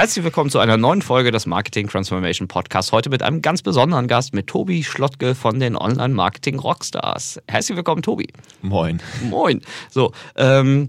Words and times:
Herzlich 0.00 0.24
willkommen 0.24 0.48
zu 0.48 0.60
einer 0.60 0.78
neuen 0.78 1.02
Folge 1.02 1.30
des 1.30 1.44
Marketing 1.44 1.86
Transformation 1.86 2.48
Podcasts. 2.48 2.90
Heute 2.90 3.10
mit 3.10 3.22
einem 3.22 3.42
ganz 3.42 3.60
besonderen 3.60 4.08
Gast, 4.08 4.32
mit 4.32 4.46
Tobi 4.46 4.82
Schlottke 4.82 5.34
von 5.34 5.60
den 5.60 5.76
Online 5.76 6.14
Marketing 6.14 6.58
Rockstars. 6.58 7.38
Herzlich 7.46 7.76
willkommen, 7.76 8.00
Tobi. 8.00 8.26
Moin. 8.62 9.02
Moin. 9.28 9.60
So, 9.90 10.12
ähm, 10.36 10.88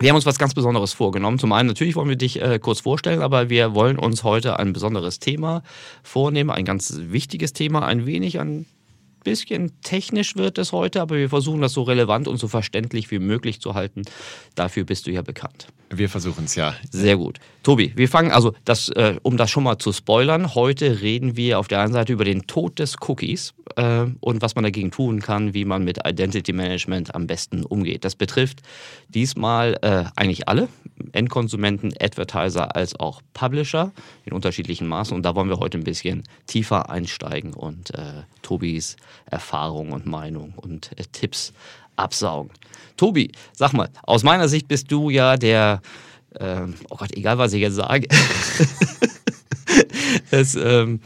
wir 0.00 0.08
haben 0.08 0.16
uns 0.16 0.24
was 0.24 0.38
ganz 0.38 0.54
Besonderes 0.54 0.94
vorgenommen. 0.94 1.38
Zum 1.38 1.52
einen 1.52 1.68
natürlich 1.68 1.96
wollen 1.96 2.08
wir 2.08 2.16
dich 2.16 2.40
äh, 2.40 2.58
kurz 2.58 2.80
vorstellen, 2.80 3.20
aber 3.20 3.50
wir 3.50 3.74
wollen 3.74 3.98
uns 3.98 4.24
heute 4.24 4.58
ein 4.58 4.72
besonderes 4.72 5.18
Thema 5.18 5.62
vornehmen, 6.02 6.48
ein 6.48 6.64
ganz 6.64 6.94
wichtiges 6.96 7.52
Thema, 7.52 7.84
ein 7.84 8.06
wenig 8.06 8.40
ein 8.40 8.64
bisschen 9.22 9.78
technisch 9.82 10.34
wird 10.36 10.56
es 10.56 10.72
heute, 10.72 11.02
aber 11.02 11.16
wir 11.16 11.28
versuchen 11.28 11.60
das 11.60 11.74
so 11.74 11.82
relevant 11.82 12.26
und 12.26 12.38
so 12.38 12.48
verständlich 12.48 13.10
wie 13.10 13.18
möglich 13.18 13.60
zu 13.60 13.74
halten. 13.74 14.04
Dafür 14.54 14.84
bist 14.84 15.06
du 15.06 15.10
ja 15.10 15.20
bekannt. 15.20 15.66
Wir 15.90 16.08
versuchen 16.08 16.46
es 16.46 16.56
ja. 16.56 16.74
Sehr 16.90 17.16
gut. 17.16 17.38
Tobi, 17.62 17.92
wir 17.94 18.08
fangen 18.08 18.32
also, 18.32 18.54
das, 18.64 18.88
äh, 18.90 19.16
um 19.22 19.36
das 19.36 19.50
schon 19.50 19.62
mal 19.62 19.78
zu 19.78 19.92
spoilern, 19.92 20.54
heute 20.54 21.00
reden 21.00 21.36
wir 21.36 21.58
auf 21.58 21.68
der 21.68 21.80
einen 21.80 21.92
Seite 21.92 22.12
über 22.12 22.24
den 22.24 22.46
Tod 22.46 22.78
des 22.78 22.96
Cookies 23.06 23.54
äh, 23.76 24.06
und 24.20 24.42
was 24.42 24.54
man 24.56 24.64
dagegen 24.64 24.90
tun 24.90 25.20
kann, 25.20 25.54
wie 25.54 25.64
man 25.64 25.84
mit 25.84 26.06
Identity 26.06 26.52
Management 26.52 27.14
am 27.14 27.26
besten 27.26 27.64
umgeht. 27.64 28.04
Das 28.04 28.16
betrifft 28.16 28.62
diesmal 29.08 29.78
äh, 29.82 30.04
eigentlich 30.16 30.48
alle, 30.48 30.68
Endkonsumenten, 31.12 31.94
Advertiser 32.00 32.74
als 32.74 32.98
auch 32.98 33.20
Publisher 33.32 33.92
in 34.24 34.32
unterschiedlichen 34.32 34.86
Maßen. 34.86 35.16
Und 35.16 35.22
da 35.24 35.34
wollen 35.34 35.48
wir 35.48 35.58
heute 35.58 35.78
ein 35.78 35.84
bisschen 35.84 36.24
tiefer 36.46 36.90
einsteigen 36.90 37.54
und 37.54 37.94
äh, 37.94 38.22
Tobis 38.42 38.96
Erfahrung 39.26 39.92
und 39.92 40.06
Meinung 40.06 40.54
und 40.56 40.90
äh, 40.98 41.04
Tipps 41.12 41.52
absaugen. 41.96 42.50
Tobi, 42.96 43.32
sag 43.52 43.72
mal, 43.72 43.88
aus 44.04 44.22
meiner 44.22 44.48
Sicht 44.48 44.68
bist 44.68 44.90
du 44.90 45.10
ja 45.10 45.36
der, 45.36 45.80
ähm, 46.38 46.74
oh 46.90 46.96
Gott, 46.96 47.14
egal 47.14 47.38
was 47.38 47.52
ich 47.52 47.60
jetzt 47.60 47.74
sage. 47.74 48.08
es, 50.30 50.54
ähm, 50.54 51.00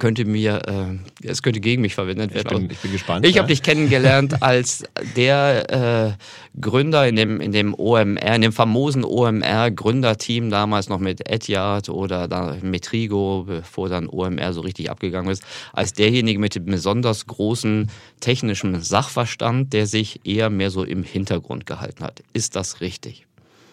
könnte 0.00 0.24
mir, 0.24 0.62
äh, 0.66 1.26
es 1.26 1.42
könnte 1.42 1.60
gegen 1.60 1.82
mich 1.82 1.94
verwendet 1.94 2.34
werden. 2.34 2.48
Ich 2.50 2.58
bin, 2.58 2.70
ich 2.70 2.78
bin 2.78 2.92
gespannt. 2.92 3.24
Ich 3.24 3.38
habe 3.38 3.46
dich 3.46 3.62
kennengelernt 3.62 4.42
als 4.42 4.82
der 5.16 6.16
äh, 6.16 6.60
Gründer 6.60 7.06
in 7.06 7.14
dem, 7.14 7.40
in 7.40 7.52
dem 7.52 7.74
OMR, 7.74 8.34
in 8.34 8.42
dem 8.42 8.52
famosen 8.52 9.04
OMR-Gründerteam, 9.04 10.50
damals 10.50 10.88
noch 10.88 10.98
mit 10.98 11.30
Etihad 11.30 11.88
oder 11.88 12.26
da 12.26 12.56
Metrigo, 12.62 13.44
bevor 13.46 13.88
dann 13.88 14.08
OMR 14.08 14.52
so 14.52 14.62
richtig 14.62 14.90
abgegangen 14.90 15.30
ist, 15.30 15.44
als 15.72 15.92
derjenige 15.92 16.40
mit 16.40 16.56
dem 16.56 16.64
besonders 16.64 17.26
großen 17.26 17.88
technischen 18.18 18.82
Sachverstand, 18.82 19.72
der 19.72 19.86
sich 19.86 20.20
eher 20.24 20.50
mehr 20.50 20.70
so 20.70 20.82
im 20.82 21.04
Hintergrund 21.04 21.66
gehalten 21.66 22.02
hat. 22.02 22.24
Ist 22.32 22.56
das 22.56 22.80
richtig? 22.80 23.26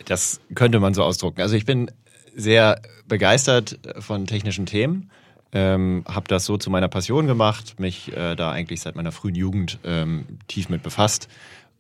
Das 0.05 0.39
könnte 0.53 0.79
man 0.79 0.93
so 0.93 1.03
ausdrucken. 1.03 1.41
Also 1.41 1.55
ich 1.55 1.65
bin 1.65 1.89
sehr 2.35 2.81
begeistert 3.07 3.79
von 3.99 4.27
technischen 4.27 4.65
Themen 4.67 5.09
ähm, 5.53 6.03
habe 6.07 6.27
das 6.27 6.45
so 6.45 6.57
zu 6.57 6.69
meiner 6.69 6.87
Passion 6.87 7.27
gemacht, 7.27 7.79
mich 7.79 8.15
äh, 8.15 8.35
da 8.35 8.51
eigentlich 8.51 8.81
seit 8.81 8.95
meiner 8.95 9.11
frühen 9.11 9.35
Jugend 9.35 9.79
ähm, 9.83 10.25
tief 10.47 10.69
mit 10.69 10.83
befasst 10.83 11.27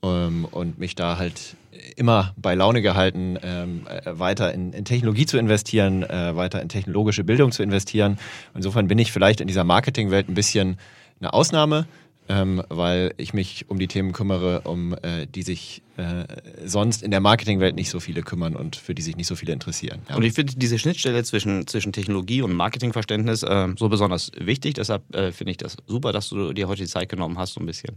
ähm, 0.03 0.45
und 0.45 0.79
mich 0.79 0.95
da 0.95 1.17
halt 1.17 1.55
immer 1.95 2.33
bei 2.37 2.55
Laune 2.55 2.81
gehalten, 2.81 3.37
ähm, 3.41 3.87
äh, 3.87 4.19
weiter 4.19 4.53
in, 4.53 4.73
in, 4.73 4.85
Technologie 4.85 5.25
zu 5.25 5.37
investieren, 5.37 6.03
äh, 6.03 6.35
weiter 6.35 6.61
in 6.61 6.69
technologische 6.69 7.23
Bildung 7.23 7.51
zu 7.51 7.63
investieren. 7.63 8.17
Insofern 8.55 8.87
bin 8.87 8.99
ich 8.99 9.11
vielleicht 9.11 9.41
in 9.41 9.47
dieser 9.47 9.63
Marketingwelt 9.63 10.29
ein 10.29 10.33
bisschen 10.33 10.77
eine 11.19 11.33
Ausnahme, 11.33 11.87
ähm, 12.29 12.63
weil 12.69 13.13
ich 13.17 13.33
mich 13.33 13.65
um 13.69 13.79
die 13.79 13.87
Themen 13.87 14.13
kümmere, 14.13 14.61
um 14.61 14.93
äh, 15.01 15.27
die 15.27 15.43
sich 15.43 15.81
äh, 15.97 16.25
sonst 16.63 17.01
in 17.01 17.09
der 17.09 17.21
Marketingwelt 17.21 17.75
nicht 17.75 17.89
so 17.89 17.99
viele 17.99 18.21
kümmern 18.21 18.55
und 18.55 18.75
für 18.75 18.93
die 18.93 19.01
sich 19.01 19.17
nicht 19.17 19.25
so 19.25 19.35
viele 19.35 19.53
interessieren. 19.53 20.01
Ja. 20.09 20.15
Und 20.15 20.23
ich 20.23 20.33
finde 20.33 20.53
diese 20.55 20.77
Schnittstelle 20.77 21.23
zwischen, 21.23 21.65
zwischen 21.65 21.91
Technologie 21.91 22.43
und 22.43 22.53
Marketingverständnis 22.53 23.41
äh, 23.41 23.67
so 23.77 23.89
besonders 23.89 24.31
wichtig. 24.37 24.75
Deshalb 24.75 25.15
äh, 25.15 25.31
finde 25.31 25.51
ich 25.51 25.57
das 25.57 25.77
super, 25.87 26.11
dass 26.11 26.29
du 26.29 26.53
dir 26.53 26.67
heute 26.67 26.83
die 26.83 26.89
Zeit 26.89 27.09
genommen 27.09 27.39
hast, 27.39 27.53
so 27.53 27.59
ein 27.59 27.65
bisschen 27.65 27.95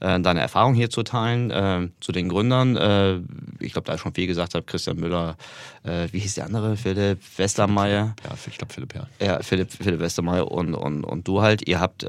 äh, 0.00 0.18
deine 0.20 0.40
Erfahrung 0.40 0.72
hier 0.72 0.88
zu 0.88 1.02
teilen. 1.02 1.50
Äh, 1.50 1.88
zu 2.00 2.12
den 2.12 2.28
Gründern, 2.28 2.72
ich 3.60 3.72
glaube, 3.72 3.86
da 3.86 3.94
ich 3.94 4.00
schon 4.00 4.14
viel 4.14 4.26
gesagt 4.26 4.54
habe, 4.54 4.64
Christian 4.64 4.96
Müller, 4.98 5.36
wie 5.84 6.18
hieß 6.18 6.34
der 6.34 6.46
andere? 6.46 6.76
Philipp 6.76 7.20
Westermeier. 7.36 8.14
Ja, 8.24 8.34
ich 8.46 8.58
glaube 8.58 8.72
Philipp, 8.72 8.94
ja. 8.94 9.06
Ja, 9.20 9.42
Philipp, 9.42 9.72
Philipp 9.72 10.00
Westermeier 10.00 10.50
und, 10.50 10.74
und, 10.74 11.04
und 11.04 11.26
du 11.28 11.42
halt. 11.42 11.66
Ihr 11.68 11.80
habt 11.80 12.06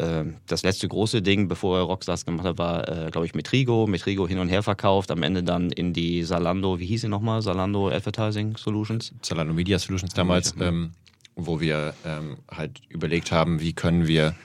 das 0.48 0.64
letzte 0.64 0.88
große 0.88 1.22
Ding, 1.22 1.48
bevor 1.48 1.63
ihr 1.64 1.82
Rockstars 1.82 2.26
gemacht 2.26 2.46
habt, 2.46 2.60
war, 2.60 3.10
glaube 3.12 3.26
ich, 3.26 3.34
Metrigo. 3.34 3.88
Metrigo 3.88 4.28
hin 4.28 4.40
und 4.40 4.50
her 4.50 4.64
verkauft. 4.64 5.12
Am 5.12 5.24
Ende 5.24 5.44
dann 5.44 5.72
in 5.72 5.94
die 5.94 6.24
Salando, 6.24 6.80
wie 6.80 6.86
hieß 6.86 7.02
sie 7.02 7.08
nochmal? 7.08 7.42
Salando 7.42 7.90
Advertising 7.90 8.58
Solutions? 8.58 9.14
Salando 9.22 9.54
Media 9.54 9.80
Solutions 9.80 10.14
damals, 10.14 10.56
ähm, 10.60 10.92
wo 11.36 11.60
wir 11.60 11.94
ähm, 12.06 12.38
halt 12.52 12.82
überlegt 12.90 13.32
haben, 13.32 13.62
wie 13.62 13.74
können 13.74 14.08
wir 14.08 14.36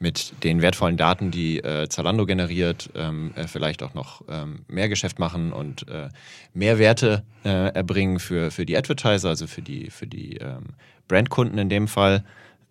mit 0.00 0.44
den 0.44 0.62
wertvollen 0.62 0.96
Daten, 0.96 1.30
die 1.30 1.58
äh, 1.58 1.88
Zalando 1.88 2.26
generiert, 2.26 2.90
ähm, 2.94 3.32
äh, 3.34 3.46
vielleicht 3.46 3.82
auch 3.82 3.94
noch 3.94 4.22
ähm, 4.28 4.60
mehr 4.68 4.88
Geschäft 4.88 5.18
machen 5.18 5.52
und 5.52 5.88
äh, 5.88 6.08
mehr 6.54 6.78
Werte 6.78 7.24
äh, 7.44 7.74
erbringen 7.74 8.18
für, 8.18 8.50
für 8.50 8.64
die 8.64 8.76
Advertiser, 8.76 9.28
also 9.28 9.46
für 9.46 9.62
die, 9.62 9.90
für 9.90 10.06
die 10.06 10.36
ähm, 10.36 10.66
Brandkunden 11.08 11.58
in 11.58 11.68
dem 11.68 11.88
Fall. 11.88 12.24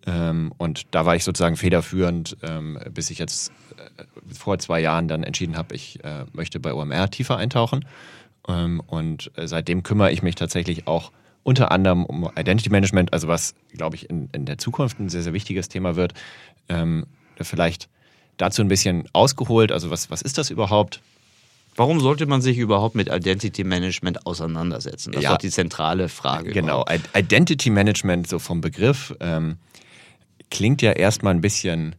Ähm, 0.06 0.52
und 0.58 0.86
da 0.92 1.06
war 1.06 1.16
ich 1.16 1.24
sozusagen 1.24 1.56
federführend, 1.56 2.36
ähm, 2.42 2.78
bis 2.92 3.10
ich 3.10 3.18
jetzt 3.18 3.52
äh, 3.76 4.04
vor 4.32 4.58
zwei 4.58 4.80
Jahren 4.80 5.08
dann 5.08 5.22
entschieden 5.22 5.56
habe, 5.56 5.74
ich 5.74 6.02
äh, 6.04 6.24
möchte 6.32 6.60
bei 6.60 6.72
OMR 6.72 7.10
tiefer 7.10 7.36
eintauchen. 7.36 7.84
Ähm, 8.46 8.80
und 8.86 9.30
äh, 9.36 9.46
seitdem 9.46 9.82
kümmere 9.82 10.12
ich 10.12 10.22
mich 10.22 10.34
tatsächlich 10.34 10.86
auch 10.86 11.12
unter 11.42 11.72
anderem 11.72 12.04
um 12.04 12.30
Identity 12.36 12.70
Management, 12.70 13.12
also 13.12 13.28
was, 13.28 13.54
glaube 13.72 13.96
ich, 13.96 14.10
in, 14.10 14.28
in 14.32 14.44
der 14.44 14.58
Zukunft 14.58 15.00
ein 15.00 15.08
sehr, 15.08 15.22
sehr 15.22 15.32
wichtiges 15.32 15.68
Thema 15.68 15.96
wird. 15.96 16.12
vielleicht 17.40 17.88
dazu 18.36 18.60
ein 18.60 18.68
bisschen 18.68 19.08
ausgeholt, 19.12 19.72
also 19.72 19.90
was, 19.90 20.10
was 20.10 20.20
ist 20.20 20.36
das 20.36 20.50
überhaupt? 20.50 21.00
Warum 21.78 22.00
sollte 22.00 22.26
man 22.26 22.40
sich 22.40 22.58
überhaupt 22.58 22.96
mit 22.96 23.08
Identity 23.08 23.62
Management 23.62 24.26
auseinandersetzen? 24.26 25.12
Das 25.12 25.22
ja, 25.22 25.30
ist 25.30 25.34
doch 25.34 25.38
die 25.38 25.50
zentrale 25.50 26.08
Frage. 26.08 26.50
Genau, 26.50 26.82
überhaupt. 26.82 27.16
Identity 27.16 27.70
Management, 27.70 28.26
so 28.26 28.40
vom 28.40 28.60
Begriff, 28.60 29.14
ähm, 29.20 29.58
klingt 30.50 30.82
ja 30.82 30.92
erstmal 30.92 31.34
ein 31.34 31.40
bisschen 31.40 31.94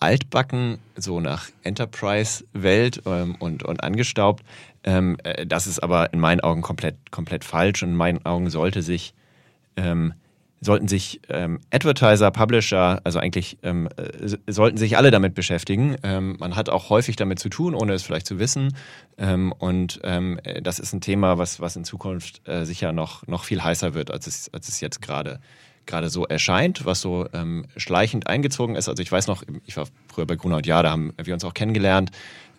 altbacken, 0.00 0.78
so 0.96 1.20
nach 1.20 1.48
Enterprise-Welt 1.62 3.02
ähm, 3.06 3.36
und, 3.38 3.62
und 3.62 3.82
angestaubt. 3.82 4.44
Ähm, 4.84 5.16
äh, 5.24 5.46
das 5.46 5.66
ist 5.66 5.80
aber 5.80 6.12
in 6.12 6.20
meinen 6.20 6.40
Augen 6.40 6.62
komplett, 6.62 7.10
komplett 7.10 7.44
falsch 7.44 7.82
und 7.82 7.90
in 7.90 7.96
meinen 7.96 8.24
Augen 8.24 8.48
sollte 8.50 8.82
sich, 8.82 9.14
ähm, 9.76 10.14
sollten 10.60 10.88
sich 10.88 11.20
ähm, 11.28 11.60
Advertiser, 11.72 12.30
Publisher, 12.30 13.00
also 13.04 13.18
eigentlich 13.18 13.58
ähm, 13.62 13.88
äh, 13.96 14.36
sollten 14.46 14.76
sich 14.76 14.96
alle 14.96 15.10
damit 15.10 15.34
beschäftigen. 15.34 15.96
Ähm, 16.02 16.36
man 16.38 16.54
hat 16.54 16.68
auch 16.68 16.90
häufig 16.90 17.16
damit 17.16 17.38
zu 17.38 17.48
tun, 17.48 17.74
ohne 17.74 17.92
es 17.92 18.02
vielleicht 18.02 18.26
zu 18.26 18.38
wissen. 18.38 18.76
und 19.58 20.04
äh, 20.04 20.62
das 20.62 20.78
ist 20.78 20.92
ein 20.92 21.00
Thema, 21.00 21.38
was, 21.38 21.60
was 21.60 21.74
in 21.74 21.84
Zukunft 21.84 22.46
äh, 22.46 22.64
sicher 22.64 22.92
noch, 22.92 23.26
noch 23.26 23.44
viel 23.44 23.62
heißer 23.62 23.94
wird, 23.94 24.12
als 24.12 24.26
es, 24.26 24.52
als 24.54 24.68
es 24.68 24.80
jetzt 24.80 25.02
gerade 25.02 25.32
ist 25.32 25.67
gerade 25.88 26.08
so 26.10 26.24
erscheint, 26.24 26.84
was 26.84 27.00
so 27.00 27.26
ähm, 27.32 27.64
schleichend 27.76 28.28
eingezogen 28.28 28.76
ist. 28.76 28.88
Also 28.88 29.02
ich 29.02 29.10
weiß 29.10 29.26
noch, 29.26 29.42
ich 29.66 29.76
war 29.76 29.86
früher 30.12 30.26
bei 30.26 30.36
Gruner 30.36 30.58
und 30.58 30.66
Ja, 30.66 30.82
da 30.82 30.90
haben 30.90 31.12
wir 31.20 31.34
uns 31.34 31.44
auch 31.44 31.54
kennengelernt. 31.54 32.12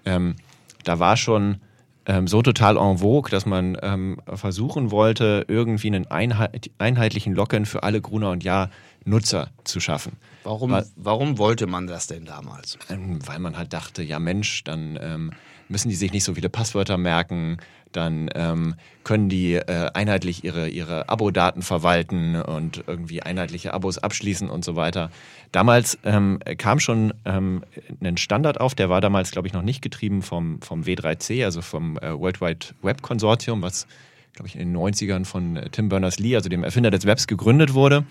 Ähm, 0.03 0.35
da 0.83 0.99
war 0.99 1.15
schon 1.15 1.59
ähm, 2.05 2.27
so 2.27 2.41
total 2.41 2.75
en 2.77 2.97
vogue, 2.97 3.29
dass 3.29 3.45
man 3.45 3.77
ähm, 3.81 4.19
versuchen 4.33 4.91
wollte, 4.91 5.45
irgendwie 5.47 5.87
einen 5.87 6.07
einheit 6.07 6.71
einheitlichen 6.79 7.33
Login 7.33 7.65
für 7.65 7.83
alle 7.83 8.01
Gruner 8.01 8.31
und 8.31 8.43
Ja 8.43 8.69
Nutzer 9.05 9.51
zu 9.63 9.79
schaffen. 9.79 10.17
Warum, 10.43 10.71
Weil, 10.71 10.85
warum 10.95 11.37
wollte 11.37 11.67
man 11.67 11.87
das 11.87 12.07
denn 12.07 12.25
damals? 12.25 12.77
Ähm, 12.89 13.19
weil 13.27 13.39
man 13.39 13.57
halt 13.57 13.73
dachte, 13.73 14.03
ja 14.03 14.19
Mensch, 14.19 14.63
dann 14.63 14.97
ähm, 15.01 15.31
müssen 15.67 15.89
die 15.89 15.95
sich 15.95 16.11
nicht 16.11 16.23
so 16.23 16.33
viele 16.33 16.49
Passwörter 16.49 16.97
merken, 16.97 17.57
dann 17.91 18.29
ähm, 18.35 18.75
können 19.03 19.29
die 19.29 19.53
äh, 19.53 19.89
einheitlich 19.93 20.43
ihre, 20.43 20.69
ihre 20.69 21.09
Abo-Daten 21.09 21.61
verwalten 21.61 22.35
und 22.35 22.83
irgendwie 22.85 23.23
einheitliche 23.23 23.73
Abos 23.73 23.97
abschließen 23.97 24.49
und 24.49 24.63
so 24.63 24.75
weiter. 24.75 25.09
Damals 25.51 25.97
ähm, 26.03 26.39
kam 26.57 26.79
schon 26.79 27.13
ähm, 27.25 27.63
ein 28.01 28.17
Standard 28.17 28.59
auf, 28.59 28.75
der 28.75 28.89
war 28.89 29.01
damals, 29.01 29.31
glaube 29.31 29.47
ich, 29.47 29.53
noch 29.53 29.63
nicht 29.63 29.81
getrieben 29.81 30.21
vom, 30.21 30.61
vom 30.61 30.83
W3C, 30.83 31.43
also 31.43 31.61
vom 31.61 31.97
äh, 31.97 32.17
World 32.17 32.41
Wide 32.41 32.67
Web 32.81 33.01
Consortium, 33.01 33.61
was, 33.61 33.87
glaube 34.33 34.47
ich, 34.47 34.55
in 34.55 34.71
den 34.71 34.77
90ern 34.77 35.25
von 35.25 35.55
äh, 35.55 35.69
Tim 35.69 35.89
Berners-Lee, 35.89 36.35
also 36.35 36.49
dem 36.49 36.63
Erfinder 36.63 36.91
des 36.91 37.05
Webs, 37.05 37.25
gegründet 37.25 37.73
wurde. 37.73 38.05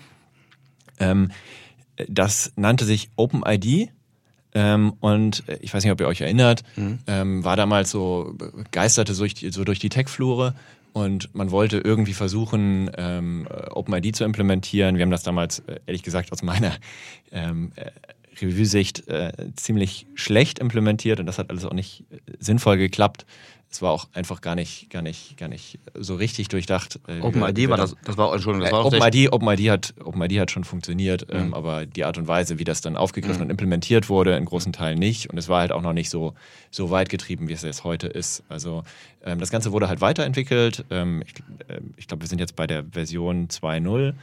Ähm, 0.99 1.31
das 2.07 2.51
nannte 2.55 2.85
sich 2.85 3.09
OpenID 3.15 3.89
Ähm, 4.53 4.93
und 4.99 5.47
äh, 5.47 5.57
ich 5.61 5.73
weiß 5.73 5.83
nicht, 5.83 5.91
ob 5.91 6.01
ihr 6.01 6.07
euch 6.07 6.21
erinnert, 6.21 6.63
mhm. 6.75 6.99
ähm, 7.07 7.43
war 7.43 7.55
damals 7.55 7.91
so, 7.91 8.35
geisterte 8.71 9.13
so 9.13 9.23
durch 9.23 9.33
die, 9.35 9.51
so 9.51 9.63
durch 9.63 9.79
die 9.79 9.89
Tech-Flure 9.89 10.55
und 10.93 11.33
man 11.35 11.51
wollte 11.51 11.77
irgendwie 11.77 12.13
versuchen, 12.13 12.89
ähm, 12.97 13.47
OpenID 13.71 14.15
zu 14.15 14.23
implementieren. 14.23 14.97
Wir 14.97 15.03
haben 15.03 15.11
das 15.11 15.23
damals, 15.23 15.59
äh, 15.59 15.79
ehrlich 15.85 16.03
gesagt, 16.03 16.31
aus 16.31 16.41
meiner 16.41 16.73
ähm, 17.31 17.71
äh, 17.75 17.91
Revue-Sicht 18.41 19.07
äh, 19.07 19.31
ziemlich 19.55 20.07
schlecht 20.15 20.59
implementiert 20.59 21.19
und 21.19 21.25
das 21.25 21.37
hat 21.37 21.49
alles 21.49 21.65
auch 21.65 21.73
nicht 21.73 22.05
äh, 22.09 22.17
sinnvoll 22.39 22.77
geklappt 22.77 23.25
es 23.71 23.83
war 23.83 23.91
auch 23.91 24.07
einfach 24.13 24.41
gar 24.41 24.55
nicht, 24.55 24.89
gar 24.89 25.03
nicht, 25.03 25.37
gar 25.37 25.47
nicht 25.47 25.79
so 25.93 26.15
richtig 26.15 26.47
durchdacht. 26.47 26.99
Äh, 27.07 27.21
OpenID 27.21 27.69
war 27.69 27.77
das, 27.77 27.95
das 28.03 28.17
war, 28.17 28.33
Entschuldigung, 28.33 28.63
das 28.63 28.71
war 28.71 28.83
äh, 28.83 28.97
OpenID, 28.97 29.31
OpenID 29.31 29.69
hat, 29.69 29.93
OpenID 30.03 30.39
hat 30.39 30.51
schon 30.51 30.63
funktioniert, 30.63 31.27
ähm, 31.29 31.37
mhm. 31.37 31.43
ähm, 31.47 31.53
aber 31.53 31.85
die 31.85 32.03
Art 32.03 32.17
und 32.17 32.27
Weise, 32.27 32.57
wie 32.57 32.63
das 32.63 32.81
dann 32.81 32.97
aufgegriffen 32.97 33.37
mhm. 33.37 33.43
und 33.43 33.49
implementiert 33.51 34.09
wurde, 34.09 34.35
in 34.35 34.45
großen 34.45 34.73
Teilen 34.73 34.97
nicht. 34.97 35.29
Und 35.29 35.37
es 35.37 35.49
war 35.49 35.59
halt 35.59 35.71
auch 35.71 35.83
noch 35.83 35.93
nicht 35.93 36.09
so, 36.09 36.33
so 36.71 36.89
weit 36.89 37.09
getrieben, 37.09 37.47
wie 37.47 37.53
es 37.53 37.61
jetzt 37.61 37.83
heute 37.83 38.07
ist. 38.07 38.43
Also 38.49 38.83
ähm, 39.23 39.39
das 39.39 39.51
Ganze 39.51 39.71
wurde 39.71 39.87
halt 39.87 40.01
weiterentwickelt. 40.01 40.85
Ähm, 40.89 41.21
ich, 41.25 41.35
äh, 41.67 41.79
ich 41.97 42.07
glaube, 42.07 42.23
wir 42.23 42.27
sind 42.27 42.39
jetzt 42.39 42.55
bei 42.55 42.65
der 42.65 42.85
Version 42.91 43.49
2.0 43.49 44.13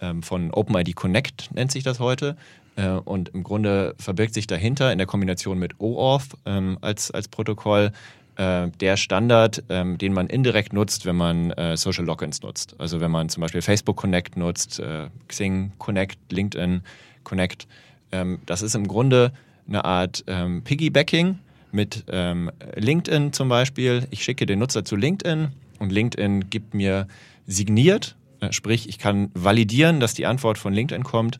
ähm, 0.00 0.22
von 0.22 0.50
OpenID 0.50 0.96
Connect, 0.96 1.50
nennt 1.54 1.72
sich 1.72 1.84
das 1.84 2.00
heute. 2.00 2.36
Äh, 2.76 2.88
und 2.88 3.28
im 3.28 3.42
Grunde 3.42 3.94
verbirgt 3.98 4.32
sich 4.32 4.46
dahinter 4.46 4.92
in 4.92 4.98
der 4.98 5.06
Kombination 5.06 5.58
mit 5.58 5.78
OAuth 5.78 6.38
ähm, 6.46 6.78
als, 6.80 7.10
als 7.10 7.28
Protokoll 7.28 7.92
äh, 8.36 8.68
der 8.80 8.96
Standard, 8.96 9.62
ähm, 9.68 9.98
den 9.98 10.12
man 10.12 10.26
indirekt 10.26 10.72
nutzt, 10.72 11.06
wenn 11.06 11.16
man 11.16 11.50
äh, 11.52 11.76
Social 11.76 12.04
Logins 12.04 12.42
nutzt. 12.42 12.74
Also 12.78 13.00
wenn 13.00 13.10
man 13.10 13.28
zum 13.28 13.40
Beispiel 13.40 13.62
Facebook 13.62 13.96
Connect 13.96 14.36
nutzt, 14.36 14.80
äh, 14.80 15.08
Xing 15.28 15.72
Connect, 15.78 16.18
LinkedIn 16.30 16.82
Connect. 17.22 17.66
Ähm, 18.12 18.38
das 18.46 18.62
ist 18.62 18.74
im 18.74 18.88
Grunde 18.88 19.32
eine 19.66 19.84
Art 19.84 20.24
ähm, 20.26 20.62
Piggybacking 20.62 21.38
mit 21.72 22.04
ähm, 22.08 22.50
LinkedIn 22.76 23.32
zum 23.32 23.48
Beispiel. 23.48 24.06
Ich 24.10 24.22
schicke 24.24 24.46
den 24.46 24.58
Nutzer 24.58 24.84
zu 24.84 24.96
LinkedIn 24.96 25.48
und 25.78 25.92
LinkedIn 25.92 26.50
gibt 26.50 26.74
mir 26.74 27.08
signiert, 27.46 28.16
äh, 28.40 28.52
sprich 28.52 28.88
ich 28.88 28.98
kann 28.98 29.30
validieren, 29.34 30.00
dass 30.00 30.14
die 30.14 30.26
Antwort 30.26 30.58
von 30.58 30.72
LinkedIn 30.72 31.04
kommt, 31.04 31.38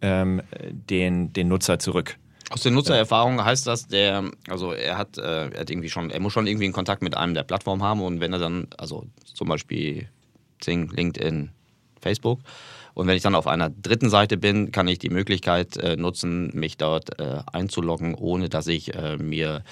ähm, 0.00 0.42
den, 0.90 1.32
den 1.32 1.48
Nutzer 1.48 1.78
zurück. 1.78 2.16
Aus 2.50 2.62
den 2.62 2.74
Nutzererfahrungen 2.74 3.44
heißt 3.44 3.66
das, 3.66 3.86
der, 3.86 4.30
also 4.48 4.72
er 4.72 4.98
hat, 4.98 5.18
äh, 5.18 5.48
er 5.48 5.60
hat 5.60 5.70
irgendwie 5.70 5.88
schon, 5.88 6.10
er 6.10 6.20
muss 6.20 6.32
schon 6.32 6.46
irgendwie 6.46 6.64
einen 6.64 6.74
Kontakt 6.74 7.02
mit 7.02 7.16
einem 7.16 7.34
der 7.34 7.42
Plattformen 7.42 7.82
haben 7.82 8.02
und 8.02 8.20
wenn 8.20 8.32
er 8.32 8.38
dann, 8.38 8.68
also 8.76 9.06
zum 9.32 9.48
Beispiel 9.48 10.08
Zing, 10.60 10.90
LinkedIn, 10.90 11.50
Facebook, 12.00 12.40
und 12.94 13.08
wenn 13.08 13.16
ich 13.16 13.22
dann 13.22 13.34
auf 13.34 13.48
einer 13.48 13.70
dritten 13.70 14.08
Seite 14.08 14.36
bin, 14.36 14.70
kann 14.70 14.86
ich 14.86 14.98
die 14.98 15.10
Möglichkeit 15.10 15.76
äh, 15.76 15.96
nutzen, 15.96 16.50
mich 16.54 16.76
dort 16.76 17.18
äh, 17.18 17.40
einzuloggen, 17.52 18.14
ohne 18.14 18.48
dass 18.48 18.68
ich 18.68 18.94
äh, 18.94 19.16
mir 19.16 19.64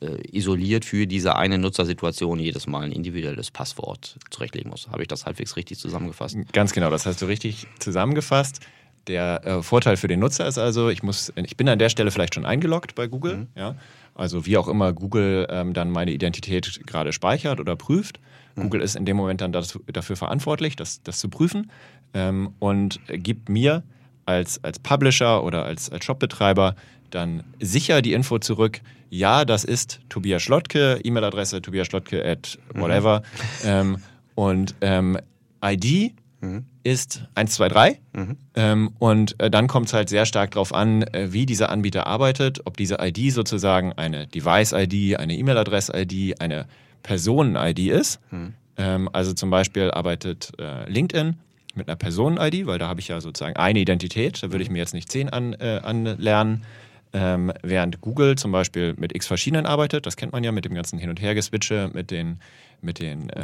äh, 0.00 0.36
isoliert 0.36 0.86
für 0.86 1.06
diese 1.06 1.36
eine 1.36 1.58
Nutzersituation 1.58 2.38
jedes 2.38 2.66
Mal 2.66 2.84
ein 2.84 2.92
individuelles 2.92 3.50
Passwort 3.50 4.16
zurechtlegen 4.30 4.70
muss. 4.70 4.88
Habe 4.88 5.02
ich 5.02 5.08
das 5.08 5.26
halbwegs 5.26 5.56
richtig 5.56 5.78
zusammengefasst? 5.78 6.38
Ganz 6.52 6.72
genau, 6.72 6.88
das 6.88 7.04
hast 7.04 7.20
du 7.20 7.26
richtig 7.26 7.66
zusammengefasst. 7.78 8.60
Der 9.06 9.44
äh, 9.44 9.62
Vorteil 9.62 9.96
für 9.96 10.08
den 10.08 10.20
Nutzer 10.20 10.46
ist 10.46 10.58
also, 10.58 10.88
ich 10.88 11.02
muss, 11.02 11.32
ich 11.36 11.56
bin 11.56 11.68
an 11.68 11.78
der 11.78 11.88
Stelle 11.88 12.10
vielleicht 12.10 12.34
schon 12.34 12.46
eingeloggt 12.46 12.94
bei 12.94 13.06
Google, 13.06 13.36
mhm. 13.36 13.46
ja. 13.54 13.74
Also 14.14 14.44
wie 14.44 14.58
auch 14.58 14.68
immer 14.68 14.92
Google 14.92 15.46
ähm, 15.50 15.72
dann 15.72 15.90
meine 15.90 16.10
Identität 16.10 16.80
gerade 16.86 17.12
speichert 17.12 17.60
oder 17.60 17.76
prüft. 17.76 18.20
Mhm. 18.54 18.62
Google 18.62 18.80
ist 18.82 18.96
in 18.96 19.06
dem 19.06 19.16
Moment 19.16 19.40
dann 19.40 19.52
das, 19.52 19.78
dafür 19.92 20.16
verantwortlich, 20.16 20.76
das, 20.76 21.02
das 21.02 21.20
zu 21.20 21.28
prüfen 21.28 21.70
ähm, 22.12 22.52
und 22.58 23.00
gibt 23.08 23.48
mir 23.48 23.82
als, 24.26 24.62
als 24.62 24.78
Publisher 24.78 25.42
oder 25.42 25.64
als, 25.64 25.90
als 25.90 26.04
Shopbetreiber 26.04 26.74
dann 27.10 27.42
sicher 27.60 28.02
die 28.02 28.12
Info 28.12 28.38
zurück, 28.38 28.80
ja, 29.08 29.44
das 29.44 29.64
ist 29.64 30.00
Tobias 30.08 30.42
Schlottke, 30.42 31.00
E-Mail-Adresse 31.02 31.60
tobias 31.60 31.88
Schlottke 31.88 32.24
at 32.24 32.58
whatever 32.74 33.22
mhm. 33.62 33.68
ähm, 33.68 33.96
und 34.36 34.74
ähm, 34.80 35.18
ID 35.64 36.12
mhm. 36.40 36.64
ist 36.82 37.22
123. 37.34 38.00
Mhm. 38.12 38.36
Ähm, 38.54 38.90
und 38.98 39.40
äh, 39.40 39.50
dann 39.50 39.66
kommt 39.66 39.86
es 39.86 39.92
halt 39.92 40.08
sehr 40.08 40.26
stark 40.26 40.52
darauf 40.52 40.74
an, 40.74 41.02
äh, 41.02 41.32
wie 41.32 41.46
dieser 41.46 41.70
Anbieter 41.70 42.06
arbeitet, 42.06 42.60
ob 42.66 42.76
diese 42.76 42.98
ID 43.00 43.32
sozusagen 43.32 43.92
eine 43.92 44.26
Device-ID, 44.26 45.18
eine 45.18 45.36
E-Mail-Adress-ID, 45.36 46.40
eine 46.40 46.66
Personen-ID 47.02 47.78
ist. 47.78 48.20
Mhm. 48.30 48.54
Ähm, 48.76 49.08
also 49.12 49.32
zum 49.32 49.50
Beispiel 49.50 49.90
arbeitet 49.90 50.52
äh, 50.58 50.88
LinkedIn 50.90 51.36
mit 51.74 51.88
einer 51.88 51.96
Personen-ID, 51.96 52.66
weil 52.66 52.78
da 52.78 52.88
habe 52.88 53.00
ich 53.00 53.08
ja 53.08 53.20
sozusagen 53.20 53.56
eine 53.56 53.78
Identität, 53.78 54.42
da 54.42 54.50
würde 54.50 54.62
ich 54.62 54.70
mir 54.70 54.78
jetzt 54.78 54.94
nicht 54.94 55.10
zehn 55.10 55.28
an, 55.28 55.54
äh, 55.54 55.80
anlernen. 55.82 56.64
Ähm, 57.12 57.52
während 57.62 58.00
Google 58.00 58.36
zum 58.36 58.52
Beispiel 58.52 58.94
mit 58.96 59.14
x 59.14 59.26
verschiedenen 59.26 59.66
arbeitet, 59.66 60.06
das 60.06 60.16
kennt 60.16 60.32
man 60.32 60.44
ja 60.44 60.52
mit 60.52 60.64
dem 60.64 60.74
ganzen 60.74 60.96
Hin- 60.98 61.10
und 61.10 61.20
Hergeswitche, 61.20 61.90
mit 61.92 62.12
den, 62.12 62.38
mit 62.82 63.00
den 63.00 63.30
äh, 63.30 63.42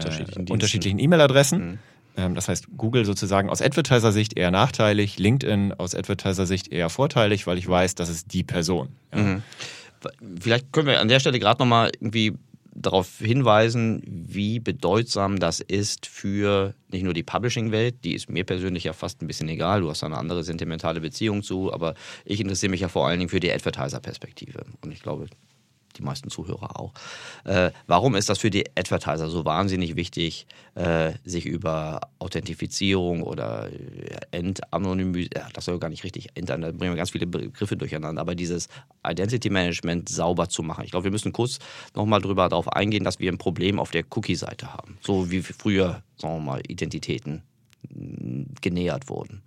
unterschiedlichen 0.48 1.00
E-Mail-Adressen. 1.00 1.70
Mhm. 1.70 1.78
Ähm, 2.16 2.34
das 2.34 2.48
heißt, 2.48 2.68
Google 2.76 3.04
sozusagen 3.04 3.50
aus 3.50 3.62
Advertiser-Sicht 3.62 4.36
eher 4.36 4.50
nachteilig, 4.50 5.18
LinkedIn 5.18 5.74
aus 5.74 5.94
Advertiser-Sicht 5.94 6.72
eher 6.72 6.88
vorteilig, 6.88 7.46
weil 7.46 7.58
ich 7.58 7.68
weiß, 7.68 7.94
das 7.94 8.08
ist 8.08 8.32
die 8.32 8.42
Person. 8.42 8.88
Ja. 9.14 9.22
Mhm. 9.22 9.42
Vielleicht 10.40 10.72
können 10.72 10.86
wir 10.86 11.00
an 11.00 11.08
der 11.08 11.20
Stelle 11.20 11.38
gerade 11.38 11.60
nochmal 11.60 11.90
irgendwie 12.00 12.34
darauf 12.74 13.18
hinweisen, 13.18 14.02
wie 14.06 14.60
bedeutsam 14.60 15.38
das 15.38 15.60
ist 15.60 16.06
für 16.06 16.74
nicht 16.90 17.02
nur 17.02 17.14
die 17.14 17.22
Publishing-Welt, 17.22 18.04
die 18.04 18.14
ist 18.14 18.28
mir 18.28 18.44
persönlich 18.44 18.84
ja 18.84 18.92
fast 18.92 19.22
ein 19.22 19.26
bisschen 19.26 19.48
egal, 19.48 19.80
du 19.80 19.90
hast 19.90 20.02
da 20.02 20.06
eine 20.06 20.18
andere 20.18 20.44
sentimentale 20.44 21.00
Beziehung 21.00 21.42
zu, 21.42 21.72
aber 21.72 21.94
ich 22.24 22.40
interessiere 22.40 22.70
mich 22.70 22.80
ja 22.80 22.88
vor 22.88 23.06
allen 23.06 23.18
Dingen 23.18 23.30
für 23.30 23.40
die 23.40 23.52
Advertiser-Perspektive. 23.52 24.64
Und 24.82 24.92
ich 24.92 25.02
glaube, 25.02 25.26
die 25.96 26.02
meisten 26.02 26.30
Zuhörer 26.30 26.78
auch. 26.78 26.92
Äh, 27.44 27.70
warum 27.86 28.14
ist 28.14 28.28
das 28.28 28.38
für 28.38 28.50
die 28.50 28.64
Advertiser 28.76 29.28
so 29.28 29.44
wahnsinnig 29.44 29.96
wichtig, 29.96 30.46
äh, 30.74 31.12
sich 31.24 31.46
über 31.46 32.00
Authentifizierung 32.18 33.22
oder 33.22 33.68
äh, 33.70 34.16
Entanonymisierung, 34.30 35.30
ja, 35.34 35.48
das 35.52 35.64
soll 35.64 35.78
gar 35.78 35.88
nicht 35.88 36.04
richtig, 36.04 36.28
Ent, 36.34 36.50
da 36.50 36.56
bringen 36.56 36.92
wir 36.92 36.96
ganz 36.96 37.10
viele 37.10 37.26
Begriffe 37.26 37.76
durcheinander, 37.76 38.20
aber 38.20 38.34
dieses 38.34 38.68
Identity 39.06 39.50
Management 39.50 40.08
sauber 40.08 40.48
zu 40.48 40.62
machen. 40.62 40.84
Ich 40.84 40.90
glaube, 40.90 41.04
wir 41.04 41.10
müssen 41.10 41.32
kurz 41.32 41.58
nochmal 41.94 42.20
drüber 42.20 42.48
darauf 42.48 42.72
eingehen, 42.72 43.04
dass 43.04 43.18
wir 43.18 43.30
ein 43.30 43.38
Problem 43.38 43.78
auf 43.78 43.90
der 43.90 44.04
Cookie-Seite 44.10 44.72
haben. 44.72 44.98
So 45.00 45.30
wie 45.30 45.42
früher, 45.42 46.02
sagen 46.16 46.36
wir 46.36 46.40
mal, 46.40 46.60
Identitäten 46.66 47.42
genähert 48.60 49.08
wurden. 49.08 49.42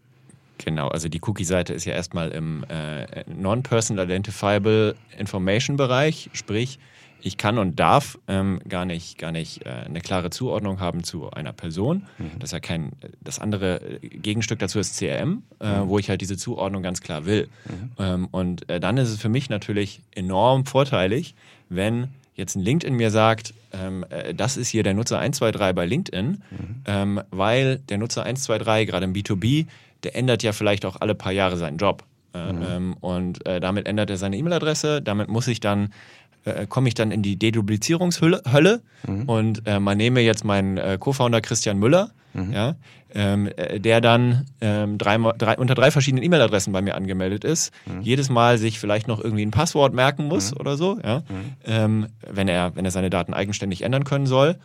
Genau, 0.63 0.89
also 0.89 1.07
die 1.07 1.21
Cookie-Seite 1.21 1.73
ist 1.73 1.85
ja 1.85 1.93
erstmal 1.93 2.29
im 2.29 2.65
äh, 2.69 3.23
Non-Personal 3.27 4.05
Identifiable 4.05 4.95
Information 5.17 5.77
Bereich, 5.77 6.29
sprich, 6.33 6.79
ich 7.21 7.37
kann 7.37 7.57
und 7.57 7.79
darf 7.79 8.17
ähm, 8.27 8.61
gar 8.67 8.85
nicht, 8.85 9.17
gar 9.17 9.31
nicht 9.31 9.65
äh, 9.65 9.69
eine 9.69 9.99
klare 9.99 10.29
Zuordnung 10.29 10.79
haben 10.79 11.03
zu 11.03 11.29
einer 11.31 11.53
Person. 11.53 12.05
Mhm. 12.17 12.39
Das 12.39 12.49
ist 12.49 12.53
ja 12.53 12.59
kein, 12.59 12.91
das 13.21 13.39
andere 13.39 13.99
Gegenstück 14.01 14.59
dazu 14.59 14.79
ist 14.79 14.97
CRM, 14.97 15.43
äh, 15.59 15.79
mhm. 15.79 15.89
wo 15.89 15.99
ich 15.99 16.09
halt 16.09 16.21
diese 16.21 16.37
Zuordnung 16.37 16.83
ganz 16.83 17.01
klar 17.01 17.25
will. 17.25 17.49
Mhm. 17.65 17.91
Ähm, 17.97 18.27
und 18.31 18.69
äh, 18.69 18.79
dann 18.79 18.97
ist 18.97 19.09
es 19.09 19.19
für 19.19 19.29
mich 19.29 19.49
natürlich 19.49 20.01
enorm 20.15 20.65
vorteilig, 20.65 21.35
wenn 21.67 22.07
jetzt 22.35 22.55
ein 22.55 22.61
LinkedIn 22.61 22.95
mir 22.95 23.11
sagt, 23.11 23.53
ähm, 23.73 24.05
äh, 24.09 24.33
das 24.33 24.55
ist 24.55 24.69
hier 24.69 24.83
der 24.83 24.93
Nutzer 24.93 25.19
123 25.19 25.75
bei 25.75 25.85
LinkedIn, 25.85 26.27
mhm. 26.29 26.81
ähm, 26.85 27.21
weil 27.31 27.79
der 27.79 27.97
Nutzer 27.97 28.23
123 28.23 28.87
gerade 28.87 29.05
im 29.05 29.13
B2B 29.13 29.67
der 30.03 30.15
ändert 30.15 30.43
ja 30.43 30.53
vielleicht 30.53 30.85
auch 30.85 30.97
alle 30.99 31.15
paar 31.15 31.31
Jahre 31.31 31.57
seinen 31.57 31.77
Job. 31.77 32.03
Äh, 32.33 32.53
mhm. 32.53 32.61
Ähm, 32.69 32.93
und 32.99 33.45
äh, 33.45 33.59
damit 33.59 33.87
ändert 33.87 34.09
er 34.09 34.17
seine 34.17 34.37
E-Mail-Adresse. 34.37 35.01
Damit 35.01 35.29
muss 35.29 35.47
ich 35.47 35.59
dann 35.59 35.89
äh, 36.45 36.67
komme 36.67 36.87
ich 36.87 36.93
dann 36.93 37.11
in 37.11 37.21
die 37.21 37.37
Deduplizierungshölle 37.37 38.81
mhm. 39.05 39.23
und 39.23 39.67
äh, 39.67 39.79
man 39.79 39.97
nehme 39.97 40.21
jetzt 40.21 40.45
meinen 40.45 40.99
Co-Founder 40.99 41.41
Christian 41.41 41.77
Müller, 41.77 42.11
mhm. 42.33 42.53
ja, 42.53 42.75
ähm, 43.13 43.49
äh, 43.55 43.79
der 43.79 44.01
dann 44.01 44.45
ähm, 44.61 44.97
drei, 44.97 45.17
drei, 45.37 45.57
unter 45.57 45.75
drei 45.75 45.91
verschiedenen 45.91 46.23
E-Mail-Adressen 46.23 46.71
bei 46.71 46.81
mir 46.81 46.95
angemeldet 46.95 47.43
ist, 47.43 47.73
mhm. 47.85 48.01
jedes 48.01 48.29
Mal 48.29 48.57
sich 48.57 48.79
vielleicht 48.79 49.07
noch 49.07 49.21
irgendwie 49.23 49.45
ein 49.45 49.51
Passwort 49.51 49.93
merken 49.93 50.25
muss 50.25 50.51
mhm. 50.51 50.57
oder 50.59 50.77
so, 50.77 50.99
ja, 51.03 51.19
mhm. 51.19 51.23
ähm, 51.65 52.07
wenn, 52.29 52.47
er, 52.47 52.75
wenn 52.75 52.85
er 52.85 52.91
seine 52.91 53.09
Daten 53.09 53.33
eigenständig 53.33 53.81
ändern 53.81 54.03
können 54.03 54.25
soll. 54.25 54.57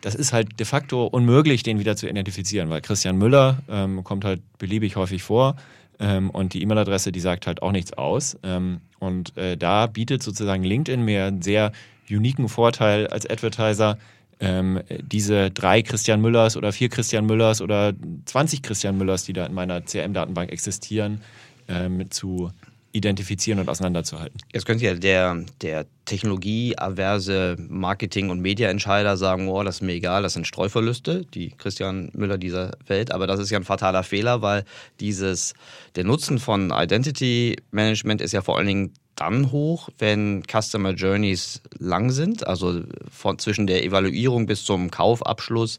Das 0.00 0.14
ist 0.14 0.32
halt 0.32 0.58
de 0.60 0.66
facto 0.66 1.06
unmöglich, 1.06 1.62
den 1.62 1.78
wieder 1.78 1.96
zu 1.96 2.08
identifizieren, 2.08 2.70
weil 2.70 2.80
Christian 2.80 3.16
Müller 3.16 3.58
ähm, 3.68 4.04
kommt 4.04 4.24
halt 4.24 4.40
beliebig 4.58 4.96
häufig 4.96 5.22
vor 5.22 5.56
ähm, 5.98 6.30
und 6.30 6.54
die 6.54 6.62
E-Mail-Adresse, 6.62 7.12
die 7.12 7.20
sagt 7.20 7.46
halt 7.46 7.62
auch 7.62 7.72
nichts 7.72 7.92
aus. 7.92 8.38
Ähm, 8.42 8.80
und 8.98 9.36
äh, 9.36 9.56
da 9.56 9.86
bietet 9.86 10.22
sozusagen 10.22 10.62
LinkedIn 10.62 11.02
mir 11.02 11.26
einen 11.26 11.42
sehr 11.42 11.72
uniken 12.10 12.48
Vorteil 12.48 13.06
als 13.08 13.28
Advertiser, 13.28 13.98
ähm, 14.38 14.80
diese 15.00 15.50
drei 15.50 15.82
Christian 15.82 16.20
Müllers 16.20 16.56
oder 16.56 16.72
vier 16.72 16.88
Christian 16.88 17.26
Müllers 17.26 17.62
oder 17.62 17.94
20 18.26 18.62
Christian 18.62 18.98
Müllers, 18.98 19.24
die 19.24 19.32
da 19.32 19.46
in 19.46 19.54
meiner 19.54 19.80
CRM-Datenbank 19.80 20.52
existieren, 20.52 21.22
ähm, 21.68 22.10
zu 22.10 22.50
identifizieren 22.96 23.60
und 23.60 23.68
auseinanderzuhalten. 23.68 24.40
Jetzt 24.52 24.66
könnte 24.66 24.84
ja 24.84 24.94
der, 24.94 25.44
der 25.60 25.86
technologieaverse 26.06 27.56
Marketing- 27.68 28.30
und 28.30 28.40
Mediaentscheider 28.40 29.16
sagen, 29.16 29.48
oh, 29.48 29.62
das 29.62 29.76
ist 29.76 29.82
mir 29.82 29.92
egal, 29.92 30.22
das 30.22 30.32
sind 30.32 30.46
Streuverluste, 30.46 31.24
die 31.34 31.50
Christian 31.50 32.10
Müller 32.14 32.38
dieser 32.38 32.72
Welt, 32.86 33.10
aber 33.10 33.26
das 33.26 33.40
ist 33.40 33.50
ja 33.50 33.58
ein 33.58 33.64
fataler 33.64 34.02
Fehler, 34.02 34.42
weil 34.42 34.64
dieses, 35.00 35.54
der 35.94 36.04
Nutzen 36.04 36.38
von 36.38 36.72
Identity 36.74 37.56
Management 37.70 38.20
ist 38.20 38.32
ja 38.32 38.42
vor 38.42 38.56
allen 38.56 38.66
Dingen 38.66 38.92
dann 39.16 39.50
hoch, 39.50 39.88
wenn 39.98 40.42
Customer 40.44 40.92
Journeys 40.92 41.62
lang 41.78 42.10
sind, 42.10 42.46
also 42.46 42.82
von, 43.10 43.38
zwischen 43.38 43.66
der 43.66 43.82
Evaluierung 43.82 44.46
bis 44.46 44.64
zum 44.64 44.90
Kaufabschluss 44.90 45.78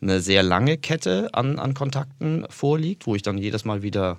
eine 0.00 0.20
sehr 0.20 0.42
lange 0.42 0.78
Kette 0.78 1.28
an, 1.32 1.58
an 1.58 1.74
Kontakten 1.74 2.46
vorliegt, 2.48 3.06
wo 3.06 3.14
ich 3.14 3.22
dann 3.22 3.36
jedes 3.38 3.64
Mal 3.64 3.82
wieder 3.82 4.18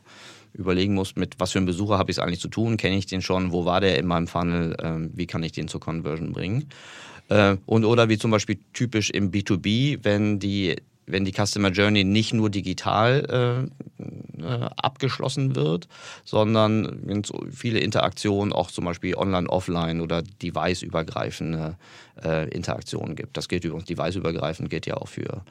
überlegen 0.59 0.93
muss, 0.93 1.15
mit 1.15 1.39
was 1.39 1.51
für 1.51 1.59
einem 1.59 1.65
Besucher 1.65 1.97
habe 1.97 2.11
ich 2.11 2.17
es 2.17 2.23
eigentlich 2.23 2.39
zu 2.39 2.49
tun, 2.49 2.77
kenne 2.77 2.97
ich 2.97 3.05
den 3.05 3.21
schon, 3.21 3.51
wo 3.51 3.65
war 3.65 3.81
der 3.81 3.97
in 3.97 4.05
meinem 4.05 4.27
Funnel, 4.27 4.75
äh, 4.79 5.09
wie 5.17 5.25
kann 5.25 5.43
ich 5.43 5.53
den 5.53 5.67
zur 5.67 5.79
Conversion 5.79 6.33
bringen. 6.33 6.69
Äh, 7.29 7.57
und 7.65 7.85
oder 7.85 8.09
wie 8.09 8.17
zum 8.17 8.31
Beispiel 8.31 8.59
typisch 8.73 9.09
im 9.09 9.31
B2B, 9.31 9.99
wenn 10.03 10.39
die 10.39 10.75
wenn 11.09 11.25
die 11.25 11.33
Customer 11.33 11.69
Journey 11.69 12.03
nicht 12.03 12.33
nur 12.33 12.49
digital 12.49 13.69
äh, 13.99 14.43
äh, 14.43 14.69
abgeschlossen 14.77 15.55
wird, 15.55 15.87
sondern 16.23 16.99
wenn 17.03 17.21
es 17.21 17.33
viele 17.51 17.79
Interaktionen, 17.79 18.53
auch 18.53 18.71
zum 18.71 18.85
Beispiel 18.85 19.15
online, 19.15 19.49
offline 19.49 20.01
oder 20.01 20.21
deviceübergreifende 20.21 21.77
äh, 22.23 22.49
Interaktionen 22.49 23.15
gibt. 23.15 23.37
Das 23.37 23.49
gilt 23.49 23.65
übrigens 23.65 23.85
deviceübergreifend, 23.85 24.69
gilt 24.69 24.85
ja 24.85 24.97
auch 24.97 25.07
für 25.07 25.23
ähm, 25.25 25.43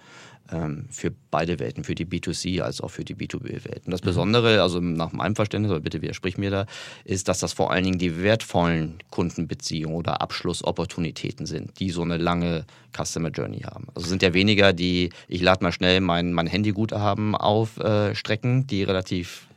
für 0.90 1.12
beide 1.31 1.59
Welten, 1.59 1.85
für 1.85 1.95
die 1.95 2.07
B2C 2.07 2.62
als 2.62 2.81
auch 2.81 2.90
für 2.90 3.05
die 3.05 3.14
B2B-Welten. 3.14 3.90
Das 3.90 4.02
mhm. 4.02 4.07
Besondere, 4.07 4.62
also 4.62 4.81
nach 4.81 5.12
meinem 5.12 5.37
Verständnis, 5.37 5.71
aber 5.71 5.81
bitte 5.81 6.00
widersprich 6.00 6.38
mir 6.38 6.50
da, 6.50 6.67
ist, 7.05 7.28
dass 7.28 7.40
das 7.40 7.52
vor 7.52 7.71
allen 7.71 7.85
Dingen 7.85 7.99
die 7.99 8.23
wertvollen 8.23 8.99
Kundenbeziehungen 9.11 9.97
oder 9.97 10.23
Abschlussopportunitäten 10.23 11.47
sind, 11.47 11.78
die 11.81 11.90
so 11.90 12.02
eine 12.02 12.17
lange 12.17 12.64
Customer 12.97 13.31
Journey 13.31 13.61
haben. 13.61 13.88
Also 13.95 14.09
sind 14.09 14.23
ja 14.23 14.33
weniger 14.33 14.73
die, 14.73 15.11
ich 15.28 15.43
lade 15.43 15.62
mal 15.62 15.73
schnell 15.73 16.00
mein, 16.00 16.33
mein 16.33 16.47
Handyguthaben 16.47 17.35
auf 17.35 17.78
äh, 17.78 18.14
Strecken, 18.14 18.67
die 18.67 18.83
relativ 18.83 19.48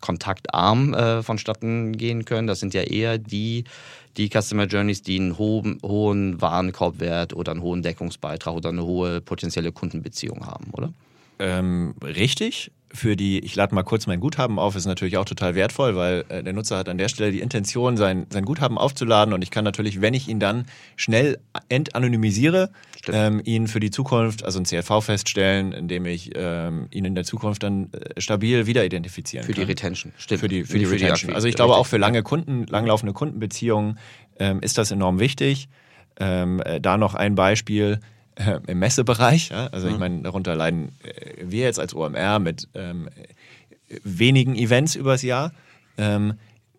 kontaktarm 0.00 0.94
äh, 0.94 1.22
vonstatten 1.22 1.96
gehen 1.96 2.24
können. 2.24 2.46
Das 2.46 2.60
sind 2.60 2.74
ja 2.74 2.82
eher 2.82 3.18
die, 3.18 3.64
die 4.16 4.28
Customer 4.28 4.64
Journeys, 4.64 5.02
die 5.02 5.18
einen 5.18 5.38
hohen, 5.38 5.78
hohen 5.82 6.40
Warenkorbwert 6.40 7.34
oder 7.34 7.52
einen 7.52 7.62
hohen 7.62 7.82
Deckungsbeitrag 7.82 8.54
oder 8.54 8.70
eine 8.70 8.84
hohe 8.84 9.20
potenzielle 9.20 9.72
Kundenbeziehung 9.72 10.46
haben, 10.46 10.70
oder? 10.72 10.92
Ähm, 11.38 11.94
richtig 12.02 12.70
für 12.96 13.16
die, 13.16 13.38
ich 13.38 13.54
lade 13.54 13.74
mal 13.74 13.82
kurz 13.82 14.06
mein 14.06 14.20
Guthaben 14.20 14.58
auf, 14.58 14.74
ist 14.74 14.86
natürlich 14.86 15.16
auch 15.16 15.24
total 15.24 15.54
wertvoll, 15.54 15.96
weil 15.96 16.24
äh, 16.28 16.42
der 16.42 16.52
Nutzer 16.52 16.78
hat 16.78 16.88
an 16.88 16.98
der 16.98 17.08
Stelle 17.08 17.30
die 17.30 17.40
Intention, 17.40 17.96
sein, 17.96 18.26
sein 18.30 18.44
Guthaben 18.44 18.78
aufzuladen 18.78 19.32
und 19.34 19.42
ich 19.42 19.50
kann 19.50 19.64
natürlich, 19.64 20.00
wenn 20.00 20.14
ich 20.14 20.28
ihn 20.28 20.40
dann 20.40 20.66
schnell 20.96 21.38
entanonymisiere, 21.68 22.70
ähm, 23.12 23.40
ihn 23.44 23.68
für 23.68 23.80
die 23.80 23.90
Zukunft, 23.90 24.44
also 24.44 24.58
ein 24.58 24.64
CLV 24.64 25.04
feststellen, 25.04 25.72
indem 25.72 26.06
ich 26.06 26.30
ähm, 26.34 26.88
ihn 26.90 27.04
in 27.04 27.14
der 27.14 27.24
Zukunft 27.24 27.62
dann 27.62 27.92
äh, 27.92 28.20
stabil 28.20 28.66
wieder 28.66 28.84
identifizieren 28.84 29.44
für 29.44 29.52
kann. 29.52 29.60
Für 29.60 29.66
die 29.66 29.70
Retention, 29.72 30.12
stimmt. 30.16 30.40
Für 30.40 30.48
die, 30.48 30.64
für 30.64 30.78
die, 30.78 30.86
für 30.86 30.96
die 30.96 31.04
Retention. 31.04 31.34
also 31.34 31.46
ich 31.46 31.54
glaube 31.54 31.76
auch 31.76 31.86
für 31.86 31.98
lange 31.98 32.22
Kunden, 32.22 32.66
langlaufende 32.66 33.12
Kundenbeziehungen 33.12 33.98
ähm, 34.38 34.60
ist 34.60 34.78
das 34.78 34.90
enorm 34.90 35.20
wichtig. 35.20 35.68
Ähm, 36.18 36.60
äh, 36.60 36.80
da 36.80 36.96
noch 36.96 37.14
ein 37.14 37.34
Beispiel 37.34 38.00
äh, 38.36 38.60
im 38.66 38.78
Messebereich. 38.78 39.50
Ja? 39.50 39.66
Also 39.68 39.88
mhm. 39.88 39.94
ich 39.94 39.98
meine, 39.98 40.22
darunter 40.22 40.54
leiden 40.54 40.92
äh, 41.02 41.42
wir 41.44 41.64
jetzt 41.64 41.80
als 41.80 41.94
OMR 41.94 42.38
mit 42.38 42.68
ähm, 42.74 43.08
wenigen 44.02 44.54
Events 44.54 44.94
übers 44.94 45.22
Jahr. 45.22 45.52
Ähm, 45.98 46.34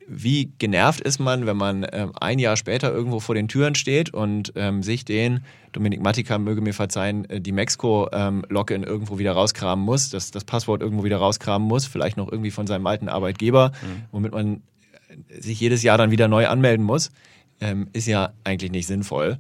wie 0.10 0.54
genervt 0.58 1.02
ist 1.02 1.20
man, 1.20 1.46
wenn 1.46 1.58
man 1.58 1.86
ähm, 1.92 2.14
ein 2.20 2.40
Jahr 2.40 2.56
später 2.56 2.94
irgendwo 2.94 3.20
vor 3.20 3.36
den 3.36 3.50
Türen 3.50 3.76
steht 3.76 4.14
und 4.14 4.54
ähm, 4.56 4.82
sich 4.82 5.04
den, 5.04 5.44
Dominik 5.74 6.02
Mattika 6.02 6.38
möge 6.38 6.62
mir 6.62 6.74
verzeihen, 6.74 7.30
äh, 7.30 7.42
die 7.42 7.52
Mexiko-Login 7.52 8.84
ähm, 8.84 8.88
irgendwo 8.88 9.20
wieder 9.20 9.34
rauskramen 9.34 9.84
muss, 9.84 10.10
das, 10.10 10.32
das 10.32 10.46
Passwort 10.46 10.82
irgendwo 10.82 11.04
wieder 11.04 11.18
rauskramen 11.18 11.68
muss, 11.68 11.86
vielleicht 11.86 12.16
noch 12.16 12.32
irgendwie 12.32 12.52
von 12.52 12.68
seinem 12.68 12.88
alten 12.88 13.10
Arbeitgeber, 13.10 13.74
mhm. 13.82 14.04
womit 14.12 14.32
man 14.32 14.62
äh, 15.10 15.42
sich 15.42 15.60
jedes 15.60 15.84
Jahr 15.84 15.98
dann 15.98 16.10
wieder 16.10 16.30
neu 16.30 16.48
anmelden 16.48 16.86
muss, 16.86 17.12
ähm, 17.60 17.88
ist 17.92 18.08
ja 18.08 18.32
eigentlich 18.46 18.72
nicht 18.72 18.88
sinnvoll. 18.88 19.38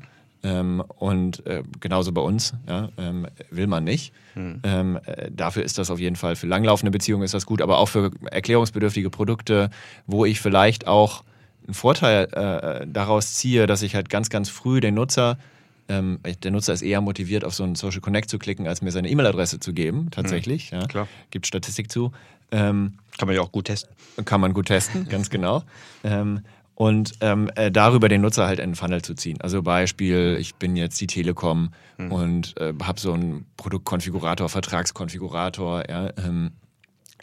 Ähm, 0.48 0.82
und 0.88 1.46
äh, 1.46 1.64
genauso 1.82 2.14
bei 2.14 2.22
uns 2.22 2.54
ja, 2.68 2.90
ähm, 2.98 3.28
will 3.52 3.68
man 3.68 3.84
nicht. 3.84 4.14
Hm. 4.34 4.62
Ähm, 4.64 5.00
äh, 5.06 5.30
dafür 5.30 5.64
ist 5.64 5.78
das 5.78 5.92
auf 5.92 6.00
jeden 6.00 6.16
Fall 6.16 6.38
für 6.38 6.48
langlaufende 6.48 6.92
Beziehungen 6.92 7.24
ist 7.24 7.34
das 7.34 7.46
gut, 7.46 7.62
aber 7.62 7.80
auch 7.80 7.90
für 7.90 8.12
erklärungsbedürftige 8.32 9.10
Produkte, 9.10 9.70
wo 10.06 10.24
ich 10.24 10.40
vielleicht 10.40 10.88
auch 10.88 11.24
einen 11.66 11.74
Vorteil 11.74 12.26
äh, 12.32 12.88
daraus 12.88 13.34
ziehe, 13.34 13.68
dass 13.68 13.82
ich 13.82 13.94
halt 13.94 14.10
ganz, 14.10 14.30
ganz 14.30 14.48
früh 14.48 14.80
den 14.80 14.94
Nutzer 14.94 15.38
ähm, 15.90 16.20
der 16.44 16.52
Nutzer 16.52 16.74
ist 16.74 16.82
eher 16.82 17.00
motiviert, 17.00 17.46
auf 17.46 17.56
so 17.56 17.64
einen 17.64 17.76
Social 17.76 18.02
Connect 18.02 18.30
zu 18.30 18.40
klicken, 18.40 18.68
als 18.68 18.82
mir 18.82 18.92
seine 18.92 19.10
E-Mail-Adresse 19.10 19.60
zu 19.60 19.72
geben, 19.74 20.10
tatsächlich. 20.12 20.72
Hm. 20.72 20.82
Ja. 20.82 20.88
Klar. 20.88 21.08
Gibt 21.32 21.48
Statistik 21.48 21.90
zu. 21.92 22.12
Ähm, 22.52 22.94
kann 23.18 23.28
man 23.28 23.36
ja 23.36 23.42
auch 23.42 23.52
gut 23.52 23.66
testen. 23.66 23.96
Kann 24.26 24.42
man 24.42 24.54
gut 24.54 24.68
testen, 24.68 25.08
ganz 25.10 25.30
genau. 25.30 25.64
Ähm, 26.04 26.42
und 26.78 27.14
ähm, 27.22 27.50
äh, 27.56 27.72
darüber 27.72 28.08
den 28.08 28.22
Nutzer 28.22 28.46
halt 28.46 28.60
in 28.60 28.70
den 28.70 28.76
Funnel 28.76 29.02
zu 29.02 29.16
ziehen. 29.16 29.42
Also 29.42 29.64
Beispiel, 29.64 30.38
ich 30.40 30.54
bin 30.56 30.76
jetzt 30.76 31.02
die 31.02 31.08
Telekom 31.08 31.72
mhm. 31.98 32.12
und 32.12 32.58
äh, 32.62 32.72
habe 32.84 33.00
so 33.00 33.14
einen 33.14 33.48
Produktkonfigurator, 33.58 34.48
Vertragskonfigurator, 34.48 35.90
ja, 35.90 36.12
ähm, 36.24 36.52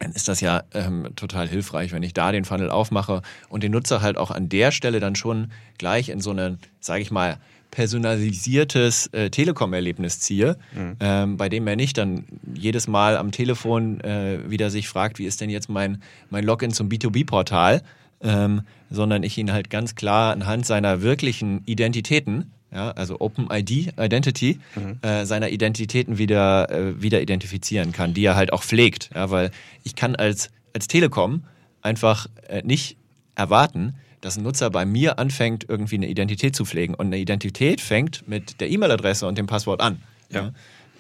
dann 0.01 0.11
ist 0.11 0.27
das 0.27 0.41
ja 0.41 0.65
ähm, 0.73 1.07
total 1.15 1.49
hilfreich, 1.49 1.93
wenn 1.93 2.03
ich 2.03 2.13
da 2.13 2.33
den 2.33 2.45
Funnel 2.45 2.69
aufmache 2.69 3.23
und 3.49 3.63
den 3.63 3.71
Nutzer 3.71 4.03
halt 4.03 4.17
auch 4.17 4.33
an 4.33 4.49
der 4.49 4.73
Stelle 4.73 4.99
dann 4.99 5.15
schon 5.15 5.53
gleich 5.79 6.09
in 6.09 6.19
so 6.19 6.33
eine, 6.33 6.59
sage 6.81 7.03
ich 7.03 7.13
mal, 7.13 7.39
personalisiertes 7.71 9.07
äh, 9.13 9.31
Telekom-Erlebnis 9.31 10.19
ziehe, 10.19 10.57
mhm. 10.75 10.97
ähm, 10.99 11.37
bei 11.37 11.49
dem 11.49 11.65
er 11.69 11.77
nicht 11.77 11.97
dann 11.97 12.25
jedes 12.55 12.89
Mal 12.89 13.17
am 13.17 13.31
Telefon 13.31 14.01
äh, 14.01 14.51
wieder 14.51 14.71
sich 14.71 14.89
fragt, 14.89 15.21
wie 15.21 15.27
ist 15.27 15.41
denn 15.41 15.51
jetzt 15.51 15.69
mein, 15.69 16.03
mein 16.29 16.43
Login 16.43 16.73
zum 16.73 16.89
B2B-Portal, 16.89 17.83
ähm, 18.25 18.63
sondern 18.91 19.23
ich 19.23 19.39
ihn 19.39 19.53
halt 19.53 19.71
ganz 19.71 19.95
klar 19.95 20.33
anhand 20.33 20.67
seiner 20.67 21.03
wirklichen 21.03 21.63
Identitäten, 21.67 22.53
ja, 22.73 22.91
also 22.91 23.21
Open 23.21 23.49
ID, 23.51 23.95
Identity, 23.99 24.59
mhm. 24.75 24.99
äh, 25.03 25.25
seiner 25.27 25.51
Identitäten 25.51 26.19
wieder, 26.19 26.71
äh, 26.71 27.01
wieder 27.01 27.21
identifizieren 27.21 27.93
kann, 27.93 28.15
die 28.15 28.25
er 28.25 28.35
halt 28.35 28.53
auch 28.53 28.65
pflegt. 28.65 29.11
Ja, 29.15 29.31
weil 29.31 29.53
ich 29.85 29.95
kann 29.95 30.17
als, 30.17 30.51
als 30.73 30.89
Telekom 30.89 31.45
einfach 31.83 32.27
äh, 32.49 32.63
nicht 32.65 32.97
erwarten, 33.37 33.95
dass 34.21 34.37
ein 34.37 34.43
Nutzer 34.43 34.71
bei 34.71 34.87
mir 34.87 35.19
anfängt, 35.19 35.67
irgendwie 35.69 35.97
eine 35.97 36.09
Identität 36.09 36.57
zu 36.57 36.65
pflegen. 36.65 36.95
Und 36.95 37.07
eine 37.07 37.19
Identität 37.19 37.81
fängt 37.81 38.27
mit 38.27 38.61
der 38.61 38.71
E-Mail-Adresse 38.71 39.27
und 39.27 39.39
dem 39.39 39.47
Passwort 39.47 39.81
an. 39.81 40.03
Ja. 40.31 40.53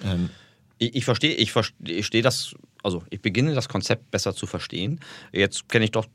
ja. 0.04 0.12
Ähm, 0.12 0.30
ich, 0.78 0.94
ich 0.94 1.04
verstehe, 1.04 1.34
ich 1.34 1.50
verstehe 1.50 2.22
das, 2.22 2.54
also 2.82 3.02
ich 3.10 3.20
beginne 3.20 3.54
das 3.54 3.68
Konzept 3.68 4.10
besser 4.10 4.34
zu 4.34 4.46
verstehen. 4.46 5.00
Jetzt 5.32 5.68
kenne 5.68 5.86
ich 5.86 5.90
doch 5.90 6.06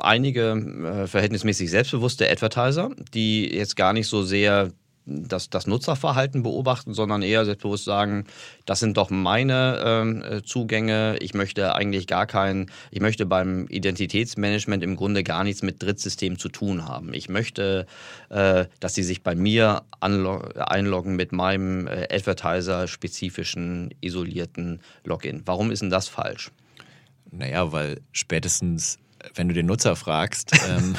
einige 0.00 0.52
äh, 0.52 1.06
verhältnismäßig 1.06 1.70
selbstbewusste 1.70 2.30
Advertiser, 2.30 2.90
die 3.12 3.54
jetzt 3.54 3.76
gar 3.76 3.92
nicht 3.92 4.08
so 4.08 4.22
sehr 4.22 4.70
das, 5.06 5.50
das 5.50 5.66
Nutzerverhalten 5.66 6.42
beobachten, 6.42 6.94
sondern 6.94 7.22
eher 7.22 7.44
selbstbewusst 7.44 7.84
sagen, 7.84 8.24
das 8.64 8.80
sind 8.80 8.96
doch 8.96 9.10
meine 9.10 9.82
ähm, 9.84 10.22
äh, 10.22 10.42
Zugänge. 10.42 11.16
Ich 11.20 11.34
möchte 11.34 11.74
eigentlich 11.74 12.06
gar 12.06 12.26
keinen, 12.26 12.70
ich 12.90 13.00
möchte 13.00 13.26
beim 13.26 13.66
Identitätsmanagement 13.68 14.82
im 14.82 14.96
Grunde 14.96 15.22
gar 15.22 15.44
nichts 15.44 15.62
mit 15.62 15.82
Drittsystemen 15.82 16.38
zu 16.38 16.48
tun 16.48 16.86
haben. 16.86 17.12
Ich 17.12 17.28
möchte, 17.28 17.86
äh, 18.30 18.66
dass 18.80 18.94
sie 18.94 19.02
sich 19.02 19.22
bei 19.22 19.34
mir 19.34 19.82
einloggen 20.00 21.16
mit 21.16 21.32
meinem 21.32 21.86
äh, 21.86 22.08
Advertiser-spezifischen 22.10 23.94
isolierten 24.00 24.80
Login. 25.04 25.42
Warum 25.44 25.70
ist 25.70 25.82
denn 25.82 25.90
das 25.90 26.08
falsch? 26.08 26.50
Naja, 27.30 27.72
weil 27.72 28.00
spätestens 28.12 28.98
wenn 29.34 29.48
du 29.48 29.54
den 29.54 29.66
Nutzer 29.66 29.96
fragst, 29.96 30.52
ähm, 30.68 30.94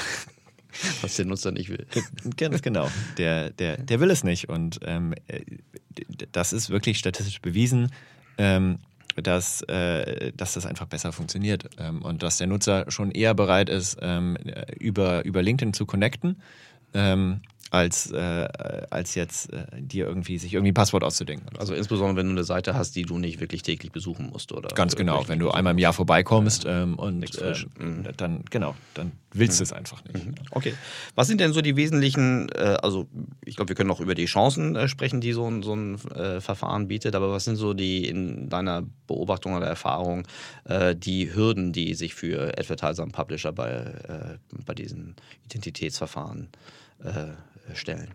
was 1.01 1.15
der 1.15 1.25
Nutzer 1.25 1.51
nicht 1.51 1.69
will. 1.69 1.85
Ganz 2.37 2.61
genau. 2.61 2.89
Der, 3.17 3.49
der, 3.51 3.77
der 3.77 3.99
will 3.99 4.11
es 4.11 4.23
nicht. 4.23 4.49
Und 4.49 4.79
ähm, 4.83 5.13
äh, 5.27 5.41
das 6.31 6.53
ist 6.53 6.69
wirklich 6.69 6.97
statistisch 6.97 7.41
bewiesen, 7.41 7.91
ähm, 8.37 8.79
dass, 9.15 9.61
äh, 9.63 10.33
dass 10.35 10.53
das 10.53 10.65
einfach 10.65 10.87
besser 10.87 11.13
funktioniert. 11.13 11.69
Ähm, 11.77 12.01
und 12.01 12.23
dass 12.23 12.37
der 12.37 12.47
Nutzer 12.47 12.85
schon 12.89 13.11
eher 13.11 13.33
bereit 13.33 13.69
ist, 13.69 13.97
ähm, 14.01 14.37
über, 14.79 15.23
über 15.23 15.41
LinkedIn 15.41 15.73
zu 15.73 15.85
connecten 15.85 16.37
ähm, 16.95 17.41
als, 17.71 18.11
äh, 18.11 18.47
als 18.89 19.15
jetzt 19.15 19.51
äh, 19.51 19.65
dir 19.73 20.05
irgendwie 20.05 20.37
sich 20.37 20.53
irgendwie 20.53 20.71
ein 20.71 20.75
Passwort 20.75 21.03
auszudenken. 21.03 21.57
Also 21.57 21.73
insbesondere, 21.73 22.17
wenn 22.17 22.27
du 22.27 22.31
eine 22.31 22.43
Seite 22.43 22.75
hast, 22.75 22.95
die 22.95 23.01
du 23.01 23.17
nicht 23.17 23.39
wirklich 23.39 23.63
täglich 23.63 23.91
besuchen 23.91 24.29
musst, 24.31 24.51
oder? 24.51 24.69
Ganz 24.69 24.95
genau, 24.95 25.27
wenn 25.27 25.39
du 25.39 25.51
einmal 25.51 25.73
im 25.73 25.79
Jahr 25.79 25.93
vorbeikommst 25.93 26.65
ja. 26.65 26.83
ähm, 26.83 26.95
und 26.95 27.41
äh, 27.41 27.55
mhm. 27.79 28.07
dann, 28.17 28.45
genau, 28.49 28.75
dann 28.93 29.13
willst 29.33 29.57
mhm. 29.57 29.57
du 29.57 29.63
es 29.63 29.73
einfach 29.73 30.03
nicht. 30.05 30.25
Mhm. 30.25 30.35
Okay. 30.51 30.73
Was 31.15 31.27
sind 31.27 31.41
denn 31.41 31.53
so 31.53 31.61
die 31.61 31.75
wesentlichen, 31.75 32.49
äh, 32.49 32.77
also 32.81 33.07
ich 33.43 33.55
glaube, 33.55 33.69
wir 33.69 33.75
können 33.75 33.91
auch 33.91 33.99
über 33.99 34.15
die 34.15 34.25
Chancen 34.25 34.75
äh, 34.75 34.87
sprechen, 34.87 35.19
die 35.19 35.33
so 35.33 35.49
ein, 35.49 35.63
so 35.63 35.75
ein 35.75 35.95
äh, 36.11 36.41
Verfahren 36.41 36.87
bietet, 36.87 37.15
aber 37.15 37.31
was 37.31 37.45
sind 37.45 37.55
so 37.55 37.73
die 37.73 38.07
in 38.07 38.47
deiner 38.47 38.83
Beobachtung 39.07 39.53
oder 39.53 39.67
Erfahrung 39.67 40.23
die 40.95 41.33
Hürden, 41.33 41.73
die 41.73 41.93
sich 41.93 42.15
für 42.15 42.57
Advertiser 42.57 43.03
und 43.03 43.11
Publisher 43.11 43.51
bei, 43.51 44.39
bei 44.65 44.73
diesen 44.73 45.15
Identitätsverfahren 45.45 46.49
stellen? 47.73 48.13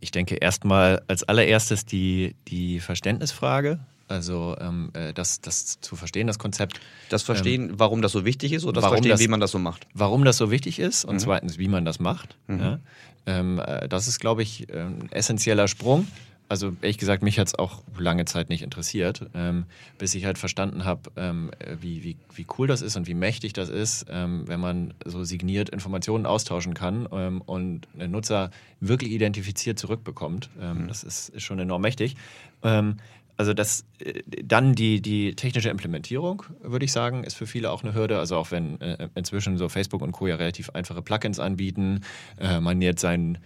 Ich 0.00 0.10
denke 0.10 0.34
erstmal 0.36 1.02
als 1.06 1.22
allererstes 1.24 1.84
die, 1.86 2.34
die 2.48 2.80
Verständnisfrage. 2.80 3.78
Also 4.08 4.56
ähm, 4.60 4.90
äh, 4.94 5.12
das, 5.14 5.40
das 5.40 5.80
zu 5.80 5.94
verstehen, 5.94 6.26
das 6.26 6.40
Konzept. 6.40 6.80
Das 7.10 7.22
Verstehen, 7.22 7.78
warum 7.78 8.02
das 8.02 8.10
so 8.10 8.24
wichtig 8.24 8.52
ist 8.52 8.64
oder 8.64 8.80
das 8.80 8.88
Verstehen, 8.90 9.10
das- 9.10 9.20
wie 9.20 9.28
man 9.28 9.38
das 9.38 9.52
so 9.52 9.60
macht? 9.60 9.86
Warum 9.94 10.24
das 10.24 10.36
so 10.36 10.50
wichtig 10.50 10.80
ist 10.80 11.04
und 11.04 11.20
zweitens, 11.20 11.58
wie 11.58 11.68
man 11.68 11.84
das 11.84 12.00
macht. 12.00 12.36
Mhm. 12.48 12.58
Ja? 12.60 12.78
Ähm, 13.26 13.60
äh, 13.64 13.88
das 13.88 14.08
ist, 14.08 14.18
glaube 14.18 14.42
ich, 14.42 14.68
äh, 14.68 14.80
ein 14.80 15.08
essentieller 15.12 15.68
Sprung. 15.68 16.08
Also 16.50 16.72
ehrlich 16.82 16.98
gesagt, 16.98 17.22
mich 17.22 17.38
hat 17.38 17.46
es 17.46 17.54
auch 17.54 17.84
lange 17.96 18.24
Zeit 18.24 18.48
nicht 18.48 18.62
interessiert, 18.62 19.24
ähm, 19.34 19.66
bis 19.98 20.16
ich 20.16 20.24
halt 20.24 20.36
verstanden 20.36 20.84
habe, 20.84 21.02
ähm, 21.14 21.52
äh, 21.60 21.76
wie, 21.80 22.02
wie, 22.02 22.16
wie 22.34 22.44
cool 22.58 22.66
das 22.66 22.82
ist 22.82 22.96
und 22.96 23.06
wie 23.06 23.14
mächtig 23.14 23.52
das 23.52 23.68
ist, 23.68 24.06
ähm, 24.10 24.48
wenn 24.48 24.58
man 24.58 24.92
so 25.04 25.22
signiert 25.22 25.68
Informationen 25.68 26.26
austauschen 26.26 26.74
kann 26.74 27.08
ähm, 27.12 27.40
und 27.40 27.86
ein 27.96 28.10
Nutzer 28.10 28.50
wirklich 28.80 29.12
identifiziert 29.12 29.78
zurückbekommt. 29.78 30.50
Ähm, 30.60 30.88
Das 30.88 31.04
ist, 31.04 31.28
ist 31.28 31.44
schon 31.44 31.60
enorm 31.60 31.82
mächtig. 31.82 32.16
Ähm, 32.64 32.96
also 33.36 33.54
das, 33.54 33.84
äh, 34.00 34.20
dann 34.44 34.74
die, 34.74 35.00
die 35.00 35.36
technische 35.36 35.70
Implementierung, 35.70 36.42
würde 36.62 36.84
ich 36.84 36.90
sagen, 36.90 37.22
ist 37.22 37.34
für 37.34 37.46
viele 37.46 37.70
auch 37.70 37.84
eine 37.84 37.94
Hürde. 37.94 38.18
Also 38.18 38.34
auch 38.34 38.50
wenn 38.50 38.80
äh, 38.80 39.08
inzwischen 39.14 39.56
so 39.56 39.68
Facebook 39.68 40.02
und 40.02 40.10
Co. 40.10 40.26
ja 40.26 40.34
relativ 40.34 40.70
einfache 40.70 41.00
Plugins 41.00 41.38
anbieten, 41.38 42.00
äh, 42.40 42.58
man 42.58 42.82
jetzt 42.82 43.02
sein 43.02 43.38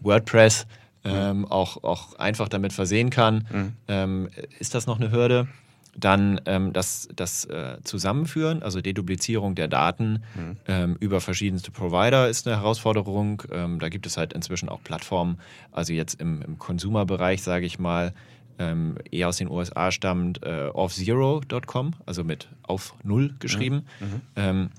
WordPress 0.00 0.66
ähm, 1.06 1.44
auch, 1.46 1.84
auch 1.84 2.14
einfach 2.18 2.48
damit 2.48 2.72
versehen 2.72 3.10
kann, 3.10 3.74
ähm, 3.88 4.28
ist 4.58 4.74
das 4.74 4.86
noch 4.86 4.98
eine 4.98 5.10
Hürde. 5.10 5.46
Dann 5.98 6.42
ähm, 6.44 6.74
das, 6.74 7.08
das 7.16 7.46
äh, 7.46 7.78
Zusammenführen, 7.82 8.62
also 8.62 8.82
Deduplizierung 8.82 9.54
der 9.54 9.66
Daten 9.66 10.22
ähm, 10.68 10.96
über 11.00 11.22
verschiedenste 11.22 11.70
Provider 11.70 12.28
ist 12.28 12.46
eine 12.46 12.56
Herausforderung. 12.56 13.42
Ähm, 13.50 13.78
da 13.78 13.88
gibt 13.88 14.04
es 14.06 14.18
halt 14.18 14.34
inzwischen 14.34 14.68
auch 14.68 14.82
Plattformen, 14.84 15.38
also 15.72 15.94
jetzt 15.94 16.20
im, 16.20 16.42
im 16.42 16.58
Consumer-Bereich, 16.58 17.42
sage 17.42 17.64
ich 17.64 17.78
mal, 17.78 18.12
ähm, 18.58 18.96
eher 19.10 19.28
aus 19.28 19.38
den 19.38 19.50
USA 19.50 19.90
stammt, 19.90 20.42
äh, 20.42 20.68
offzero.com, 20.72 21.94
also 22.04 22.24
mit 22.24 22.48
auf 22.62 22.94
Null 23.02 23.34
geschrieben, 23.38 23.86
ähm, 24.36 24.70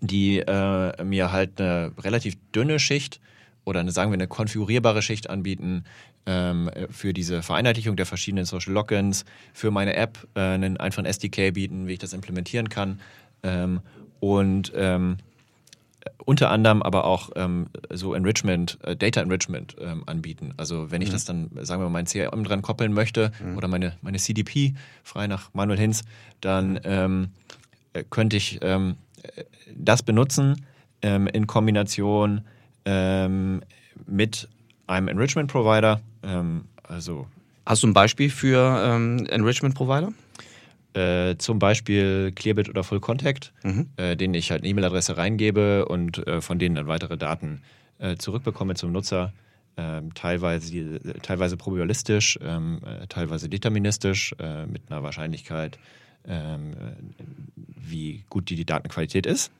die 0.00 0.38
äh, 0.38 1.02
mir 1.02 1.32
halt 1.32 1.60
eine 1.60 1.92
relativ 1.98 2.36
dünne 2.54 2.78
Schicht 2.78 3.20
oder 3.64 3.80
eine, 3.80 3.90
sagen 3.90 4.10
wir, 4.10 4.14
eine 4.14 4.28
konfigurierbare 4.28 5.02
Schicht 5.02 5.30
anbieten 5.30 5.84
ähm, 6.26 6.70
für 6.90 7.12
diese 7.12 7.42
Vereinheitlichung 7.42 7.96
der 7.96 8.06
verschiedenen 8.06 8.44
Social 8.44 8.72
Logins, 8.72 9.24
für 9.52 9.70
meine 9.70 9.94
App 9.96 10.26
äh, 10.34 10.40
einen 10.40 10.76
einfachen 10.76 11.06
SDK 11.06 11.52
bieten, 11.52 11.86
wie 11.86 11.94
ich 11.94 11.98
das 11.98 12.12
implementieren 12.12 12.68
kann. 12.68 13.00
Ähm, 13.42 13.80
und 14.20 14.72
ähm, 14.74 15.18
unter 16.24 16.50
anderem 16.50 16.82
aber 16.82 17.04
auch 17.04 17.30
ähm, 17.36 17.66
so 17.90 18.14
Enrichment, 18.14 18.78
äh, 18.82 18.96
Data 18.96 19.20
Enrichment 19.20 19.76
ähm, 19.80 20.02
anbieten. 20.06 20.52
Also 20.56 20.90
wenn 20.90 21.02
ich 21.02 21.10
das 21.10 21.24
dann, 21.24 21.50
sagen 21.60 21.82
wir 21.82 21.88
mal, 21.88 21.90
mein 21.90 22.06
CRM 22.06 22.44
dran 22.44 22.62
koppeln 22.62 22.92
möchte 22.92 23.32
oder 23.56 23.68
meine, 23.68 23.96
meine 24.02 24.18
CDP, 24.18 24.74
frei 25.02 25.26
nach 25.26 25.52
Manuel 25.54 25.78
Hinz, 25.78 26.02
dann 26.40 26.80
ähm, 26.84 27.28
äh, 27.92 28.04
könnte 28.08 28.36
ich 28.36 28.60
äh, 28.62 28.94
das 29.74 30.02
benutzen 30.02 30.66
in 31.02 31.46
Kombination 31.46 32.42
ähm, 32.84 33.62
mit 34.06 34.48
einem 34.86 35.08
Enrichment 35.08 35.50
Provider. 35.50 36.00
Ähm, 36.22 36.64
also 36.82 37.26
Hast 37.66 37.82
du 37.82 37.86
ein 37.86 37.94
Beispiel 37.94 38.30
für 38.30 38.82
ähm, 38.84 39.26
Enrichment 39.26 39.74
Provider? 39.74 40.12
äh, 40.94 41.36
zum 41.38 41.58
Beispiel 41.58 42.32
Clearbit 42.34 42.68
oder 42.68 42.84
Full 42.84 43.00
Contact, 43.00 43.52
äh, 43.96 44.16
denen 44.16 44.34
ich 44.34 44.50
halt 44.50 44.62
eine 44.62 44.70
E-Mail-Adresse 44.70 45.16
reingebe 45.16 45.86
und 45.86 46.24
äh, 46.26 46.40
von 46.40 46.58
denen 46.58 46.76
dann 46.76 46.86
weitere 46.86 47.16
Daten 47.16 47.62
äh, 47.98 48.16
zurückbekomme 48.16 48.74
zum 48.74 48.92
Nutzer. 48.92 49.32
Ähm, 49.76 50.14
teilweise, 50.14 51.00
teilweise 51.22 51.56
probabilistisch, 51.56 52.38
ähm, 52.40 52.80
äh, 52.86 53.08
teilweise 53.08 53.48
deterministisch, 53.48 54.32
äh, 54.38 54.66
mit 54.66 54.82
einer 54.88 55.02
Wahrscheinlichkeit, 55.02 55.80
ähm, 56.28 56.74
äh, 56.74 57.22
wie 57.56 58.22
gut 58.30 58.50
die, 58.50 58.54
die 58.54 58.64
Datenqualität 58.64 59.26
ist. 59.26 59.50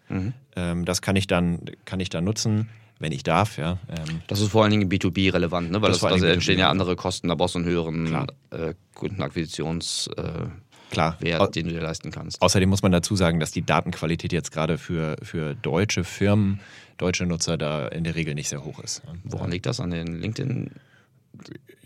Ähm, 0.54 0.84
das 0.84 1.02
kann 1.02 1.16
ich, 1.16 1.26
dann, 1.26 1.62
kann 1.84 1.98
ich 1.98 2.10
dann 2.10 2.22
nutzen, 2.22 2.68
wenn 2.98 3.12
ich 3.12 3.22
darf. 3.22 3.58
Ja. 3.58 3.78
Ähm, 3.88 4.22
Das 4.26 4.40
ist 4.40 4.50
vor 4.50 4.62
allen 4.62 4.70
Dingen 4.70 4.88
B2B 4.88 5.32
relevant, 5.32 5.70
ne? 5.70 5.82
weil 5.82 5.90
Das 5.90 6.00
das, 6.00 6.12
Dingen 6.14 6.24
entstehen 6.24 6.56
B2B 6.56 6.60
ja 6.60 6.70
andere 6.70 6.96
Kosten, 6.96 7.28
da 7.28 7.34
brauchst 7.34 7.54
du 7.54 7.60
einen 7.60 7.68
höheren 7.68 8.26
äh, 8.50 8.74
Kundenakquisitionswert, 8.94 10.18
äh, 10.18 10.46
klar. 10.90 11.16
Wert, 11.20 11.56
den 11.56 11.66
du 11.66 11.72
dir 11.72 11.80
leisten 11.80 12.10
kannst. 12.10 12.40
Außerdem 12.40 12.68
muss 12.68 12.82
man 12.82 12.92
dazu 12.92 13.16
sagen, 13.16 13.40
dass 13.40 13.50
die 13.50 13.62
Datenqualität 13.62 14.32
jetzt 14.32 14.52
gerade 14.52 14.78
für, 14.78 15.16
für 15.22 15.54
deutsche 15.54 16.04
Firmen, 16.04 16.60
deutsche 16.96 17.26
Nutzer 17.26 17.56
da 17.58 17.88
in 17.88 18.04
der 18.04 18.14
Regel 18.14 18.34
nicht 18.34 18.48
sehr 18.48 18.64
hoch 18.64 18.78
ist. 18.80 19.02
Woran 19.24 19.50
liegt 19.50 19.66
das? 19.66 19.80
An 19.80 19.90
den 19.90 20.20
LinkedIn? 20.20 20.70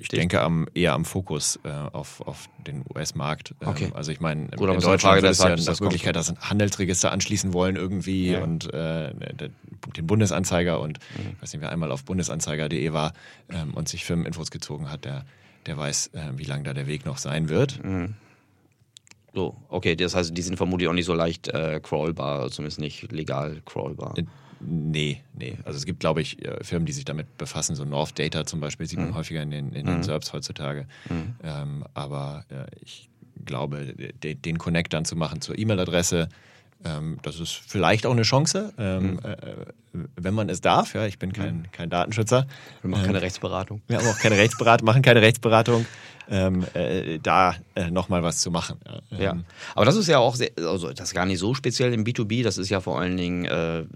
Ich 0.00 0.08
denke 0.08 0.40
am, 0.42 0.68
eher 0.74 0.92
am 0.92 1.04
Fokus 1.04 1.58
äh, 1.64 1.68
auf, 1.70 2.20
auf 2.20 2.48
den 2.66 2.84
US-Markt. 2.94 3.54
Ähm, 3.60 3.68
Okay. 3.68 3.90
Also 3.94 4.12
ich 4.12 4.20
meine, 4.20 4.46
Gut, 4.48 4.60
in 4.60 4.68
eine 4.70 4.74
Deutschland 4.74 5.00
Frage 5.00 5.26
ist 5.26 5.40
ja 5.40 5.46
eine 5.46 5.56
das 5.56 5.80
Möglichkeit, 5.80 6.14
dass 6.16 6.30
ein 6.30 6.38
Handelsregister 6.40 7.10
anschließen 7.10 7.52
wollen 7.52 7.76
irgendwie 7.76 8.30
Ja. 8.32 8.42
und 8.42 8.72
äh, 8.72 9.12
den 9.34 10.06
Bundesanzeiger 10.06 10.80
und 10.80 10.98
Mhm. 11.16 11.30
ich 11.36 11.42
weiß 11.42 11.52
nicht, 11.52 11.62
wer 11.62 11.70
einmal 11.72 11.90
auf 11.90 12.04
bundesanzeiger.de 12.04 12.92
war 12.92 13.12
ähm, 13.50 13.74
und 13.74 13.88
sich 13.88 14.04
Firmeninfos 14.04 14.50
gezogen 14.50 14.90
hat, 14.90 15.04
der, 15.04 15.24
der 15.66 15.76
weiß, 15.76 16.08
äh, 16.14 16.30
wie 16.36 16.44
lang 16.44 16.62
da 16.64 16.72
der 16.74 16.86
Weg 16.86 17.04
noch 17.04 17.18
sein 17.18 17.48
wird. 17.48 17.82
Mhm. 17.84 18.14
So, 19.34 19.56
okay, 19.68 19.94
das 19.94 20.14
heißt, 20.14 20.36
die 20.36 20.42
sind 20.42 20.56
vermutlich 20.56 20.88
auch 20.88 20.92
nicht 20.94 21.04
so 21.04 21.14
leicht 21.14 21.48
äh, 21.48 21.80
crawlbar, 21.82 22.50
zumindest 22.50 22.80
nicht 22.80 23.10
legal 23.12 23.60
crawlbar. 23.66 24.16
Äh, 24.16 24.24
Nee, 24.60 25.22
nee. 25.34 25.56
Also 25.64 25.76
es 25.78 25.86
gibt, 25.86 26.00
glaube 26.00 26.20
ich, 26.20 26.44
äh, 26.44 26.62
Firmen, 26.64 26.86
die 26.86 26.92
sich 26.92 27.04
damit 27.04 27.38
befassen. 27.38 27.76
So 27.76 27.84
North 27.84 28.18
Data 28.18 28.44
zum 28.44 28.60
Beispiel 28.60 28.86
sieht 28.86 28.98
Mhm. 28.98 29.06
man 29.06 29.14
häufiger 29.14 29.42
in 29.42 29.50
den, 29.50 29.72
in 29.72 29.86
den 29.86 30.02
SERPs 30.02 30.32
heutzutage. 30.32 30.86
Ähm, 31.42 31.84
aber 31.94 32.44
äh, 32.50 32.66
ich 32.80 33.08
glaube, 33.44 33.94
de, 34.22 34.34
den 34.34 34.58
Connect 34.58 34.92
dann 34.92 35.04
zu 35.04 35.14
machen 35.16 35.40
zur 35.40 35.56
E-Mail-Adresse, 35.58 36.28
ähm, 36.84 37.18
das 37.22 37.40
ist 37.40 37.52
vielleicht 37.66 38.06
auch 38.06 38.12
eine 38.12 38.22
Chance, 38.22 38.72
ähm, 38.78 39.12
Mhm. 39.12 39.18
äh, 39.24 39.32
äh, 39.32 39.56
wenn 40.16 40.34
man 40.34 40.48
es 40.48 40.60
darf. 40.60 40.94
Ja, 40.94 41.06
ich 41.06 41.18
bin 41.18 41.32
kein, 41.32 41.68
kein 41.72 41.90
Datenschützer. 41.90 42.46
Wir 42.82 42.90
machen 42.90 43.06
keine 43.06 43.22
Rechtsberatung. 43.22 43.80
Wir 43.88 43.98
haben 43.98 44.06
auch 44.06 44.18
keine 44.18 44.36
Rechtsberatung, 44.36 44.86
machen 44.86 45.02
keine 45.02 45.22
Rechtsberatung. 45.22 45.86
Ähm, 46.30 46.66
äh, 46.74 47.18
da 47.22 47.54
äh, 47.74 47.90
nochmal 47.90 48.22
was 48.22 48.38
zu 48.42 48.50
machen. 48.50 48.78
Ja. 49.10 49.30
Ähm, 49.32 49.44
aber 49.74 49.86
das 49.86 49.96
ist 49.96 50.08
ja 50.08 50.18
auch 50.18 50.34
sehr, 50.36 50.50
also 50.58 50.92
das 50.92 51.08
ist 51.08 51.14
gar 51.14 51.24
nicht 51.24 51.38
so 51.38 51.54
speziell 51.54 51.94
im 51.94 52.04
B2B, 52.04 52.44
das 52.44 52.58
ist 52.58 52.68
ja 52.68 52.82
vor 52.82 53.00
allen 53.00 53.16
Dingen 53.16 53.46
äh, 53.46 53.86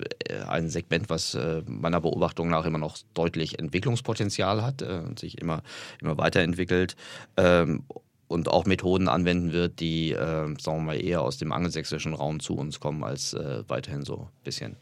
ein 0.48 0.70
Segment, 0.70 1.10
was 1.10 1.34
äh, 1.34 1.60
meiner 1.66 2.00
Beobachtung 2.00 2.48
nach 2.48 2.64
immer 2.64 2.78
noch 2.78 2.96
deutlich 3.12 3.58
Entwicklungspotenzial 3.58 4.62
hat 4.62 4.80
äh, 4.80 5.02
und 5.06 5.18
sich 5.18 5.42
immer, 5.42 5.62
immer 6.00 6.16
weiterentwickelt 6.16 6.96
ähm, 7.36 7.84
und 8.32 8.48
auch 8.48 8.64
Methoden 8.64 9.08
anwenden 9.08 9.52
wird, 9.52 9.78
die, 9.80 10.12
äh, 10.12 10.46
sagen 10.58 10.78
wir 10.78 10.80
mal, 10.80 11.02
eher 11.02 11.22
aus 11.22 11.36
dem 11.36 11.52
angelsächsischen 11.52 12.14
Raum 12.14 12.40
zu 12.40 12.54
uns 12.54 12.80
kommen, 12.80 13.04
als 13.04 13.34
äh, 13.34 13.62
weiterhin 13.68 14.04
so 14.04 14.22
ein 14.22 14.44
bisschen 14.44 14.76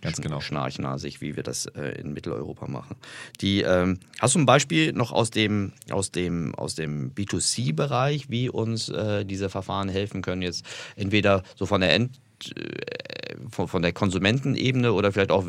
Ganz 0.00 0.20
genau. 0.20 0.40
schnarchnasig, 0.40 1.20
wie 1.20 1.36
wir 1.36 1.42
das 1.42 1.66
äh, 1.66 2.00
in 2.00 2.12
Mitteleuropa 2.12 2.66
machen. 2.66 2.96
Die, 3.40 3.62
ähm, 3.62 3.98
hast 4.20 4.34
du 4.34 4.38
ein 4.38 4.46
Beispiel 4.46 4.92
noch 4.92 5.12
aus 5.12 5.30
dem, 5.30 5.72
aus 5.90 6.10
dem, 6.10 6.54
aus 6.54 6.74
dem 6.74 7.12
B2C-Bereich, 7.14 8.30
wie 8.30 8.48
uns 8.48 8.88
äh, 8.88 9.24
diese 9.24 9.48
Verfahren 9.48 9.88
helfen 9.88 10.22
können, 10.22 10.42
jetzt 10.42 10.64
entweder 10.96 11.42
so 11.56 11.66
von 11.66 11.80
der 11.80 11.94
End 11.94 12.20
äh, 12.56 13.36
von, 13.50 13.68
von 13.68 13.82
der 13.82 13.92
Konsumentenebene 13.92 14.92
oder 14.92 15.12
vielleicht 15.12 15.30
auch 15.30 15.44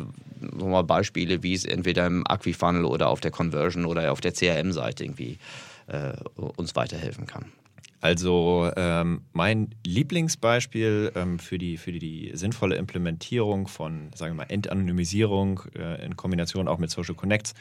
mal 0.52 0.82
Beispiele, 0.82 1.42
wie 1.42 1.54
es 1.54 1.64
entweder 1.64 2.06
im 2.06 2.26
Aquifunnel 2.26 2.84
oder 2.84 3.08
auf 3.08 3.20
der 3.20 3.30
Conversion 3.30 3.84
oder 3.84 4.10
auf 4.12 4.20
der 4.20 4.32
CRM-Seite 4.32 5.04
irgendwie 5.04 5.32
äh, 5.32 5.36
uns 6.36 6.76
weiterhelfen 6.76 7.26
kann. 7.26 7.52
Also 8.04 8.70
ähm, 8.76 9.22
mein 9.32 9.70
Lieblingsbeispiel 9.86 11.12
ähm, 11.14 11.38
für, 11.38 11.56
die, 11.56 11.78
für 11.78 11.90
die 11.90 12.32
sinnvolle 12.34 12.76
Implementierung 12.76 13.66
von, 13.66 14.10
sagen 14.14 14.34
wir 14.34 14.44
mal, 14.44 14.52
Entanonymisierung 14.52 15.62
äh, 15.74 16.04
in 16.04 16.14
Kombination 16.14 16.68
auch 16.68 16.76
mit 16.76 16.90
Social 16.90 17.14
Connects 17.14 17.54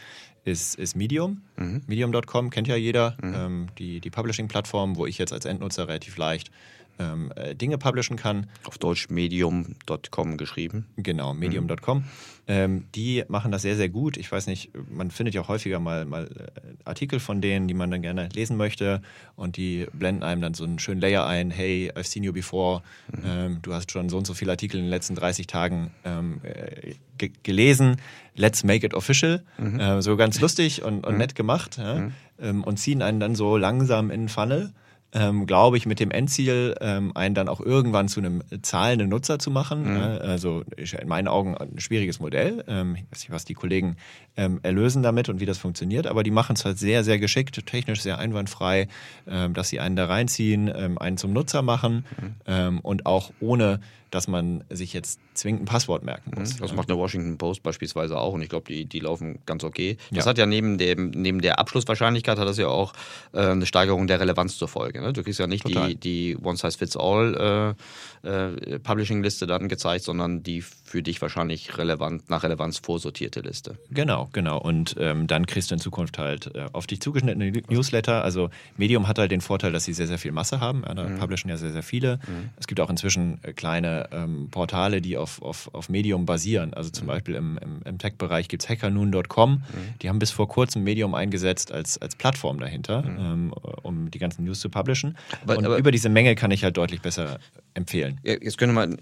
ist, 0.43 0.75
ist 0.75 0.97
Medium. 0.97 1.43
Medium.com 1.87 2.49
kennt 2.49 2.67
ja 2.67 2.75
jeder, 2.75 3.15
ähm, 3.23 3.67
die, 3.77 4.01
die 4.01 4.09
Publishing-Plattform, 4.09 4.97
wo 4.97 5.05
ich 5.05 5.17
jetzt 5.17 5.31
als 5.31 5.45
Endnutzer 5.45 5.87
relativ 5.87 6.17
leicht 6.17 6.51
ähm, 6.99 7.31
äh, 7.35 7.55
Dinge 7.55 7.77
publishen 7.77 8.17
kann. 8.17 8.47
Auf 8.65 8.77
Deutsch 8.77 9.09
medium.com 9.09 10.37
geschrieben. 10.37 10.85
Genau, 10.97 11.33
medium.com. 11.33 12.03
Ähm, 12.45 12.85
die 12.93 13.23
machen 13.29 13.51
das 13.51 13.61
sehr, 13.61 13.77
sehr 13.77 13.87
gut. 13.87 14.17
Ich 14.17 14.29
weiß 14.29 14.47
nicht, 14.47 14.71
man 14.89 15.11
findet 15.11 15.33
ja 15.33 15.41
auch 15.41 15.47
häufiger 15.47 15.79
mal, 15.79 16.03
mal 16.05 16.25
äh, 16.25 16.59
Artikel 16.83 17.19
von 17.19 17.39
denen, 17.39 17.67
die 17.67 17.73
man 17.73 17.89
dann 17.89 18.01
gerne 18.01 18.27
lesen 18.33 18.57
möchte 18.57 19.01
und 19.35 19.55
die 19.55 19.87
blenden 19.93 20.23
einem 20.23 20.41
dann 20.41 20.53
so 20.53 20.65
einen 20.65 20.77
schönen 20.77 20.99
Layer 20.99 21.25
ein. 21.25 21.51
Hey, 21.51 21.91
I've 21.95 22.03
seen 22.03 22.23
you 22.23 22.33
before. 22.33 22.81
Ähm, 23.25 23.59
du 23.61 23.73
hast 23.73 23.91
schon 23.91 24.09
so 24.09 24.17
und 24.17 24.27
so 24.27 24.33
viele 24.33 24.51
Artikel 24.51 24.77
in 24.77 24.83
den 24.83 24.89
letzten 24.89 25.15
30 25.15 25.47
Tagen 25.47 25.91
ähm, 26.03 26.41
äh, 26.43 26.95
ge 27.17 27.31
gelesen. 27.43 27.97
Let's 28.35 28.63
make 28.63 28.85
it 28.85 28.93
official. 28.93 29.43
Äh, 29.57 30.01
so 30.01 30.17
ganz 30.17 30.41
lustig 30.41 30.83
und, 30.83 31.05
und 31.05 31.17
nett 31.17 31.35
gemacht. 31.35 31.77
Ja? 31.77 32.11
Ähm, 32.39 32.63
und 32.63 32.77
ziehen 32.77 33.01
einen 33.01 33.19
dann 33.19 33.35
so 33.35 33.55
langsam 33.57 34.11
in 34.11 34.23
den 34.23 34.29
Funnel 34.29 34.73
ähm, 35.13 35.45
glaube 35.45 35.77
ich, 35.77 35.85
mit 35.85 35.99
dem 35.99 36.11
Endziel, 36.11 36.75
ähm, 36.81 37.11
einen 37.15 37.35
dann 37.35 37.47
auch 37.47 37.61
irgendwann 37.61 38.07
zu 38.07 38.19
einem 38.19 38.41
zahlenden 38.61 39.09
Nutzer 39.09 39.39
zu 39.39 39.51
machen. 39.51 39.93
Mhm. 39.93 39.97
Äh, 39.97 39.99
also 40.19 40.63
in 40.77 41.07
meinen 41.07 41.27
Augen 41.27 41.55
ein 41.55 41.79
schwieriges 41.79 42.19
Modell. 42.19 42.63
Ähm, 42.67 42.95
ich 42.95 43.03
weiß 43.11 43.19
nicht, 43.21 43.31
was 43.31 43.45
die 43.45 43.53
Kollegen 43.53 43.97
ähm, 44.35 44.59
erlösen 44.63 45.03
damit 45.03 45.29
und 45.29 45.39
wie 45.39 45.45
das 45.45 45.57
funktioniert, 45.57 46.07
aber 46.07 46.23
die 46.23 46.31
machen 46.31 46.55
es 46.55 46.65
halt 46.65 46.79
sehr, 46.79 47.03
sehr 47.03 47.19
geschickt, 47.19 47.65
technisch 47.65 48.01
sehr 48.01 48.17
einwandfrei, 48.17 48.87
ähm, 49.27 49.53
dass 49.53 49.69
sie 49.69 49.79
einen 49.79 49.95
da 49.95 50.05
reinziehen, 50.05 50.71
ähm, 50.75 50.97
einen 50.97 51.17
zum 51.17 51.33
Nutzer 51.33 51.61
machen 51.61 52.05
mhm. 52.47 52.79
und 52.79 53.05
auch 53.05 53.31
ohne 53.39 53.79
dass 54.13 54.27
man 54.27 54.63
sich 54.69 54.93
jetzt 54.93 55.19
zwingend 55.33 55.63
ein 55.63 55.65
Passwort 55.65 56.03
merken 56.03 56.33
muss. 56.37 56.57
Das 56.57 56.71
macht 56.75 56.87
eine 56.87 56.99
Washington 56.99 57.39
Post 57.39 57.63
beispielsweise 57.63 58.15
auch 58.15 58.33
und 58.33 58.43
ich 58.43 58.49
glaube, 58.49 58.71
die, 58.71 58.85
die 58.85 58.99
laufen 58.99 59.39
ganz 59.47 59.63
okay. 59.63 59.97
Das 60.11 60.25
ja. 60.25 60.29
hat 60.29 60.37
ja 60.37 60.45
neben, 60.45 60.77
dem, 60.77 61.09
neben 61.09 61.41
der 61.41 61.57
Abschlusswahrscheinlichkeit 61.57 62.37
hat 62.37 62.47
das 62.47 62.59
ja 62.59 62.67
auch 62.67 62.93
äh, 63.33 63.39
eine 63.39 63.65
Steigerung 63.65 64.05
der 64.05 64.19
Relevanz 64.19 64.57
zur 64.57 64.67
Folge. 64.67 65.01
Ne? 65.01 65.13
Du 65.13 65.23
kriegst 65.23 65.39
ja 65.39 65.47
nicht 65.47 65.67
die, 65.67 65.95
die 65.95 66.37
One-Size-Fits-All 66.37 67.75
äh, 68.23 68.29
äh, 68.29 68.79
Publishing-Liste 68.79 69.47
dann 69.47 69.67
gezeigt, 69.67 70.03
sondern 70.03 70.43
die 70.43 70.63
für 70.93 71.01
dich 71.01 71.23
wahrscheinlich 71.23 71.75
relevant, 71.79 72.29
nach 72.29 72.43
Relevanz 72.43 72.77
vorsortierte 72.77 73.39
Liste. 73.39 73.79
Genau, 73.89 74.29
genau. 74.31 74.59
Und 74.59 74.95
ähm, 74.99 75.25
dann 75.25 75.47
kriegst 75.47 75.71
du 75.71 75.73
in 75.73 75.81
Zukunft 75.81 76.19
halt 76.19 76.53
äh, 76.53 76.67
auf 76.71 76.85
dich 76.85 77.01
zugeschnittene 77.01 77.51
Newsletter. 77.67 78.23
Also 78.23 78.51
Medium 78.77 79.07
hat 79.07 79.17
halt 79.17 79.31
den 79.31 79.41
Vorteil, 79.41 79.71
dass 79.71 79.85
sie 79.85 79.93
sehr, 79.93 80.05
sehr 80.05 80.19
viel 80.19 80.31
Masse 80.31 80.59
haben. 80.59 80.83
Da 80.83 80.93
mhm. 80.93 81.17
publishen 81.17 81.49
ja 81.49 81.57
sehr, 81.57 81.71
sehr 81.71 81.81
viele. 81.81 82.17
Mhm. 82.27 82.51
Es 82.57 82.67
gibt 82.67 82.79
auch 82.79 82.91
inzwischen 82.91 83.39
äh, 83.43 83.53
kleine 83.53 84.07
ähm, 84.11 84.49
Portale, 84.51 85.01
die 85.01 85.17
auf, 85.17 85.41
auf, 85.41 85.73
auf 85.73 85.89
Medium 85.89 86.27
basieren. 86.27 86.75
Also 86.75 86.91
zum 86.91 87.05
mhm. 87.05 87.07
Beispiel 87.07 87.33
im, 87.33 87.57
im, 87.57 87.81
im 87.85 87.97
Tech-Bereich 87.97 88.47
gibt 88.47 88.61
es 88.61 88.69
hackernoon.com. 88.69 89.51
Mhm. 89.51 89.63
Die 90.03 90.09
haben 90.09 90.19
bis 90.19 90.29
vor 90.29 90.47
kurzem 90.47 90.83
Medium 90.83 91.15
eingesetzt 91.15 91.71
als, 91.71 91.97
als 91.97 92.15
Plattform 92.15 92.59
dahinter, 92.59 93.01
mhm. 93.01 93.17
ähm, 93.19 93.53
um 93.81 94.11
die 94.11 94.19
ganzen 94.19 94.45
News 94.45 94.59
zu 94.59 94.69
publishen. 94.69 95.17
Aber, 95.41 95.57
Und 95.57 95.65
aber 95.65 95.77
über 95.77 95.89
diese 95.89 96.09
Menge 96.09 96.35
kann 96.35 96.51
ich 96.51 96.63
halt 96.63 96.77
deutlich 96.77 97.01
besser 97.01 97.39
empfehlen. 97.73 98.19
Jetzt 98.23 98.59
könnte 98.59 98.75
man 98.75 98.97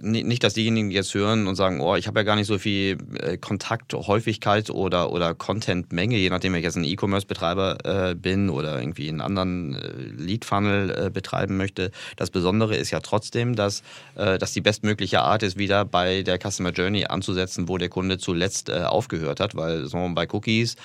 nicht, 0.00 0.42
dass 0.42 0.54
diejenigen 0.54 0.90
jetzt 0.90 1.12
hören 1.12 1.33
und 1.46 1.56
sagen, 1.56 1.80
oh, 1.80 1.96
ich 1.96 2.06
habe 2.06 2.20
ja 2.20 2.24
gar 2.24 2.36
nicht 2.36 2.46
so 2.46 2.58
viel 2.58 2.96
äh, 3.18 3.36
Kontakthäufigkeit 3.36 4.70
oder, 4.70 5.12
oder 5.12 5.34
Contentmenge, 5.34 6.16
je 6.16 6.30
nachdem, 6.30 6.54
ich 6.54 6.62
jetzt 6.62 6.76
ein 6.76 6.84
E-Commerce-Betreiber 6.84 8.10
äh, 8.10 8.14
bin 8.14 8.50
oder 8.50 8.78
irgendwie 8.80 9.08
einen 9.08 9.20
anderen 9.20 9.74
äh, 9.74 10.22
Lead-Funnel 10.22 11.06
äh, 11.06 11.10
betreiben 11.10 11.56
möchte. 11.56 11.90
Das 12.16 12.30
Besondere 12.30 12.76
ist 12.76 12.90
ja 12.90 13.00
trotzdem, 13.00 13.56
dass, 13.56 13.82
äh, 14.14 14.38
dass 14.38 14.52
die 14.52 14.60
bestmögliche 14.60 15.20
Art 15.20 15.42
ist, 15.42 15.58
wieder 15.58 15.84
bei 15.84 16.22
der 16.22 16.38
Customer 16.38 16.70
Journey 16.70 17.06
anzusetzen, 17.06 17.68
wo 17.68 17.78
der 17.78 17.88
Kunde 17.88 18.18
zuletzt 18.18 18.68
äh, 18.68 18.82
aufgehört 18.82 19.40
hat, 19.40 19.54
weil 19.54 19.84
mal, 19.92 20.14
bei 20.14 20.26
Cookies 20.32 20.76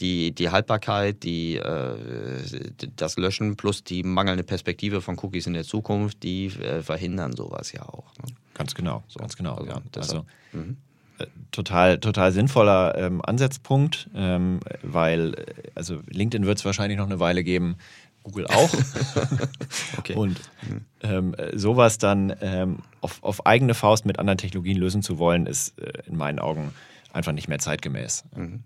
die, 0.00 0.32
die 0.32 0.50
Haltbarkeit, 0.50 1.22
die, 1.22 1.60
das 2.96 3.16
Löschen 3.16 3.56
plus 3.56 3.84
die 3.84 4.02
mangelnde 4.02 4.42
Perspektive 4.42 5.00
von 5.00 5.18
Cookies 5.18 5.46
in 5.46 5.54
der 5.54 5.64
Zukunft, 5.64 6.22
die 6.22 6.50
verhindern 6.50 7.34
sowas 7.34 7.72
ja 7.72 7.82
auch. 7.82 8.12
Ne? 8.18 8.34
Ganz 8.54 8.74
genau, 8.74 9.02
so, 9.08 9.18
ganz 9.18 9.36
genau. 9.36 9.54
Also, 9.54 9.70
ja. 9.70 9.82
also 9.96 10.26
mhm. 10.52 10.76
äh, 11.18 11.26
total, 11.50 11.98
total 11.98 12.32
sinnvoller 12.32 12.96
ähm, 12.96 13.20
Ansatzpunkt, 13.24 14.08
ähm, 14.14 14.60
weil 14.82 15.34
äh, 15.34 15.44
also 15.74 16.00
LinkedIn 16.08 16.46
wird 16.46 16.58
es 16.58 16.64
wahrscheinlich 16.64 16.98
noch 16.98 17.06
eine 17.06 17.20
Weile 17.20 17.44
geben, 17.44 17.76
Google 18.22 18.46
auch. 18.46 18.70
okay. 19.98 20.14
Und 20.14 20.40
mhm. 20.68 20.84
ähm, 21.02 21.36
sowas 21.52 21.98
dann 21.98 22.34
ähm, 22.40 22.78
auf, 23.00 23.22
auf, 23.22 23.44
eigene 23.44 23.74
Faust 23.74 24.06
mit 24.06 24.18
anderen 24.18 24.38
Technologien 24.38 24.78
lösen 24.78 25.02
zu 25.02 25.18
wollen, 25.18 25.46
ist 25.46 25.78
äh, 25.78 26.02
in 26.06 26.16
meinen 26.16 26.38
Augen 26.38 26.72
einfach 27.12 27.32
nicht 27.32 27.48
mehr 27.48 27.58
zeitgemäß. 27.58 28.24
Mhm 28.34 28.64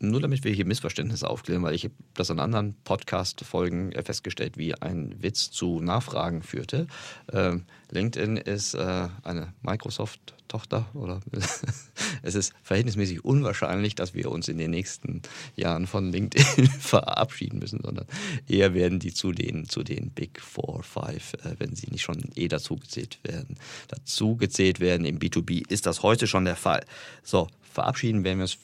nur 0.00 0.20
damit 0.20 0.44
wir 0.44 0.52
hier 0.52 0.66
Missverständnisse 0.66 1.28
aufklären, 1.28 1.62
weil 1.62 1.74
ich 1.74 1.88
das 2.14 2.30
in 2.30 2.40
anderen 2.40 2.74
Podcast-Folgen 2.84 3.92
festgestellt, 4.04 4.58
wie 4.58 4.74
ein 4.74 5.14
Witz 5.22 5.50
zu 5.50 5.80
Nachfragen 5.80 6.42
führte. 6.42 6.86
Ähm, 7.32 7.64
LinkedIn 7.90 8.36
ist 8.36 8.74
äh, 8.74 9.08
eine 9.22 9.52
Microsoft-Tochter 9.62 10.86
oder 10.94 11.20
es 12.22 12.34
ist 12.34 12.52
verhältnismäßig 12.62 13.24
unwahrscheinlich, 13.24 13.94
dass 13.94 14.14
wir 14.14 14.30
uns 14.30 14.48
in 14.48 14.58
den 14.58 14.72
nächsten 14.72 15.22
Jahren 15.54 15.86
von 15.86 16.10
LinkedIn 16.10 16.66
verabschieden 16.80 17.60
müssen, 17.60 17.80
sondern 17.82 18.06
eher 18.48 18.74
werden 18.74 18.98
die 18.98 19.14
zu 19.14 19.32
den, 19.32 19.68
zu 19.68 19.84
den 19.84 20.10
Big 20.10 20.40
Four, 20.40 20.82
Five, 20.82 21.34
äh, 21.44 21.54
wenn 21.58 21.76
sie 21.76 21.88
nicht 21.90 22.02
schon 22.02 22.30
eh 22.34 22.48
dazu 22.48 22.76
gezählt 22.76 23.18
werden. 23.22 23.56
Dazu 23.88 24.36
gezählt 24.36 24.80
werden 24.80 25.06
im 25.06 25.18
B2B 25.18 25.70
ist 25.70 25.86
das 25.86 26.02
heute 26.02 26.26
schon 26.26 26.44
der 26.44 26.56
Fall. 26.56 26.84
So, 27.22 27.48
verabschieden 27.62 28.24
werden 28.24 28.38
wir 28.38 28.44
es 28.44 28.58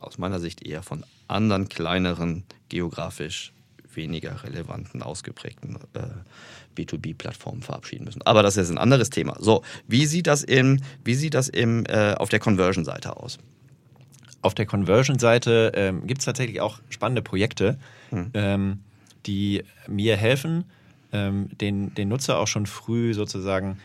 aus 0.00 0.18
meiner 0.18 0.40
Sicht 0.40 0.66
eher 0.66 0.82
von 0.82 1.04
anderen 1.28 1.68
kleineren, 1.68 2.44
geografisch 2.68 3.52
weniger 3.94 4.42
relevanten, 4.44 5.02
ausgeprägten 5.02 5.78
äh, 5.94 6.00
B2B-Plattformen 6.76 7.62
verabschieden 7.62 8.04
müssen. 8.04 8.22
Aber 8.22 8.42
das 8.42 8.56
ist 8.56 8.70
ein 8.70 8.78
anderes 8.78 9.10
Thema. 9.10 9.36
So, 9.40 9.62
wie 9.86 10.06
sieht 10.06 10.26
das, 10.26 10.42
im, 10.42 10.80
wie 11.04 11.14
sieht 11.14 11.34
das 11.34 11.48
im, 11.48 11.84
äh, 11.86 12.14
auf 12.14 12.28
der 12.28 12.38
Conversion-Seite 12.38 13.16
aus? 13.16 13.38
Auf 14.42 14.54
der 14.54 14.66
Conversion-Seite 14.66 15.72
ähm, 15.74 16.06
gibt 16.06 16.20
es 16.20 16.24
tatsächlich 16.24 16.60
auch 16.60 16.80
spannende 16.88 17.22
Projekte, 17.22 17.78
hm. 18.10 18.30
ähm, 18.34 18.78
die 19.26 19.64
mir 19.86 20.16
helfen, 20.16 20.64
ähm, 21.12 21.48
den, 21.58 21.94
den 21.94 22.08
Nutzer 22.08 22.38
auch 22.38 22.46
schon 22.46 22.66
früh 22.66 23.12
sozusagen 23.12 23.78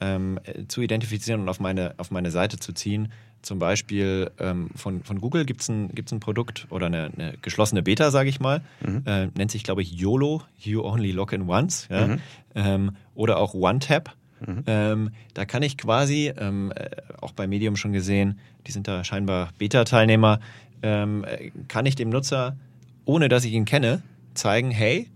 ähm, 0.00 0.38
zu 0.68 0.82
identifizieren 0.82 1.40
und 1.40 1.48
auf 1.48 1.60
meine, 1.60 1.94
auf 1.96 2.10
meine 2.10 2.30
Seite 2.30 2.58
zu 2.58 2.72
ziehen, 2.72 3.12
zum 3.42 3.58
Beispiel 3.58 4.30
ähm, 4.38 4.70
von, 4.76 5.02
von 5.02 5.20
Google 5.20 5.44
gibt 5.44 5.62
es 5.62 5.68
ein, 5.68 5.88
gibt's 5.94 6.12
ein 6.12 6.20
Produkt 6.20 6.66
oder 6.70 6.86
eine, 6.86 7.10
eine 7.16 7.34
geschlossene 7.42 7.82
Beta, 7.82 8.10
sage 8.10 8.28
ich 8.28 8.40
mal. 8.40 8.62
Mhm. 8.80 9.02
Äh, 9.04 9.26
nennt 9.36 9.50
sich, 9.50 9.64
glaube 9.64 9.82
ich, 9.82 9.92
YOLO, 9.92 10.42
You 10.60 10.82
Only 10.82 11.10
Log 11.10 11.32
in 11.32 11.48
Once. 11.48 11.88
Ja? 11.90 12.06
Mhm. 12.06 12.20
Ähm, 12.54 12.96
oder 13.14 13.38
auch 13.38 13.54
OneTap. 13.54 14.14
Mhm. 14.46 14.62
Ähm, 14.66 15.10
da 15.34 15.44
kann 15.44 15.62
ich 15.62 15.76
quasi, 15.76 16.32
ähm, 16.36 16.72
äh, 16.74 16.90
auch 17.20 17.32
bei 17.32 17.46
Medium 17.46 17.76
schon 17.76 17.92
gesehen, 17.92 18.38
die 18.66 18.72
sind 18.72 18.88
da 18.88 19.04
scheinbar 19.04 19.50
Beta-Teilnehmer, 19.58 20.40
ähm, 20.82 21.24
äh, 21.24 21.50
kann 21.68 21.86
ich 21.86 21.96
dem 21.96 22.10
Nutzer, 22.10 22.56
ohne 23.04 23.28
dass 23.28 23.44
ich 23.44 23.52
ihn 23.52 23.64
kenne, 23.64 24.02
zeigen, 24.34 24.70
hey, 24.70 25.08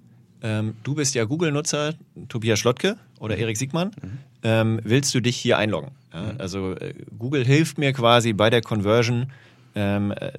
ähm, 0.42 0.74
du 0.82 0.94
bist 0.94 1.14
ja 1.14 1.24
Google-Nutzer, 1.24 1.94
Tobias 2.28 2.58
Schlottke 2.58 2.96
oder 3.18 3.36
mhm. 3.36 3.42
Erik 3.42 3.56
Siegmann, 3.56 3.92
mhm. 4.42 4.80
willst 4.84 5.14
du 5.14 5.20
dich 5.20 5.36
hier 5.36 5.58
einloggen? 5.58 5.90
Ja, 6.16 6.32
mhm. 6.32 6.40
also 6.40 6.72
äh, 6.72 6.94
Google 7.18 7.44
hilft 7.44 7.78
mir 7.78 7.92
quasi 7.92 8.32
bei 8.32 8.50
der 8.50 8.62
Conversion, 8.62 9.32
ähm, 9.74 10.12
äh, 10.12 10.32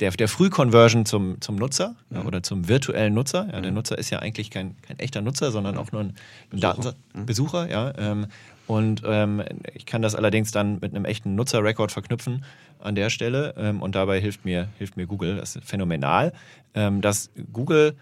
der, 0.00 0.10
der 0.10 0.28
Frühconversion 0.28 1.06
zum, 1.06 1.40
zum 1.40 1.56
Nutzer 1.56 1.94
ja, 2.10 2.20
mhm. 2.20 2.26
oder 2.26 2.42
zum 2.42 2.68
virtuellen 2.68 3.14
Nutzer. 3.14 3.48
Ja, 3.52 3.60
der 3.60 3.70
mhm. 3.70 3.76
Nutzer 3.76 3.96
ist 3.96 4.10
ja 4.10 4.18
eigentlich 4.18 4.50
kein, 4.50 4.76
kein 4.82 4.98
echter 4.98 5.22
Nutzer, 5.22 5.52
sondern 5.52 5.78
auch 5.78 5.92
nur 5.92 6.02
ein, 6.02 6.14
Besucher. 6.50 6.94
Besucher 7.14 7.70
ja, 7.70 7.92
ähm, 7.96 8.26
und 8.66 9.02
ähm, 9.06 9.42
ich 9.74 9.86
kann 9.86 10.02
das 10.02 10.16
allerdings 10.16 10.50
dann 10.50 10.80
mit 10.80 10.94
einem 10.94 11.04
echten 11.04 11.36
Nutzerrekord 11.36 11.92
verknüpfen 11.92 12.44
an 12.80 12.96
der 12.96 13.10
Stelle. 13.10 13.54
Ähm, 13.56 13.80
und 13.80 13.94
dabei 13.94 14.20
hilft 14.20 14.44
mir, 14.44 14.68
hilft 14.78 14.96
mir 14.96 15.06
Google. 15.06 15.36
Das 15.36 15.54
ist 15.54 15.64
phänomenal. 15.64 16.32
Ähm, 16.74 17.00
dass 17.00 17.30
Google 17.52 17.94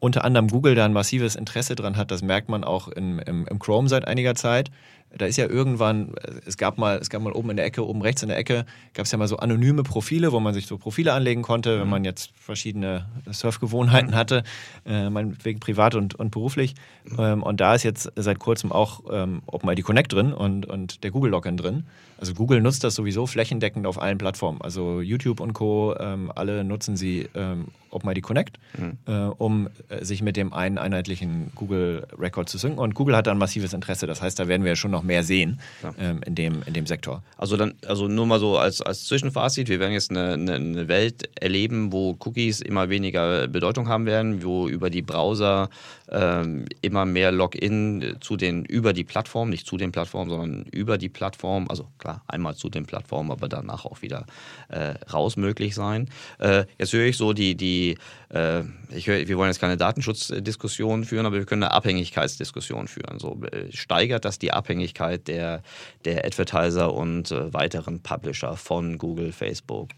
unter 0.00 0.24
anderem 0.24 0.48
Google 0.48 0.74
da 0.74 0.84
ein 0.86 0.92
massives 0.92 1.36
Interesse 1.36 1.76
dran 1.76 1.96
hat, 1.96 2.10
das 2.10 2.22
merkt 2.22 2.48
man 2.48 2.64
auch 2.64 2.88
im, 2.88 3.18
im, 3.20 3.46
im 3.46 3.58
Chrome 3.58 3.88
seit 3.88 4.08
einiger 4.08 4.34
Zeit. 4.34 4.70
Da 5.16 5.26
ist 5.26 5.36
ja 5.36 5.48
irgendwann, 5.48 6.14
es 6.46 6.56
gab 6.56 6.78
mal, 6.78 6.98
es 6.98 7.10
gab 7.10 7.20
mal 7.22 7.32
oben 7.32 7.50
in 7.50 7.56
der 7.56 7.66
Ecke, 7.66 7.86
oben 7.86 8.00
rechts 8.00 8.22
in 8.22 8.28
der 8.28 8.38
Ecke, 8.38 8.64
gab 8.94 9.06
es 9.06 9.12
ja 9.12 9.18
mal 9.18 9.26
so 9.26 9.38
anonyme 9.38 9.82
Profile, 9.82 10.30
wo 10.32 10.38
man 10.38 10.54
sich 10.54 10.66
so 10.66 10.78
Profile 10.78 11.12
anlegen 11.12 11.42
konnte, 11.42 11.76
mhm. 11.76 11.80
wenn 11.80 11.88
man 11.88 12.04
jetzt 12.04 12.30
verschiedene 12.36 13.06
Surfgewohnheiten 13.30 14.10
mhm. 14.10 14.14
hatte, 14.14 14.44
äh, 14.86 15.10
meinetwegen 15.10 15.58
privat 15.58 15.94
und, 15.94 16.14
und 16.14 16.30
beruflich. 16.30 16.74
Mhm. 17.04 17.16
Ähm, 17.18 17.42
und 17.42 17.60
da 17.60 17.74
ist 17.74 17.82
jetzt 17.82 18.12
seit 18.14 18.38
kurzem 18.38 18.70
auch 18.70 19.00
ähm, 19.10 19.42
OpenID 19.46 19.82
Connect 19.82 20.12
drin 20.12 20.32
und, 20.32 20.66
und 20.66 21.02
der 21.02 21.10
Google 21.10 21.32
Login 21.32 21.56
drin. 21.56 21.84
Also 22.18 22.34
Google 22.34 22.60
nutzt 22.60 22.84
das 22.84 22.94
sowieso 22.94 23.26
flächendeckend 23.26 23.86
auf 23.86 24.00
allen 24.00 24.18
Plattformen. 24.18 24.60
Also 24.60 25.00
YouTube 25.00 25.40
und 25.40 25.54
Co. 25.54 25.96
Ähm, 25.98 26.30
alle 26.34 26.64
nutzen 26.64 26.96
sie 26.96 27.28
ähm, 27.34 27.68
OpenID 27.90 28.22
Connect, 28.22 28.58
mhm. 28.78 28.98
äh, 29.06 29.12
um 29.12 29.68
äh, 29.88 30.04
sich 30.04 30.22
mit 30.22 30.36
dem 30.36 30.52
einen 30.52 30.78
einheitlichen 30.78 31.52
Google 31.54 32.06
Record 32.18 32.48
zu 32.48 32.58
synken. 32.58 32.78
Und 32.78 32.94
Google 32.94 33.16
hat 33.16 33.26
da 33.26 33.30
ein 33.30 33.38
massives 33.38 33.72
Interesse. 33.72 34.06
Das 34.06 34.22
heißt, 34.22 34.38
da 34.38 34.48
werden 34.48 34.64
wir 34.64 34.76
schon 34.76 34.90
noch 34.90 35.02
mehr 35.02 35.22
sehen 35.22 35.60
ja. 35.82 35.94
ähm, 35.98 36.20
in, 36.24 36.34
dem, 36.34 36.62
in 36.66 36.74
dem 36.74 36.86
Sektor. 36.86 37.22
Also 37.36 37.56
dann, 37.56 37.74
also 37.86 38.08
nur 38.08 38.26
mal 38.26 38.38
so 38.38 38.58
als, 38.58 38.80
als 38.80 39.06
Zwischenfazit, 39.06 39.68
wir 39.68 39.80
werden 39.80 39.92
jetzt 39.92 40.10
eine, 40.10 40.34
eine, 40.34 40.54
eine 40.54 40.88
Welt 40.88 41.28
erleben, 41.40 41.92
wo 41.92 42.16
Cookies 42.24 42.60
immer 42.60 42.88
weniger 42.88 43.48
Bedeutung 43.48 43.88
haben 43.88 44.06
werden, 44.06 44.42
wo 44.42 44.68
über 44.68 44.90
die 44.90 45.02
Browser 45.02 45.68
ähm, 46.10 46.66
immer 46.82 47.04
mehr 47.04 47.32
Login 47.32 48.16
zu 48.20 48.36
den, 48.36 48.64
über 48.64 48.92
die 48.92 49.04
Plattform, 49.04 49.50
nicht 49.50 49.66
zu 49.66 49.76
den 49.76 49.92
Plattformen, 49.92 50.30
sondern 50.30 50.64
über 50.66 50.98
die 50.98 51.08
Plattform, 51.08 51.68
also 51.68 51.86
klar, 51.98 52.22
einmal 52.26 52.56
zu 52.56 52.68
den 52.68 52.86
Plattformen, 52.86 53.30
aber 53.30 53.48
danach 53.48 53.84
auch 53.84 54.02
wieder 54.02 54.26
äh, 54.68 54.94
raus 55.12 55.36
möglich 55.36 55.74
sein. 55.74 56.08
Äh, 56.38 56.64
jetzt 56.78 56.92
höre 56.92 57.06
ich 57.06 57.16
so 57.16 57.32
die, 57.32 57.54
die 57.54 57.96
äh, 58.30 58.62
ich 58.90 59.06
höre, 59.06 59.28
wir 59.28 59.36
wollen 59.38 59.50
jetzt 59.50 59.60
keine 59.60 59.76
Datenschutzdiskussion 59.76 61.04
führen, 61.04 61.26
aber 61.26 61.36
wir 61.36 61.46
können 61.46 61.62
eine 61.62 61.72
Abhängigkeitsdiskussion 61.72 62.88
führen. 62.88 63.18
So 63.18 63.40
äh, 63.44 63.70
steigert 63.72 64.24
das 64.24 64.38
die 64.38 64.52
Abhängigkeit 64.52 65.28
der, 65.28 65.62
der 66.04 66.24
Advertiser 66.24 66.92
und 66.92 67.30
äh, 67.30 67.52
weiteren 67.52 68.00
Publisher 68.00 68.56
von 68.56 68.98
Google, 68.98 69.32
Facebook, 69.32 69.88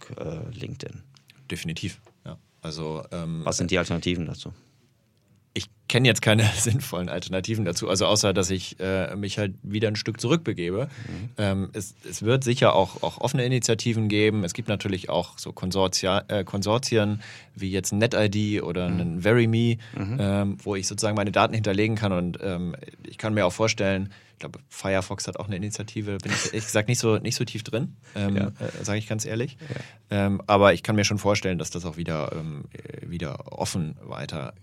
LinkedIn? 0.53 1.03
Definitiv, 1.51 2.01
ja. 2.25 2.39
Also, 2.61 3.03
ähm, 3.11 3.43
Was 3.45 3.57
sind 3.57 3.71
die 3.71 3.79
Alternativen 3.79 4.27
dazu? 4.27 4.53
Ich 5.55 5.69
kenne 5.89 6.09
jetzt 6.09 6.23
keine 6.23 6.45
sinnvollen 6.57 7.09
Alternativen 7.09 7.65
dazu, 7.65 7.89
also 7.89 8.07
außer, 8.07 8.33
dass 8.33 8.51
ich 8.51 8.81
äh, 8.81 9.15
mich 9.17 9.39
halt 9.39 9.55
wieder 9.63 9.89
ein 9.89 9.97
Stück 9.97 10.21
zurückbegebe. 10.21 10.89
Mhm. 11.07 11.31
Ähm, 11.37 11.71
es, 11.73 11.95
es, 12.09 12.23
wird 12.23 12.45
sicher 12.45 12.75
auch, 12.75 13.03
auch 13.03 13.19
offene 13.19 13.45
Initiativen 13.45 14.09
geben. 14.09 14.45
Es 14.45 14.55
gibt 14.55 14.69
natürlich 14.69 15.11
auch 15.11 15.39
so 15.39 15.53
Konsortia, 15.53 16.25
äh, 16.29 16.45
Konsortien 16.45 17.23
wie 17.55 17.71
jetzt 17.71 17.93
NetID 17.93 18.63
oder 18.63 18.89
mhm. 18.89 19.01
einen 19.01 19.25
VeryMe, 19.25 19.77
mhm. 19.97 20.17
ähm, 20.19 20.57
wo 20.63 20.75
ich 20.75 20.87
sozusagen 20.87 21.17
meine 21.17 21.33
Daten 21.33 21.55
hinterlegen 21.55 21.97
kann 21.97 22.13
und 22.13 22.39
ähm, 22.43 22.75
ich 23.07 23.19
kann 23.19 23.35
mir 23.35 23.45
auch 23.45 23.53
vorstellen, 23.53 24.11
ich 24.33 24.39
glaube, 24.39 24.59
Firefox 24.69 25.29
hat 25.29 25.39
auch 25.39 25.47
eine 25.47 25.57
Initiative, 25.57 26.19
bin 26.19 26.33
ich 26.33 26.47
ehrlich 26.47 26.65
gesagt 26.65 26.89
nicht 26.89 26.99
so, 26.99 27.19
nicht 27.19 27.37
so 27.37 27.45
tief 27.45 27.63
drin, 27.63 27.97
ähm, 28.17 28.37
ja. 28.37 28.47
äh, 28.49 28.83
sage 28.85 28.99
ich 28.99 29.07
ganz 29.07 29.25
ehrlich. 29.25 29.57
Ja. 30.11 30.27
Ähm, 30.27 30.43
aber 30.47 30.73
ich 30.73 30.83
kann 30.83 30.97
mir 30.97 31.05
schon 31.05 31.19
vorstellen, 31.19 31.59
dass 31.59 31.71
das 31.71 31.85
auch 31.85 31.97
wieder, 31.97 32.33
ähm, 32.33 32.65
wieder 33.07 33.53
offen 33.53 33.97
weiter 34.03 34.55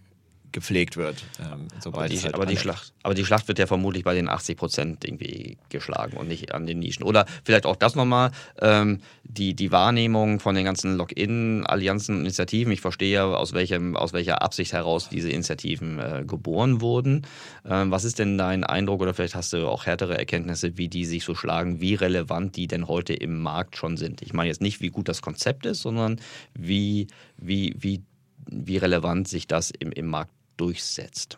gepflegt 0.51 0.97
wird. 0.97 1.23
Ähm, 1.39 1.67
aber, 1.85 2.07
die, 2.07 2.19
halt 2.19 2.35
aber, 2.35 2.45
die 2.45 2.57
Schlacht, 2.57 2.93
aber 3.03 3.13
die 3.13 3.25
Schlacht 3.25 3.47
wird 3.47 3.59
ja 3.59 3.67
vermutlich 3.67 4.03
bei 4.03 4.13
den 4.13 4.29
80 4.29 4.57
Prozent 4.57 5.05
irgendwie 5.05 5.57
geschlagen 5.69 6.17
und 6.17 6.27
nicht 6.27 6.53
an 6.53 6.65
den 6.65 6.79
Nischen. 6.79 7.03
Oder 7.03 7.25
vielleicht 7.43 7.65
auch 7.65 7.75
das 7.75 7.95
nochmal, 7.95 8.31
ähm, 8.61 8.99
die, 9.23 9.53
die 9.53 9.71
Wahrnehmung 9.71 10.39
von 10.39 10.55
den 10.55 10.65
ganzen 10.65 10.97
Login-Allianzen, 10.97 12.21
Initiativen. 12.21 12.73
Ich 12.73 12.81
verstehe 12.81 13.13
ja, 13.13 13.25
aus, 13.25 13.53
welchem, 13.53 13.95
aus 13.95 14.13
welcher 14.13 14.41
Absicht 14.41 14.73
heraus 14.73 15.09
diese 15.09 15.29
Initiativen 15.29 15.99
äh, 15.99 16.23
geboren 16.25 16.81
wurden. 16.81 17.25
Ähm, 17.65 17.91
was 17.91 18.03
ist 18.03 18.19
denn 18.19 18.37
dein 18.37 18.63
Eindruck 18.63 19.01
oder 19.01 19.13
vielleicht 19.13 19.35
hast 19.35 19.53
du 19.53 19.67
auch 19.67 19.85
härtere 19.85 20.17
Erkenntnisse, 20.17 20.77
wie 20.77 20.87
die 20.87 21.05
sich 21.05 21.23
so 21.23 21.35
schlagen, 21.35 21.81
wie 21.81 21.95
relevant 21.95 22.55
die 22.55 22.67
denn 22.67 22.87
heute 22.87 23.13
im 23.13 23.39
Markt 23.41 23.77
schon 23.77 23.97
sind? 23.97 24.21
Ich 24.21 24.33
meine 24.33 24.49
jetzt 24.49 24.61
nicht, 24.61 24.81
wie 24.81 24.89
gut 24.89 25.07
das 25.07 25.21
Konzept 25.21 25.65
ist, 25.65 25.81
sondern 25.81 26.19
wie, 26.53 27.07
wie, 27.37 27.75
wie 27.77 28.03
wie 28.51 28.77
relevant 28.77 29.27
sich 29.27 29.47
das 29.47 29.71
im, 29.71 29.91
im 29.91 30.07
Markt 30.07 30.31
durchsetzt? 30.59 31.37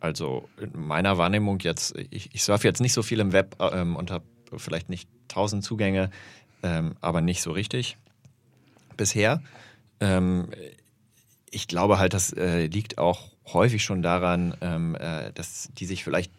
Also 0.00 0.48
in 0.60 0.72
meiner 0.74 1.16
Wahrnehmung 1.16 1.60
jetzt, 1.60 1.94
ich, 2.10 2.30
ich 2.32 2.42
surfe 2.42 2.66
jetzt 2.66 2.80
nicht 2.80 2.92
so 2.92 3.02
viel 3.02 3.20
im 3.20 3.32
Web 3.32 3.56
ähm, 3.60 3.96
und 3.96 4.10
habe 4.10 4.24
vielleicht 4.56 4.88
nicht 4.88 5.08
tausend 5.28 5.64
Zugänge, 5.64 6.10
ähm, 6.62 6.96
aber 7.00 7.20
nicht 7.20 7.40
so 7.40 7.52
richtig 7.52 7.96
bisher. 8.96 9.42
Ähm, 10.00 10.48
ich 11.50 11.68
glaube 11.68 11.98
halt, 11.98 12.14
das 12.14 12.32
äh, 12.32 12.66
liegt 12.66 12.98
auch 12.98 13.30
häufig 13.52 13.84
schon 13.84 14.02
daran, 14.02 14.54
ähm, 14.60 14.96
äh, 14.96 15.32
dass 15.32 15.68
die 15.78 15.86
sich 15.86 16.02
vielleicht 16.02 16.32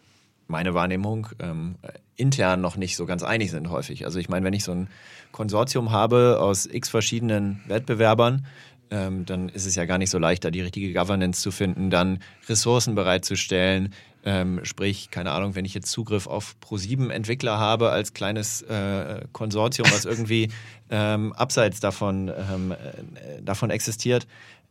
meine 0.46 0.74
Wahrnehmung 0.74 1.28
ähm, 1.38 1.76
intern 2.16 2.60
noch 2.60 2.76
nicht 2.76 2.96
so 2.96 3.06
ganz 3.06 3.22
einig 3.22 3.50
sind 3.50 3.70
häufig. 3.70 4.04
Also 4.04 4.18
ich 4.18 4.28
meine, 4.28 4.44
wenn 4.44 4.52
ich 4.52 4.64
so 4.64 4.72
ein 4.72 4.88
Konsortium 5.32 5.90
habe 5.90 6.38
aus 6.40 6.66
x 6.66 6.88
verschiedenen 6.88 7.62
Wettbewerbern, 7.66 8.46
ähm, 8.90 9.24
dann 9.26 9.48
ist 9.48 9.66
es 9.66 9.74
ja 9.74 9.84
gar 9.84 9.98
nicht 9.98 10.10
so 10.10 10.18
leicht, 10.18 10.44
da 10.44 10.50
die 10.50 10.60
richtige 10.60 10.92
Governance 10.92 11.40
zu 11.40 11.50
finden, 11.50 11.90
dann 11.90 12.20
Ressourcen 12.48 12.94
bereitzustellen. 12.94 13.92
Ähm, 14.26 14.60
sprich, 14.64 15.10
keine 15.10 15.32
Ahnung, 15.32 15.54
wenn 15.54 15.66
ich 15.66 15.74
jetzt 15.74 15.90
Zugriff 15.90 16.26
auf 16.26 16.56
Pro7-Entwickler 16.64 17.58
habe 17.58 17.90
als 17.90 18.14
kleines 18.14 18.62
äh, 18.62 19.22
Konsortium, 19.32 19.86
was 19.90 20.06
irgendwie 20.06 20.50
ähm, 20.90 21.32
abseits 21.34 21.80
davon, 21.80 22.28
ähm, 22.28 22.72
äh, 22.72 23.42
davon 23.42 23.70
existiert, 23.70 24.26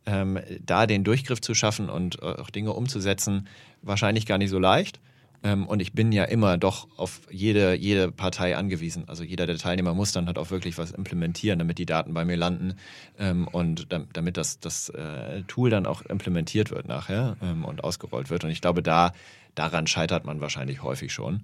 ähm, 0.06 0.39
da 0.65 0.88
den 0.88 1.04
Durchgriff 1.04 1.41
zu 1.41 1.54
schaffen 1.54 1.89
und 1.89 2.21
äh, 2.21 2.26
auch 2.26 2.49
Dinge 2.49 2.73
umzusetzen, 2.73 3.47
wahrscheinlich 3.82 4.26
gar 4.26 4.38
nicht 4.38 4.49
so 4.49 4.60
leicht. 4.60 4.99
Ähm, 5.43 5.67
und 5.67 5.82
ich 5.82 5.93
bin 5.93 6.12
ja 6.12 6.23
immer 6.23 6.58
doch 6.58 6.88
auf 6.97 7.21
jede, 7.29 7.75
jede 7.75 8.12
Partei 8.12 8.56
angewiesen. 8.56 9.03
Also 9.08 9.23
jeder 9.23 9.45
der 9.45 9.58
Teilnehmer 9.58 9.93
muss 9.93 10.13
dann 10.13 10.27
halt 10.27 10.38
auch 10.38 10.49
wirklich 10.51 10.77
was 10.77 10.91
implementieren, 10.91 11.60
damit 11.60 11.77
die 11.77 11.86
Daten 11.86 12.13
bei 12.13 12.23
mir 12.25 12.38
landen 12.38 12.75
ähm, 13.19 13.47
und 13.47 13.88
damit 14.13 14.38
das, 14.38 14.60
das 14.60 14.89
äh, 14.89 15.43
Tool 15.47 15.69
dann 15.69 15.86
auch 15.86 16.01
implementiert 16.01 16.71
wird 16.71 16.88
nachher 16.88 17.36
ähm, 17.41 17.65
und 17.65 17.84
ausgerollt 17.84 18.29
wird. 18.29 18.45
Und 18.45 18.51
ich 18.51 18.62
glaube, 18.62 18.82
da, 18.82 19.12
daran 19.53 19.86
scheitert 19.86 20.25
man 20.25 20.41
wahrscheinlich 20.41 20.82
häufig 20.82 21.13
schon, 21.13 21.43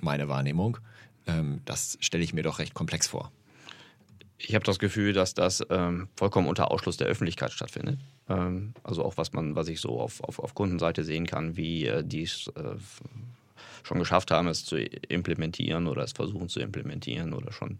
meine 0.00 0.26
Wahrnehmung. 0.26 0.78
das 1.64 1.96
stelle 2.00 2.24
ich 2.24 2.34
mir 2.34 2.42
doch 2.42 2.58
recht 2.58 2.74
komplex 2.74 3.06
vor. 3.06 3.30
Ich 4.38 4.54
habe 4.54 4.64
das 4.64 4.78
Gefühl, 4.78 5.12
dass 5.12 5.34
das 5.34 5.66
ähm, 5.68 6.08
vollkommen 6.16 6.48
unter 6.48 6.70
Ausschluss 6.70 6.96
der 6.96 7.08
Öffentlichkeit 7.08 7.52
stattfindet. 7.52 7.98
Ähm, 8.28 8.72
also 8.84 9.04
auch 9.04 9.16
was 9.16 9.32
man, 9.32 9.56
was 9.56 9.68
ich 9.68 9.80
so 9.80 10.00
auf, 10.00 10.22
auf, 10.22 10.38
auf 10.38 10.54
Kundenseite 10.54 11.02
sehen 11.02 11.26
kann, 11.26 11.56
wie 11.56 11.86
äh, 11.86 12.04
die 12.04 12.22
es 12.22 12.46
äh, 12.54 12.76
schon 13.82 13.98
geschafft 13.98 14.30
haben, 14.30 14.46
es 14.46 14.64
zu 14.64 14.76
implementieren 14.76 15.88
oder 15.88 16.04
es 16.04 16.12
versuchen 16.12 16.48
zu 16.48 16.60
implementieren 16.60 17.32
oder 17.32 17.52
schon 17.52 17.78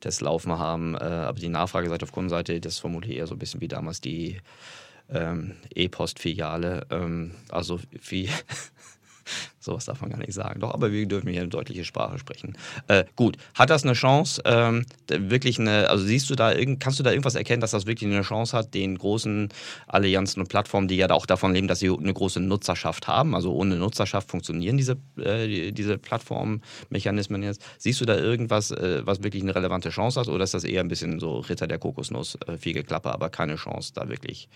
Tests 0.00 0.20
laufen 0.20 0.58
haben. 0.58 0.94
Äh, 0.94 0.98
aber 0.98 1.38
die 1.38 1.48
Nachfrageseite 1.48 2.04
auf 2.04 2.12
Kundenseite, 2.12 2.60
das 2.60 2.74
ist 2.74 2.80
vermutlich 2.80 3.16
eher 3.16 3.28
so 3.28 3.36
ein 3.36 3.38
bisschen 3.38 3.60
wie 3.60 3.68
damals 3.68 4.00
die 4.00 4.38
ähm, 5.12 5.54
E-Post-Filiale. 5.74 6.86
Ähm, 6.90 7.32
also 7.50 7.78
wie 8.08 8.28
Sowas 9.62 9.84
darf 9.84 10.00
man 10.00 10.08
gar 10.08 10.18
nicht 10.18 10.32
sagen. 10.32 10.60
Doch, 10.60 10.72
aber 10.72 10.90
wir 10.90 11.06
dürfen 11.06 11.28
hier 11.28 11.42
eine 11.42 11.50
deutliche 11.50 11.84
Sprache 11.84 12.18
sprechen. 12.18 12.56
Äh, 12.88 13.04
gut, 13.14 13.36
hat 13.54 13.68
das 13.68 13.84
eine 13.84 13.92
Chance, 13.92 14.40
ähm, 14.46 14.86
wirklich 15.06 15.60
eine, 15.60 15.90
also 15.90 16.02
siehst 16.02 16.30
du 16.30 16.34
da, 16.34 16.54
kannst 16.78 16.98
du 16.98 17.02
da 17.02 17.10
irgendwas 17.10 17.34
erkennen, 17.34 17.60
dass 17.60 17.72
das 17.72 17.84
wirklich 17.84 18.10
eine 18.10 18.22
Chance 18.22 18.56
hat, 18.56 18.72
den 18.72 18.96
großen 18.96 19.50
Allianzen 19.86 20.40
und 20.40 20.48
Plattformen, 20.48 20.88
die 20.88 20.96
ja 20.96 21.10
auch 21.10 21.26
davon 21.26 21.52
leben, 21.52 21.68
dass 21.68 21.80
sie 21.80 21.90
eine 21.90 22.14
große 22.14 22.40
Nutzerschaft 22.40 23.06
haben, 23.06 23.34
also 23.34 23.52
ohne 23.52 23.76
Nutzerschaft 23.76 24.30
funktionieren 24.30 24.78
diese, 24.78 24.96
äh, 25.18 25.72
diese 25.72 25.98
Plattformmechanismen 25.98 27.42
jetzt. 27.42 27.62
Siehst 27.76 28.00
du 28.00 28.06
da 28.06 28.16
irgendwas, 28.16 28.70
äh, 28.70 29.02
was 29.04 29.22
wirklich 29.22 29.42
eine 29.42 29.54
relevante 29.54 29.90
Chance 29.90 30.20
hat 30.20 30.28
oder 30.28 30.44
ist 30.44 30.54
das 30.54 30.64
eher 30.64 30.80
ein 30.80 30.88
bisschen 30.88 31.20
so 31.20 31.40
Ritter 31.40 31.66
der 31.66 31.78
Kokosnuss, 31.78 32.38
äh, 32.46 32.56
viel 32.56 32.72
Geklappe, 32.72 33.12
aber 33.12 33.28
keine 33.28 33.56
Chance, 33.56 33.92
da 33.94 34.08
wirklich 34.08 34.48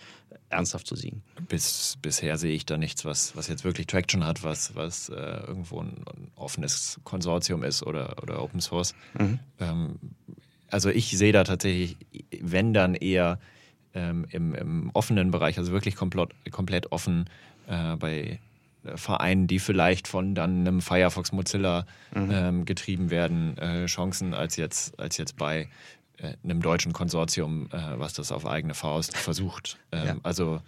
ernsthaft 0.49 0.87
zu 0.87 0.97
siegen? 0.97 1.23
Bis, 1.49 1.99
bisher 2.01 2.38
sehe 2.38 2.55
ich 2.55 2.64
da 2.64 2.79
nichts, 2.79 3.05
was, 3.05 3.37
was 3.37 3.49
jetzt 3.49 3.64
wirklich 3.64 3.87
Traction 3.87 4.25
hat, 4.25 4.43
was, 4.43 4.75
was 4.75 4.93
das 4.94 5.09
äh, 5.09 5.46
irgendwo 5.46 5.80
ein, 5.80 6.04
ein, 6.07 6.30
offenes 6.37 7.00
Konsortium 7.04 7.62
ist 7.62 7.83
oder, 7.83 8.22
oder 8.22 8.42
Open 8.42 8.61
Source. 8.61 8.94
Mhm. 9.18 9.38
Ähm, 9.61 9.98
also 10.70 10.90
ich 10.90 11.16
sehe 11.16 11.33
da 11.33 11.44
tatsächlich, 11.44 11.96
wenn 12.40 12.74
dann 12.74 12.94
eher 12.94 13.38
ähm, 13.94 14.26
im, 14.30 14.54
im, 14.54 14.90
offenen 14.92 15.30
Bereich, 15.30 15.59
also 15.59 15.72
wirklich 15.72 15.96
komplett, 15.96 16.30
komplett 16.50 16.92
offen 16.92 17.30
äh, 17.68 17.96
bei 17.96 18.40
Vereinen, 18.96 19.46
die 19.46 19.61
vielleicht 19.61 20.09
von 20.09 20.35
dann 20.35 20.61
einem 20.61 20.80
Firefox 20.80 21.33
Mozilla 21.33 21.87
mhm. 22.14 22.30
ähm, 22.30 22.64
getrieben 22.64 23.11
werden, 23.11 23.57
äh, 23.59 23.87
Chancen 23.87 24.35
als 24.35 24.57
jetzt, 24.57 24.98
als 24.98 25.16
jetzt 25.16 25.37
bei 25.37 25.68
äh, 26.18 26.35
einem 26.42 26.61
deutschen 26.61 26.92
Konsortium, 26.92 27.68
äh, 27.72 27.98
was 27.98 28.12
das 28.12 28.30
auf 28.30 28.46
eigene 28.46 28.74
Faust 28.74 29.16
versucht. 29.16 29.78
Ähm, 29.92 30.07
ja. 30.07 30.16
Also 30.22 30.61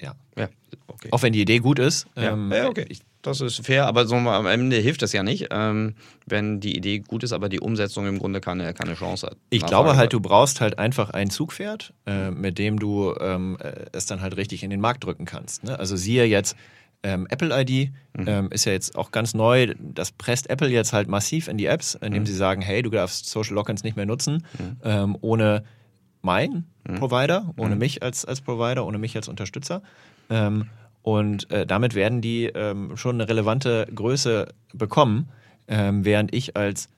ja. 0.00 0.14
ja 0.36 0.48
okay. 0.86 1.08
Auch 1.10 1.22
wenn 1.22 1.32
die 1.32 1.42
Idee 1.42 1.58
gut 1.58 1.78
ist. 1.78 2.06
Ähm, 2.16 2.52
ja, 2.52 2.68
okay. 2.68 2.86
Ich, 2.88 3.00
das 3.26 3.40
ist 3.40 3.64
fair, 3.64 3.86
aber 3.86 4.06
so 4.06 4.16
am 4.16 4.46
Ende 4.46 4.76
hilft 4.76 5.02
das 5.02 5.12
ja 5.12 5.22
nicht, 5.22 5.48
ähm, 5.50 5.94
wenn 6.26 6.60
die 6.60 6.76
Idee 6.76 6.98
gut 7.00 7.22
ist, 7.22 7.32
aber 7.32 7.48
die 7.48 7.60
Umsetzung 7.60 8.06
im 8.06 8.18
Grunde 8.18 8.40
keine, 8.40 8.74
keine 8.74 8.94
Chance 8.94 9.26
hat. 9.28 9.36
Ich 9.50 9.64
glaube 9.64 9.96
halt, 9.96 10.12
du 10.12 10.20
brauchst 10.20 10.60
halt 10.60 10.78
einfach 10.78 11.10
ein 11.10 11.30
Zugpferd, 11.30 11.94
äh, 12.06 12.30
mit 12.30 12.58
dem 12.58 12.78
du 12.78 13.14
ähm, 13.20 13.56
äh, 13.60 13.86
es 13.92 14.06
dann 14.06 14.20
halt 14.20 14.36
richtig 14.36 14.62
in 14.62 14.70
den 14.70 14.80
Markt 14.80 15.04
drücken 15.04 15.24
kannst. 15.24 15.64
Ne? 15.64 15.78
Also 15.78 15.96
siehe 15.96 16.24
jetzt, 16.24 16.56
ähm, 17.02 17.26
Apple 17.28 17.50
ID 17.60 17.92
mhm. 18.16 18.24
ähm, 18.26 18.48
ist 18.50 18.64
ja 18.64 18.72
jetzt 18.72 18.96
auch 18.96 19.10
ganz 19.10 19.34
neu. 19.34 19.74
Das 19.78 20.12
presst 20.12 20.48
Apple 20.48 20.68
jetzt 20.68 20.92
halt 20.92 21.08
massiv 21.08 21.48
in 21.48 21.58
die 21.58 21.66
Apps, 21.66 21.94
indem 21.94 22.22
mhm. 22.22 22.26
sie 22.26 22.34
sagen, 22.34 22.62
hey, 22.62 22.82
du 22.82 22.90
darfst 22.90 23.28
Social 23.28 23.54
Logins 23.54 23.84
nicht 23.84 23.96
mehr 23.96 24.06
nutzen, 24.06 24.44
mhm. 24.58 24.76
ähm, 24.82 25.16
ohne 25.20 25.64
mein 26.22 26.64
mhm. 26.88 26.94
Provider, 26.94 27.52
ohne 27.56 27.74
mhm. 27.74 27.80
mich 27.80 28.02
als, 28.02 28.24
als 28.24 28.40
Provider, 28.40 28.86
ohne 28.86 28.98
mich 28.98 29.14
als 29.16 29.28
Unterstützer. 29.28 29.82
Und 31.04 31.50
äh, 31.50 31.66
damit 31.66 31.94
werden 31.94 32.22
die 32.22 32.46
ähm, 32.46 32.96
schon 32.96 33.16
eine 33.16 33.28
relevante 33.28 33.86
Größe 33.94 34.48
bekommen, 34.72 35.28
ähm, 35.68 36.06
während 36.06 36.34
ich 36.34 36.56
als 36.56 36.88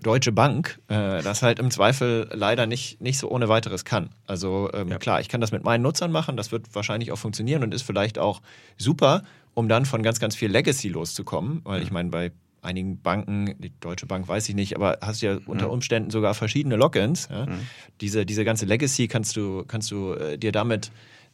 Deutsche 0.00 0.30
Bank 0.30 0.78
äh, 0.86 1.22
das 1.22 1.42
halt 1.42 1.58
im 1.58 1.72
Zweifel 1.72 2.28
leider 2.32 2.66
nicht, 2.66 3.00
nicht 3.00 3.18
so 3.18 3.28
ohne 3.28 3.48
weiteres 3.48 3.84
kann. 3.84 4.10
Also 4.28 4.70
ähm, 4.72 4.86
ja. 4.86 4.98
klar, 4.98 5.20
ich 5.20 5.28
kann 5.28 5.40
das 5.40 5.50
mit 5.50 5.64
meinen 5.64 5.82
Nutzern 5.82 6.12
machen, 6.12 6.36
das 6.36 6.52
wird 6.52 6.72
wahrscheinlich 6.72 7.10
auch 7.10 7.18
funktionieren 7.18 7.64
und 7.64 7.74
ist 7.74 7.82
vielleicht 7.82 8.16
auch 8.16 8.42
super, 8.76 9.24
um 9.54 9.68
dann 9.68 9.86
von 9.86 10.04
ganz, 10.04 10.20
ganz 10.20 10.36
viel 10.36 10.52
Legacy 10.52 10.88
loszukommen, 10.88 11.62
weil 11.64 11.82
ich 11.82 11.90
meine, 11.90 12.10
bei 12.10 12.30
einigen 12.62 13.00
Banken, 13.00 13.56
die 13.58 13.72
Deutsche 13.80 14.06
Bank 14.06 14.28
weiß 14.28 14.48
ich 14.48 14.54
nicht, 14.54 14.76
aber 14.76 14.98
hast 15.00 15.20
ja 15.20 15.38
unter 15.46 15.70
Umständen 15.70 16.10
sogar 16.10 16.34
verschiedene 16.34 16.76
Logins. 16.76 17.28
Ja? 17.28 17.46
Mhm. 17.46 17.60
Diese, 18.00 18.24
diese 18.24 18.44
ganze 18.44 18.66
Legacy 18.66 19.08
kannst 19.08 19.36
du, 19.36 19.64
kannst 19.66 19.90
du 19.90 20.12
äh, 20.12 20.38
dir 20.38 20.52
damit, 20.52 20.92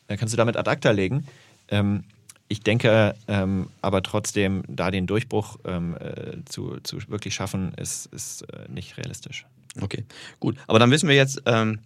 äh, 0.09 0.17
kannst 0.17 0.33
du 0.33 0.39
damit 0.39 0.57
ad 0.57 0.71
acta 0.71 0.91
legen. 0.91 1.27
Ähm, 1.69 2.05
ich 2.49 2.61
denke 2.61 3.15
ähm, 3.27 3.69
aber 3.81 4.03
trotzdem, 4.03 4.63
da 4.69 4.91
den 4.91 5.07
Durchbruch 5.07 5.59
ähm, 5.65 5.97
äh, 5.99 6.45
zu, 6.45 6.79
zu 6.83 6.99
wirklich 7.09 7.35
schaffen, 7.35 7.73
ist, 7.75 8.07
ist 8.13 8.43
äh, 8.43 8.71
nicht 8.71 8.97
realistisch. 8.97 9.47
Okay, 9.81 10.05
gut. 10.41 10.57
Aber 10.67 10.79
dann 10.79 10.91
wissen 10.91 11.09
wir 11.09 11.17
jetzt, 11.17 11.43
ähm, 11.47 11.81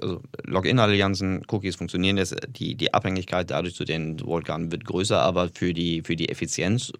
also 0.00 0.20
Login-Allianzen, 0.44 1.44
Cookies 1.48 1.76
funktionieren 1.76 2.18
jetzt, 2.18 2.36
die, 2.48 2.74
die 2.74 2.92
Abhängigkeit 2.92 3.50
dadurch 3.50 3.74
zu 3.74 3.84
den 3.84 4.20
Wallgarden 4.20 4.70
wird 4.70 4.84
größer, 4.84 5.20
aber 5.20 5.48
für 5.48 5.72
die, 5.72 6.02
für 6.02 6.16
die 6.16 6.28
Effizienz 6.28 6.92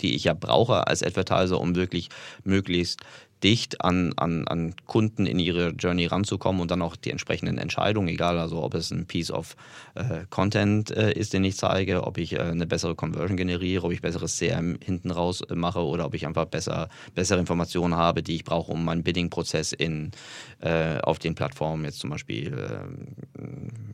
die 0.00 0.14
ich 0.14 0.24
ja 0.24 0.34
brauche 0.34 0.86
als 0.86 1.02
Advertiser, 1.02 1.60
um 1.60 1.74
wirklich 1.74 2.08
möglichst 2.44 3.00
dicht 3.44 3.82
an, 3.82 4.12
an, 4.16 4.48
an 4.48 4.74
Kunden 4.86 5.26
in 5.26 5.38
ihre 5.38 5.70
Journey 5.70 6.06
ranzukommen 6.06 6.60
und 6.60 6.70
dann 6.70 6.82
auch 6.82 6.96
die 6.96 7.10
entsprechenden 7.10 7.58
Entscheidungen, 7.58 8.08
egal 8.08 8.38
also 8.38 8.62
ob 8.62 8.74
es 8.74 8.90
ein 8.90 9.06
Piece 9.06 9.30
of 9.30 9.56
äh, 9.94 10.24
Content 10.30 10.90
äh, 10.90 11.12
ist, 11.12 11.32
den 11.32 11.44
ich 11.44 11.56
zeige, 11.56 12.04
ob 12.04 12.18
ich 12.18 12.32
äh, 12.32 12.40
eine 12.40 12.66
bessere 12.66 12.94
Conversion 12.94 13.36
generiere, 13.36 13.84
ob 13.84 13.92
ich 13.92 14.00
besseres 14.00 14.38
CRM 14.38 14.78
hinten 14.82 15.10
raus 15.10 15.42
äh, 15.42 15.54
mache 15.54 15.80
oder 15.80 16.06
ob 16.06 16.14
ich 16.14 16.26
einfach 16.26 16.46
besser, 16.46 16.88
bessere 17.14 17.38
Informationen 17.38 17.94
habe, 17.94 18.22
die 18.22 18.36
ich 18.36 18.44
brauche, 18.44 18.72
um 18.72 18.84
meinen 18.84 19.02
Bidding-Prozess 19.02 19.72
in, 19.72 20.12
äh, 20.60 20.98
auf 21.00 21.18
den 21.18 21.34
Plattformen, 21.34 21.84
jetzt 21.84 21.98
zum 21.98 22.10
Beispiel 22.10 22.52
äh, 22.52 23.42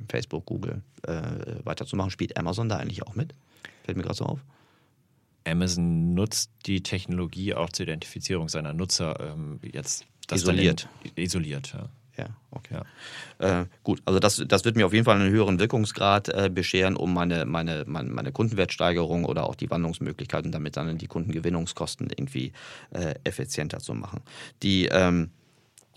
Facebook, 0.08 0.46
Google, 0.46 0.82
weiterzumachen. 1.64 2.12
Spielt 2.12 2.36
Amazon 2.36 2.68
da 2.68 2.76
eigentlich 2.76 3.02
auch 3.02 3.16
mit? 3.16 3.34
Fällt 3.84 3.96
mir 3.96 4.04
gerade 4.04 4.16
so 4.16 4.24
auf. 4.24 4.40
Amazon 5.44 6.14
nutzt 6.14 6.50
die 6.66 6.82
Technologie 6.82 7.54
auch 7.54 7.70
zur 7.70 7.84
Identifizierung 7.84 8.48
seiner 8.48 8.72
Nutzer 8.72 9.18
ähm, 9.20 9.60
jetzt 9.62 10.06
isoliert. 10.30 10.88
In, 11.14 11.24
isoliert, 11.24 11.72
ja. 11.74 11.88
Ja, 12.18 12.26
okay. 12.50 12.80
Ja. 13.40 13.62
Äh, 13.62 13.66
gut, 13.82 14.02
also 14.04 14.18
das, 14.18 14.42
das 14.46 14.64
wird 14.66 14.76
mir 14.76 14.84
auf 14.84 14.92
jeden 14.92 15.06
Fall 15.06 15.18
einen 15.18 15.30
höheren 15.30 15.58
Wirkungsgrad 15.58 16.28
äh, 16.28 16.50
bescheren, 16.52 16.94
um 16.96 17.14
meine, 17.14 17.46
meine, 17.46 17.84
meine, 17.86 18.10
meine, 18.10 18.32
Kundenwertsteigerung 18.32 19.24
oder 19.24 19.44
auch 19.44 19.54
die 19.54 19.70
Wandlungsmöglichkeiten, 19.70 20.52
damit 20.52 20.76
dann 20.76 20.98
die 20.98 21.06
Kundengewinnungskosten 21.06 22.10
irgendwie 22.10 22.52
äh, 22.90 23.14
effizienter 23.24 23.78
zu 23.78 23.94
machen. 23.94 24.20
Die 24.62 24.86
ähm, 24.86 25.30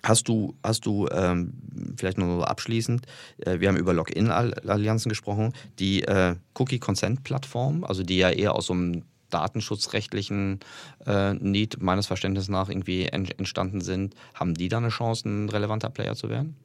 Hast 0.03 0.27
du, 0.27 0.53
hast 0.63 0.86
du 0.86 1.08
ähm, 1.08 1.53
vielleicht 1.97 2.19
nur 2.19 2.47
abschließend, 2.47 3.08
äh, 3.39 3.60
wir 3.60 3.69
haben 3.69 3.77
über 3.77 3.91
Login-Allianzen 3.91 5.10
gesprochen, 5.10 5.53
die 5.79 6.03
äh, 6.03 6.36
Cookie-Consent-Plattform, 6.53 7.84
also 7.84 8.03
die 8.03 8.17
ja 8.17 8.29
eher 8.29 8.53
aus 8.53 8.67
so 8.67 8.73
einem 8.73 9.01
datenschutzrechtlichen 9.36 10.62
äh, 11.06 11.34
Need 11.34 11.82
meines 11.82 12.08
Verständnisses 12.08 12.50
nach 12.50 12.69
irgendwie 12.69 13.08
entstanden 13.08 13.82
sind, 13.82 14.15
haben 14.34 14.54
die 14.54 14.69
da 14.69 14.78
eine 14.78 14.89
Chance, 14.89 15.28
ein 15.28 15.50
relevanter 15.50 15.89
Player 15.89 16.15
zu 16.15 16.30
werden? 16.30 16.56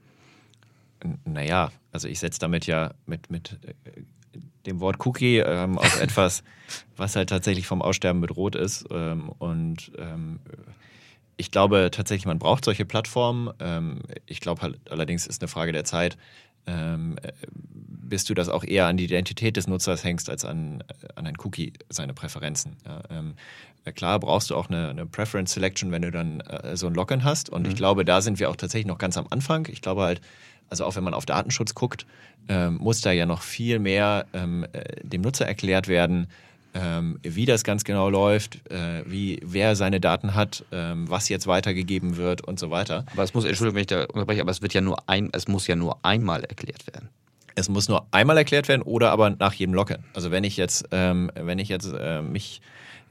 Naja, 1.24 1.72
also 1.90 2.06
ich 2.06 2.20
setze 2.20 2.38
damit 2.38 2.66
ja 2.66 2.92
mit, 3.06 3.30
mit 3.30 3.58
äh, 3.64 4.02
dem 4.66 4.78
Wort 4.80 5.04
Cookie 5.04 5.38
ähm, 5.38 5.78
auf 5.78 6.00
etwas, 6.00 6.44
was 6.96 7.16
halt 7.16 7.30
tatsächlich 7.30 7.66
vom 7.66 7.82
Aussterben 7.82 8.20
bedroht 8.20 8.54
ist. 8.54 8.86
Ähm, 8.90 9.30
und 9.38 9.90
ähm, 9.98 10.38
ich 11.36 11.50
glaube 11.50 11.88
tatsächlich, 11.90 12.26
man 12.26 12.38
braucht 12.38 12.64
solche 12.64 12.84
Plattformen. 12.84 13.50
Ähm, 13.58 14.02
ich 14.26 14.40
glaube 14.40 14.62
halt, 14.62 14.78
allerdings 14.90 15.26
ist 15.26 15.42
eine 15.42 15.48
Frage 15.48 15.72
der 15.72 15.84
Zeit, 15.84 16.16
ähm, 16.70 17.16
bis 18.10 18.24
du 18.24 18.34
das 18.34 18.48
auch 18.48 18.64
eher 18.64 18.86
an 18.86 18.96
die 18.96 19.04
Identität 19.04 19.56
des 19.56 19.66
Nutzers 19.66 20.04
hängst 20.04 20.30
als 20.30 20.44
an, 20.44 20.82
an 21.14 21.26
ein 21.26 21.36
Cookie, 21.44 21.72
seine 21.88 22.12
Präferenzen. 22.12 22.76
Ja, 22.84 23.02
ähm, 23.10 23.34
klar 23.94 24.18
brauchst 24.18 24.50
du 24.50 24.56
auch 24.56 24.68
eine, 24.68 24.90
eine, 24.90 25.06
Preference 25.06 25.52
Selection, 25.52 25.92
wenn 25.92 26.02
du 26.02 26.10
dann 26.10 26.40
äh, 26.40 26.76
so 26.76 26.86
ein 26.86 26.94
Login 26.94 27.24
hast. 27.24 27.50
Und 27.50 27.62
mhm. 27.62 27.70
ich 27.70 27.76
glaube, 27.76 28.04
da 28.04 28.20
sind 28.20 28.40
wir 28.40 28.50
auch 28.50 28.56
tatsächlich 28.56 28.86
noch 28.86 28.98
ganz 28.98 29.16
am 29.16 29.26
Anfang. 29.30 29.68
Ich 29.70 29.80
glaube 29.80 30.02
halt, 30.02 30.20
also 30.68 30.84
auch 30.84 30.96
wenn 30.96 31.04
man 31.04 31.14
auf 31.14 31.26
Datenschutz 31.26 31.74
guckt, 31.74 32.06
ähm, 32.48 32.76
muss 32.76 33.00
da 33.00 33.12
ja 33.12 33.26
noch 33.26 33.42
viel 33.42 33.78
mehr 33.78 34.26
ähm, 34.32 34.66
äh, 34.72 34.84
dem 35.02 35.20
Nutzer 35.20 35.46
erklärt 35.46 35.88
werden, 35.88 36.26
ähm, 36.74 37.18
wie 37.22 37.46
das 37.46 37.64
ganz 37.64 37.84
genau 37.84 38.08
läuft, 38.08 38.70
äh, 38.70 39.02
wie 39.06 39.40
wer 39.44 39.76
seine 39.76 40.00
Daten 40.00 40.34
hat, 40.34 40.64
ähm, 40.72 41.08
was 41.08 41.28
jetzt 41.28 41.46
weitergegeben 41.46 42.16
wird 42.16 42.42
und 42.42 42.58
so 42.58 42.70
weiter. 42.70 43.04
Aber 43.12 43.22
es 43.22 43.34
muss, 43.34 43.44
Entschuldigung, 43.44 43.76
wenn 43.76 43.80
ich 43.82 43.86
da 43.88 44.04
unterbreche, 44.04 44.40
aber 44.40 44.50
es 44.50 44.62
wird 44.62 44.74
ja 44.74 44.80
nur 44.80 45.08
ein, 45.08 45.30
es 45.32 45.48
muss 45.48 45.66
ja 45.66 45.76
nur 45.76 45.98
einmal 46.04 46.44
erklärt 46.44 46.86
werden. 46.86 47.08
Es 47.54 47.68
muss 47.68 47.88
nur 47.88 48.06
einmal 48.12 48.36
erklärt 48.36 48.68
werden 48.68 48.82
oder 48.82 49.10
aber 49.10 49.30
nach 49.30 49.52
jedem 49.54 49.74
Login. 49.74 49.98
Also 50.14 50.30
wenn 50.30 50.44
ich 50.44 50.56
jetzt, 50.56 50.88
ähm, 50.92 51.30
wenn 51.34 51.58
ich 51.58 51.68
jetzt 51.68 51.92
äh, 51.92 52.22
mich 52.22 52.60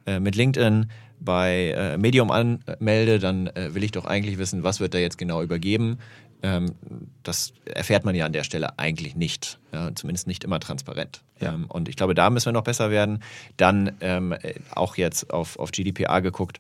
äh, 0.06 0.20
mit 0.20 0.36
LinkedIn 0.36 0.90
bei 1.20 1.74
äh, 1.76 1.98
Medium 1.98 2.32
anmelde, 2.32 3.20
dann 3.20 3.48
äh, 3.48 3.76
will 3.76 3.84
ich 3.84 3.92
doch 3.92 4.06
eigentlich 4.06 4.38
wissen, 4.38 4.64
was 4.64 4.80
wird 4.80 4.94
da 4.94 4.98
jetzt 4.98 5.18
genau 5.18 5.42
übergeben. 5.42 6.00
Ähm, 6.42 6.74
das 7.24 7.54
erfährt 7.66 8.06
man 8.06 8.16
ja 8.16 8.26
an 8.26 8.34
der 8.34 8.44
Stelle 8.44 8.80
eigentlich 8.80 9.16
nicht, 9.16 9.60
ja, 9.74 9.94
zumindest 9.94 10.28
nicht 10.28 10.44
immer 10.44 10.60
transparent. 10.60 11.22
Ja. 11.40 11.54
Ähm, 11.54 11.66
und 11.68 11.90
ich 11.90 11.96
glaube, 11.96 12.16
da 12.16 12.30
müssen 12.30 12.48
wir 12.48 12.54
noch 12.54 12.64
besser 12.64 12.92
werden. 12.92 13.22
Dann 13.58 13.92
ähm, 14.02 14.36
auch 14.72 14.96
jetzt 14.96 15.32
auf, 15.32 15.60
auf 15.60 15.72
GDPR 15.72 16.22
geguckt, 16.22 16.60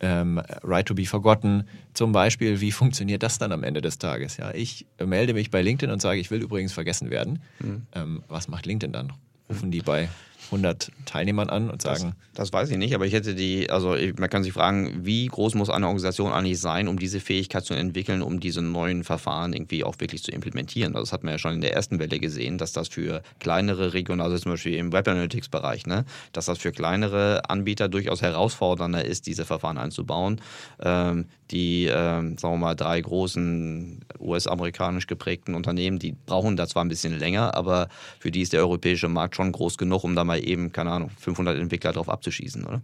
ähm, 0.00 0.40
Right 0.62 0.86
to 0.86 0.94
be 0.94 1.04
Forgotten 1.04 1.64
zum 1.94 2.12
Beispiel, 2.12 2.60
wie 2.60 2.72
funktioniert 2.72 3.22
das 3.22 3.38
dann 3.38 3.52
am 3.52 3.62
Ende 3.62 3.80
des 3.80 3.98
Tages? 3.98 4.36
Ja, 4.36 4.52
ich 4.52 4.86
melde 4.98 5.34
mich 5.34 5.50
bei 5.50 5.62
LinkedIn 5.62 5.92
und 5.92 6.00
sage, 6.02 6.20
ich 6.20 6.30
will 6.30 6.42
übrigens 6.42 6.72
vergessen 6.72 7.10
werden. 7.10 7.40
Mhm. 7.60 7.86
Ähm, 7.94 8.22
was 8.28 8.48
macht 8.48 8.66
LinkedIn 8.66 8.92
dann? 8.92 9.12
Rufen 9.48 9.70
die 9.70 9.82
bei 9.82 10.08
100 10.50 10.90
Teilnehmern 11.04 11.48
an 11.48 11.70
und 11.70 11.82
sagen. 11.82 12.14
Das, 12.34 12.50
das, 12.50 12.52
weiß 12.52 12.70
ich 12.70 12.76
nicht, 12.76 12.94
aber 12.94 13.06
ich 13.06 13.12
hätte 13.12 13.34
die, 13.34 13.70
also 13.70 13.96
man 14.18 14.28
kann 14.28 14.42
sich 14.42 14.52
fragen, 14.52 15.04
wie 15.04 15.26
groß 15.26 15.54
muss 15.54 15.70
eine 15.70 15.86
Organisation 15.86 16.32
eigentlich 16.32 16.60
sein, 16.60 16.88
um 16.88 16.98
diese 16.98 17.20
Fähigkeit 17.20 17.64
zu 17.64 17.74
entwickeln, 17.74 18.22
um 18.22 18.40
diese 18.40 18.62
neuen 18.62 19.04
Verfahren 19.04 19.52
irgendwie 19.52 19.84
auch 19.84 19.94
wirklich 19.98 20.22
zu 20.22 20.30
implementieren. 20.30 20.94
Also 20.94 21.04
das 21.04 21.12
hat 21.12 21.24
man 21.24 21.32
ja 21.32 21.38
schon 21.38 21.54
in 21.54 21.60
der 21.60 21.74
ersten 21.74 21.98
Welle 21.98 22.18
gesehen, 22.18 22.58
dass 22.58 22.72
das 22.72 22.88
für 22.88 23.22
kleinere 23.38 23.94
regionale, 23.94 24.30
also 24.30 24.42
zum 24.42 24.52
Beispiel 24.52 24.74
im 24.74 24.92
Web 24.92 25.08
Analytics-Bereich, 25.08 25.86
ne, 25.86 26.04
dass 26.32 26.46
das 26.46 26.58
für 26.58 26.72
kleinere 26.72 27.48
Anbieter 27.48 27.88
durchaus 27.88 28.22
herausfordernder 28.22 29.04
ist, 29.04 29.26
diese 29.26 29.44
Verfahren 29.44 29.78
einzubauen. 29.78 30.40
Ähm, 30.80 31.26
die, 31.50 31.86
ähm, 31.86 32.38
sagen 32.38 32.54
wir 32.54 32.58
mal, 32.58 32.74
drei 32.74 33.00
großen 33.00 34.00
US-amerikanisch 34.18 35.06
geprägten 35.06 35.54
Unternehmen, 35.54 35.98
die 35.98 36.14
brauchen 36.26 36.56
da 36.56 36.66
zwar 36.66 36.84
ein 36.84 36.88
bisschen 36.88 37.18
länger, 37.18 37.54
aber 37.54 37.88
für 38.18 38.30
die 38.30 38.42
ist 38.42 38.52
der 38.52 38.60
europäische 38.60 39.08
Markt 39.08 39.36
schon 39.36 39.52
groß 39.52 39.78
genug, 39.78 40.04
um 40.04 40.14
da 40.14 40.24
mal 40.24 40.44
eben, 40.44 40.72
keine 40.72 40.92
Ahnung, 40.92 41.10
500 41.18 41.58
Entwickler 41.58 41.92
drauf 41.92 42.08
abzuschießen, 42.08 42.64
oder? 42.64 42.80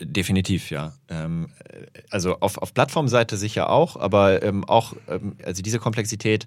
Definitiv, 0.00 0.70
ja. 0.70 0.92
Ähm, 1.08 1.50
also 2.10 2.40
auf, 2.40 2.58
auf 2.58 2.74
Plattformseite 2.74 3.36
sicher 3.36 3.70
auch, 3.70 3.96
aber 3.96 4.42
ähm, 4.42 4.64
auch, 4.64 4.94
ähm, 5.08 5.36
also 5.44 5.62
diese 5.62 5.78
Komplexität 5.78 6.46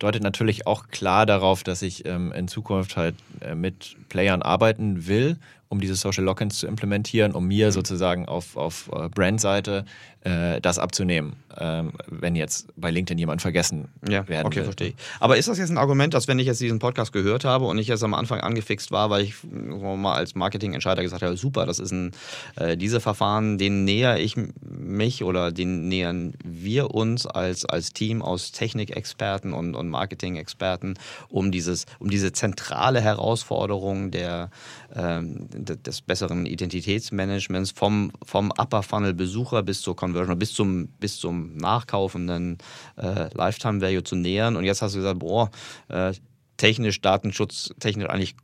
deutet 0.00 0.22
natürlich 0.22 0.66
auch 0.66 0.88
klar 0.88 1.26
darauf, 1.26 1.64
dass 1.64 1.82
ich 1.82 2.04
in 2.06 2.46
Zukunft 2.46 2.96
halt 2.96 3.16
äh, 3.40 3.56
mit 3.56 3.96
Playern 4.08 4.42
arbeiten 4.42 5.08
will 5.08 5.38
um 5.68 5.80
diese 5.80 5.94
Social 5.94 6.24
Lock-ins 6.24 6.58
zu 6.58 6.66
implementieren, 6.66 7.32
um 7.32 7.46
mir 7.46 7.66
mhm. 7.66 7.72
sozusagen 7.72 8.26
auf, 8.26 8.56
auf 8.56 8.90
äh, 8.92 9.08
Brandseite 9.08 9.84
äh, 10.24 10.60
das 10.60 10.78
abzunehmen, 10.78 11.36
ähm, 11.56 11.92
wenn 12.06 12.34
jetzt 12.34 12.68
bei 12.76 12.90
LinkedIn 12.90 13.18
jemand 13.18 13.40
vergessen 13.40 13.88
ja, 14.08 14.26
werden 14.28 14.46
okay, 14.46 14.56
will. 14.56 14.64
verstehe 14.64 14.88
ich. 14.88 14.94
Aber 15.20 15.36
ist 15.36 15.48
das 15.48 15.58
jetzt 15.58 15.70
ein 15.70 15.78
Argument, 15.78 16.12
dass 16.12 16.26
wenn 16.26 16.38
ich 16.38 16.46
jetzt 16.46 16.60
diesen 16.60 16.80
Podcast 16.80 17.12
gehört 17.12 17.44
habe 17.44 17.66
und 17.66 17.78
ich 17.78 17.88
jetzt 17.88 18.02
am 18.02 18.14
Anfang 18.14 18.40
angefixt 18.40 18.90
war, 18.90 19.10
weil 19.10 19.22
ich 19.22 19.34
mal 19.44 20.14
als 20.14 20.34
Marketingentscheider 20.34 21.02
gesagt 21.02 21.22
habe, 21.22 21.36
super, 21.36 21.66
das 21.66 21.78
ist 21.78 21.92
ein, 21.92 22.12
äh, 22.56 22.76
diese 22.76 23.00
Verfahren, 23.00 23.58
denen 23.58 23.84
näher 23.84 24.18
ich 24.18 24.34
mich 24.60 25.22
oder 25.22 25.52
denen 25.52 25.88
nähern 25.88 26.34
wir 26.44 26.94
uns 26.94 27.26
als, 27.26 27.64
als 27.64 27.92
Team 27.92 28.20
aus 28.20 28.50
Technikexperten 28.52 29.52
und, 29.52 29.74
und 29.74 29.88
Marketing-Experten, 29.88 30.94
um, 31.28 31.52
dieses, 31.52 31.86
um 32.00 32.10
diese 32.10 32.32
zentrale 32.32 33.00
Herausforderung 33.00 34.10
der, 34.10 34.50
ähm, 34.94 35.48
des 35.58 36.00
besseren 36.00 36.46
Identitätsmanagements 36.46 37.70
vom, 37.72 38.12
vom 38.24 38.50
Upper 38.58 38.82
Funnel 38.82 39.14
Besucher 39.14 39.62
bis 39.62 39.82
zur 39.82 39.96
Conversion, 39.96 40.38
bis 40.38 40.52
zum, 40.54 40.88
bis 41.00 41.18
zum 41.18 41.56
nachkaufenden 41.56 42.58
äh, 42.96 43.28
Lifetime 43.34 43.80
Value 43.80 44.04
zu 44.04 44.16
nähern. 44.16 44.56
Und 44.56 44.64
jetzt 44.64 44.82
hast 44.82 44.94
du 44.94 44.98
gesagt, 44.98 45.18
boah, 45.18 45.50
äh, 45.88 46.12
technisch, 46.56 47.00
Datenschutz, 47.00 47.72
technisch 47.80 48.08
eigentlich 48.08 48.34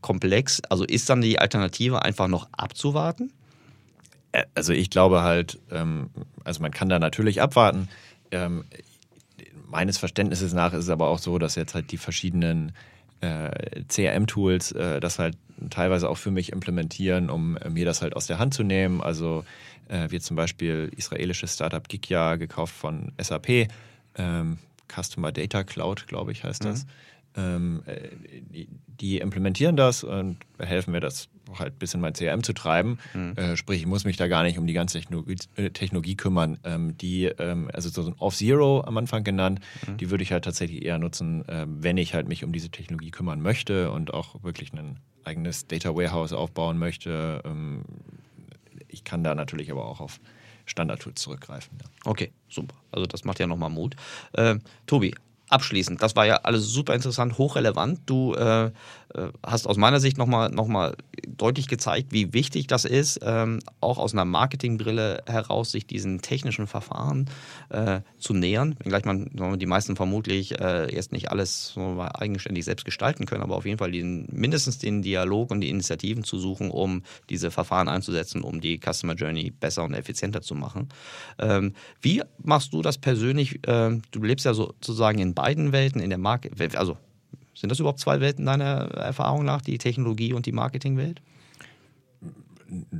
komplex. 0.00 0.60
Also 0.68 0.84
ist 0.84 1.08
dann 1.10 1.20
die 1.20 1.38
Alternative 1.38 2.02
einfach 2.02 2.28
noch 2.28 2.48
abzuwarten? 2.52 3.32
Also 4.54 4.72
ich 4.72 4.90
glaube 4.90 5.22
halt, 5.22 5.58
ähm, 5.70 6.10
also 6.44 6.62
man 6.62 6.70
kann 6.70 6.88
da 6.88 6.98
natürlich 6.98 7.42
abwarten. 7.42 7.88
Ähm, 8.30 8.64
meines 9.68 9.98
Verständnisses 9.98 10.52
nach 10.52 10.72
ist 10.72 10.84
es 10.84 10.90
aber 10.90 11.08
auch 11.08 11.18
so, 11.18 11.38
dass 11.38 11.54
jetzt 11.54 11.74
halt 11.74 11.90
die 11.92 11.96
verschiedenen 11.96 12.72
äh, 13.20 13.82
CRM-Tools 13.88 14.72
äh, 14.72 15.00
das 15.00 15.18
halt 15.18 15.36
teilweise 15.68 16.08
auch 16.08 16.16
für 16.16 16.30
mich 16.30 16.52
implementieren, 16.52 17.28
um 17.28 17.56
äh, 17.56 17.68
mir 17.68 17.84
das 17.84 18.02
halt 18.02 18.16
aus 18.16 18.26
der 18.26 18.38
Hand 18.38 18.54
zu 18.54 18.62
nehmen. 18.62 19.00
Also 19.00 19.44
äh, 19.88 20.10
wird 20.10 20.22
zum 20.22 20.36
Beispiel 20.36 20.90
israelisches 20.96 21.54
Startup 21.54 21.86
Gikya 21.86 22.36
gekauft 22.36 22.74
von 22.74 23.12
SAP, 23.20 23.68
ähm, 24.16 24.58
Customer 24.88 25.32
Data 25.32 25.64
Cloud, 25.64 26.06
glaube 26.06 26.32
ich, 26.32 26.44
heißt 26.44 26.64
das. 26.64 26.84
Mhm. 26.84 26.90
Ähm, 27.36 27.82
äh, 27.86 28.08
die, 28.52 28.68
die, 28.86 29.18
implementieren 29.18 29.76
das 29.76 30.02
und 30.02 30.38
helfen 30.58 30.92
mir, 30.92 31.00
das 31.00 31.28
halt 31.58 31.78
bis 31.78 31.94
in 31.94 32.00
mein 32.00 32.12
CRM 32.12 32.42
zu 32.42 32.52
treiben. 32.52 32.98
Mhm. 33.14 33.36
Äh, 33.36 33.56
sprich, 33.56 33.80
ich 33.80 33.86
muss 33.86 34.04
mich 34.04 34.16
da 34.16 34.28
gar 34.28 34.42
nicht 34.42 34.58
um 34.58 34.66
die 34.66 34.72
ganze 34.72 34.98
Technologie, 34.98 35.36
äh, 35.56 35.70
Technologie 35.70 36.16
kümmern. 36.16 36.58
Ähm, 36.64 36.96
die, 36.96 37.26
ähm, 37.26 37.70
also 37.72 37.88
so 37.88 38.06
ein 38.06 38.14
Off-Zero 38.18 38.84
am 38.86 38.96
Anfang 38.96 39.24
genannt, 39.24 39.60
mhm. 39.86 39.96
die 39.96 40.10
würde 40.10 40.22
ich 40.22 40.32
halt 40.32 40.44
tatsächlich 40.44 40.84
eher 40.84 40.98
nutzen, 40.98 41.46
äh, 41.48 41.66
wenn 41.68 41.96
ich 41.96 42.14
halt 42.14 42.28
mich 42.28 42.44
um 42.44 42.52
diese 42.52 42.70
Technologie 42.70 43.10
kümmern 43.10 43.40
möchte 43.40 43.90
und 43.90 44.14
auch 44.14 44.42
wirklich 44.42 44.72
ein 44.72 44.98
eigenes 45.24 45.66
Data 45.66 45.94
Warehouse 45.94 46.32
aufbauen 46.32 46.78
möchte. 46.78 47.42
Ähm, 47.44 47.84
ich 48.88 49.04
kann 49.04 49.22
da 49.22 49.34
natürlich 49.34 49.70
aber 49.70 49.86
auch 49.86 50.00
auf 50.00 50.20
Standard-Tools 50.66 51.20
zurückgreifen. 51.20 51.78
Ja. 51.80 52.10
Okay, 52.10 52.32
super. 52.48 52.74
Also 52.92 53.06
das 53.06 53.24
macht 53.24 53.38
ja 53.38 53.46
nochmal 53.46 53.70
Mut. 53.70 53.96
Äh, 54.32 54.56
Tobi, 54.86 55.14
abschließend, 55.48 56.02
das 56.02 56.16
war 56.16 56.26
ja 56.26 56.36
alles 56.36 56.68
super 56.68 56.94
interessant, 56.94 57.38
hochrelevant. 57.38 58.00
Du 58.06 58.34
äh 58.34 58.70
hast 59.44 59.66
aus 59.66 59.76
meiner 59.76 60.00
Sicht 60.00 60.18
nochmal 60.18 60.50
noch 60.50 60.68
mal 60.68 60.94
deutlich 61.26 61.68
gezeigt, 61.68 62.12
wie 62.12 62.32
wichtig 62.32 62.66
das 62.66 62.84
ist, 62.84 63.20
ähm, 63.22 63.60
auch 63.80 63.98
aus 63.98 64.12
einer 64.12 64.24
Marketingbrille 64.24 65.22
heraus, 65.26 65.72
sich 65.72 65.86
diesen 65.86 66.20
technischen 66.20 66.66
Verfahren 66.66 67.28
äh, 67.70 68.00
zu 68.18 68.34
nähern. 68.34 68.76
Wenngleich 68.82 69.04
man 69.04 69.30
die 69.58 69.66
meisten 69.66 69.96
vermutlich 69.96 70.60
äh, 70.60 70.94
jetzt 70.94 71.12
nicht 71.12 71.30
alles 71.30 71.68
so 71.68 72.00
eigenständig 72.00 72.64
selbst 72.64 72.84
gestalten 72.84 73.26
können, 73.26 73.42
aber 73.42 73.56
auf 73.56 73.66
jeden 73.66 73.78
Fall 73.78 73.92
den, 73.92 74.28
mindestens 74.30 74.78
den 74.78 75.02
Dialog 75.02 75.50
und 75.50 75.60
die 75.60 75.70
Initiativen 75.70 76.24
zu 76.24 76.38
suchen, 76.38 76.70
um 76.70 77.02
diese 77.28 77.50
Verfahren 77.50 77.88
einzusetzen, 77.88 78.42
um 78.42 78.60
die 78.60 78.78
Customer 78.78 79.14
Journey 79.14 79.50
besser 79.50 79.84
und 79.84 79.94
effizienter 79.94 80.42
zu 80.42 80.54
machen. 80.54 80.88
Ähm, 81.38 81.74
wie 82.00 82.22
machst 82.42 82.72
du 82.72 82.82
das 82.82 82.98
persönlich? 82.98 83.60
Ähm, 83.66 84.02
du 84.10 84.22
lebst 84.22 84.46
ja 84.46 84.54
sozusagen 84.54 85.18
in 85.18 85.34
beiden 85.34 85.72
Welten, 85.72 86.00
in 86.00 86.10
der 86.10 86.18
Marke, 86.18 86.50
also 86.76 86.96
sind 87.60 87.70
das 87.70 87.78
überhaupt 87.78 88.00
zwei 88.00 88.20
Welten 88.20 88.46
deiner 88.46 88.90
Erfahrung 88.92 89.44
nach, 89.44 89.60
die 89.60 89.76
Technologie 89.76 90.32
und 90.32 90.46
die 90.46 90.52
Marketingwelt? 90.52 91.20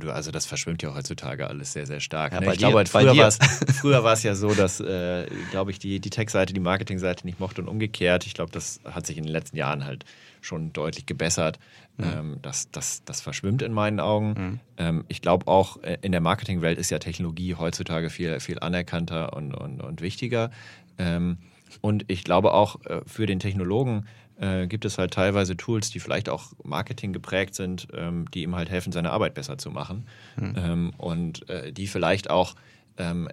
Also 0.07 0.31
das 0.31 0.45
verschwimmt 0.45 0.83
ja 0.83 0.93
heutzutage 0.93 1.47
alles 1.47 1.73
sehr, 1.73 1.87
sehr 1.87 1.99
stark. 1.99 2.33
Ja, 2.33 2.41
ne? 2.41 2.47
Ich 2.47 2.59
dir, 2.59 2.69
glaube, 2.69 2.85
früher 2.85 4.03
war 4.03 4.13
es 4.13 4.23
ja 4.23 4.35
so, 4.35 4.53
dass, 4.53 4.81
äh, 4.81 5.25
glaube 5.49 5.71
ich, 5.71 5.79
die, 5.79 5.99
die 5.99 6.09
Tech-Seite 6.09 6.53
die 6.53 6.59
Marketing-Seite 6.59 7.25
nicht 7.25 7.39
mochte 7.39 7.61
und 7.61 7.69
umgekehrt. 7.69 8.27
Ich 8.27 8.33
glaube, 8.33 8.51
das 8.51 8.81
hat 8.85 9.07
sich 9.07 9.17
in 9.17 9.23
den 9.23 9.31
letzten 9.31 9.57
Jahren 9.57 9.85
halt 9.85 10.05
schon 10.41 10.73
deutlich 10.73 11.05
gebessert. 11.05 11.57
Mhm. 11.97 12.03
Ähm, 12.03 12.37
das, 12.41 12.69
das, 12.71 13.03
das 13.05 13.21
verschwimmt 13.21 13.61
in 13.61 13.71
meinen 13.71 13.99
Augen. 13.99 14.27
Mhm. 14.27 14.59
Ähm, 14.77 15.05
ich 15.07 15.21
glaube 15.21 15.47
auch, 15.47 15.81
äh, 15.81 15.97
in 16.01 16.11
der 16.11 16.21
Marketingwelt 16.21 16.77
ist 16.77 16.91
ja 16.91 16.99
Technologie 16.99 17.55
heutzutage 17.55 18.09
viel, 18.09 18.39
viel 18.41 18.59
anerkannter 18.59 19.33
und, 19.33 19.53
und, 19.53 19.81
und 19.81 20.01
wichtiger. 20.01 20.51
Ähm, 20.97 21.37
und 21.79 22.03
ich 22.09 22.25
glaube 22.25 22.53
auch 22.53 22.83
äh, 22.85 23.01
für 23.07 23.25
den 23.25 23.39
Technologen 23.39 24.05
äh, 24.41 24.67
gibt 24.67 24.85
es 24.85 24.97
halt 24.97 25.13
teilweise 25.13 25.55
Tools, 25.55 25.91
die 25.91 25.99
vielleicht 25.99 26.27
auch 26.27 26.51
Marketing 26.63 27.13
geprägt 27.13 27.55
sind, 27.55 27.87
ähm, 27.93 28.25
die 28.33 28.41
ihm 28.41 28.55
halt 28.55 28.69
helfen, 28.69 28.91
seine 28.91 29.11
Arbeit 29.11 29.35
besser 29.35 29.57
zu 29.57 29.69
machen. 29.69 30.07
Mhm. 30.35 30.55
Ähm, 30.57 30.93
und 30.97 31.47
äh, 31.47 31.71
die 31.71 31.87
vielleicht 31.87 32.29
auch 32.29 32.55
ähm, 32.97 33.29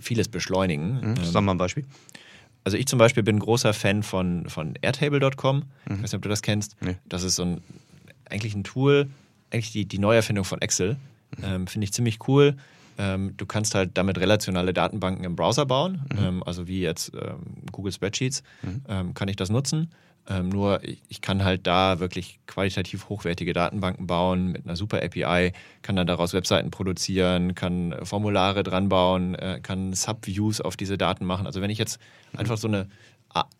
vieles 0.00 0.28
beschleunigen. 0.28 1.14
Mhm. 1.14 1.24
Sag 1.24 1.42
mal 1.42 1.52
ein 1.52 1.58
Beispiel. 1.58 1.84
Also 2.64 2.76
ich 2.76 2.86
zum 2.86 2.98
Beispiel 2.98 3.22
bin 3.22 3.38
großer 3.38 3.72
Fan 3.72 4.02
von, 4.02 4.48
von 4.48 4.74
Airtable.com. 4.80 5.56
Mhm. 5.56 5.64
Ich 5.86 5.90
weiß 5.90 6.02
nicht, 6.02 6.14
ob 6.14 6.22
du 6.22 6.28
das 6.28 6.42
kennst. 6.42 6.76
Nee. 6.80 6.96
Das 7.06 7.22
ist 7.22 7.36
so 7.36 7.44
ein 7.44 7.62
eigentlich 8.28 8.54
ein 8.54 8.64
Tool, 8.64 9.08
eigentlich 9.50 9.72
die, 9.72 9.86
die 9.86 9.98
Neuerfindung 9.98 10.44
von 10.44 10.60
Excel. 10.60 10.96
Mhm. 11.38 11.44
Ähm, 11.44 11.66
Finde 11.66 11.84
ich 11.86 11.92
ziemlich 11.92 12.28
cool. 12.28 12.56
Ähm, 12.98 13.34
du 13.38 13.46
kannst 13.46 13.74
halt 13.74 13.92
damit 13.94 14.18
relationale 14.18 14.74
Datenbanken 14.74 15.24
im 15.24 15.34
Browser 15.34 15.64
bauen, 15.64 16.02
mhm. 16.14 16.42
also 16.42 16.68
wie 16.68 16.82
jetzt 16.82 17.12
ähm, 17.14 17.64
Google 17.72 17.90
Spreadsheets, 17.90 18.42
mhm. 18.62 18.82
Ähm, 18.86 19.14
kann 19.14 19.28
ich 19.28 19.36
das 19.36 19.48
nutzen. 19.48 19.88
Ähm, 20.28 20.48
nur 20.50 20.84
ich, 20.84 21.02
ich, 21.08 21.20
kann 21.20 21.44
halt 21.44 21.66
da 21.66 21.98
wirklich 21.98 22.38
qualitativ 22.46 23.08
hochwertige 23.08 23.52
Datenbanken 23.52 24.06
bauen 24.06 24.48
mit 24.52 24.64
einer 24.64 24.76
super 24.76 25.02
API, 25.02 25.52
kann 25.82 25.96
dann 25.96 26.06
daraus 26.06 26.32
Webseiten 26.32 26.70
produzieren, 26.70 27.56
kann 27.56 27.94
Formulare 28.04 28.62
dran 28.62 28.88
bauen, 28.88 29.34
äh, 29.34 29.58
kann 29.60 29.92
Subviews 29.92 30.60
auf 30.60 30.76
diese 30.76 30.96
Daten 30.96 31.24
machen. 31.24 31.46
Also 31.46 31.60
wenn 31.60 31.70
ich 31.70 31.78
jetzt 31.78 31.98
einfach 32.36 32.56
so 32.56 32.68
eine 32.68 32.86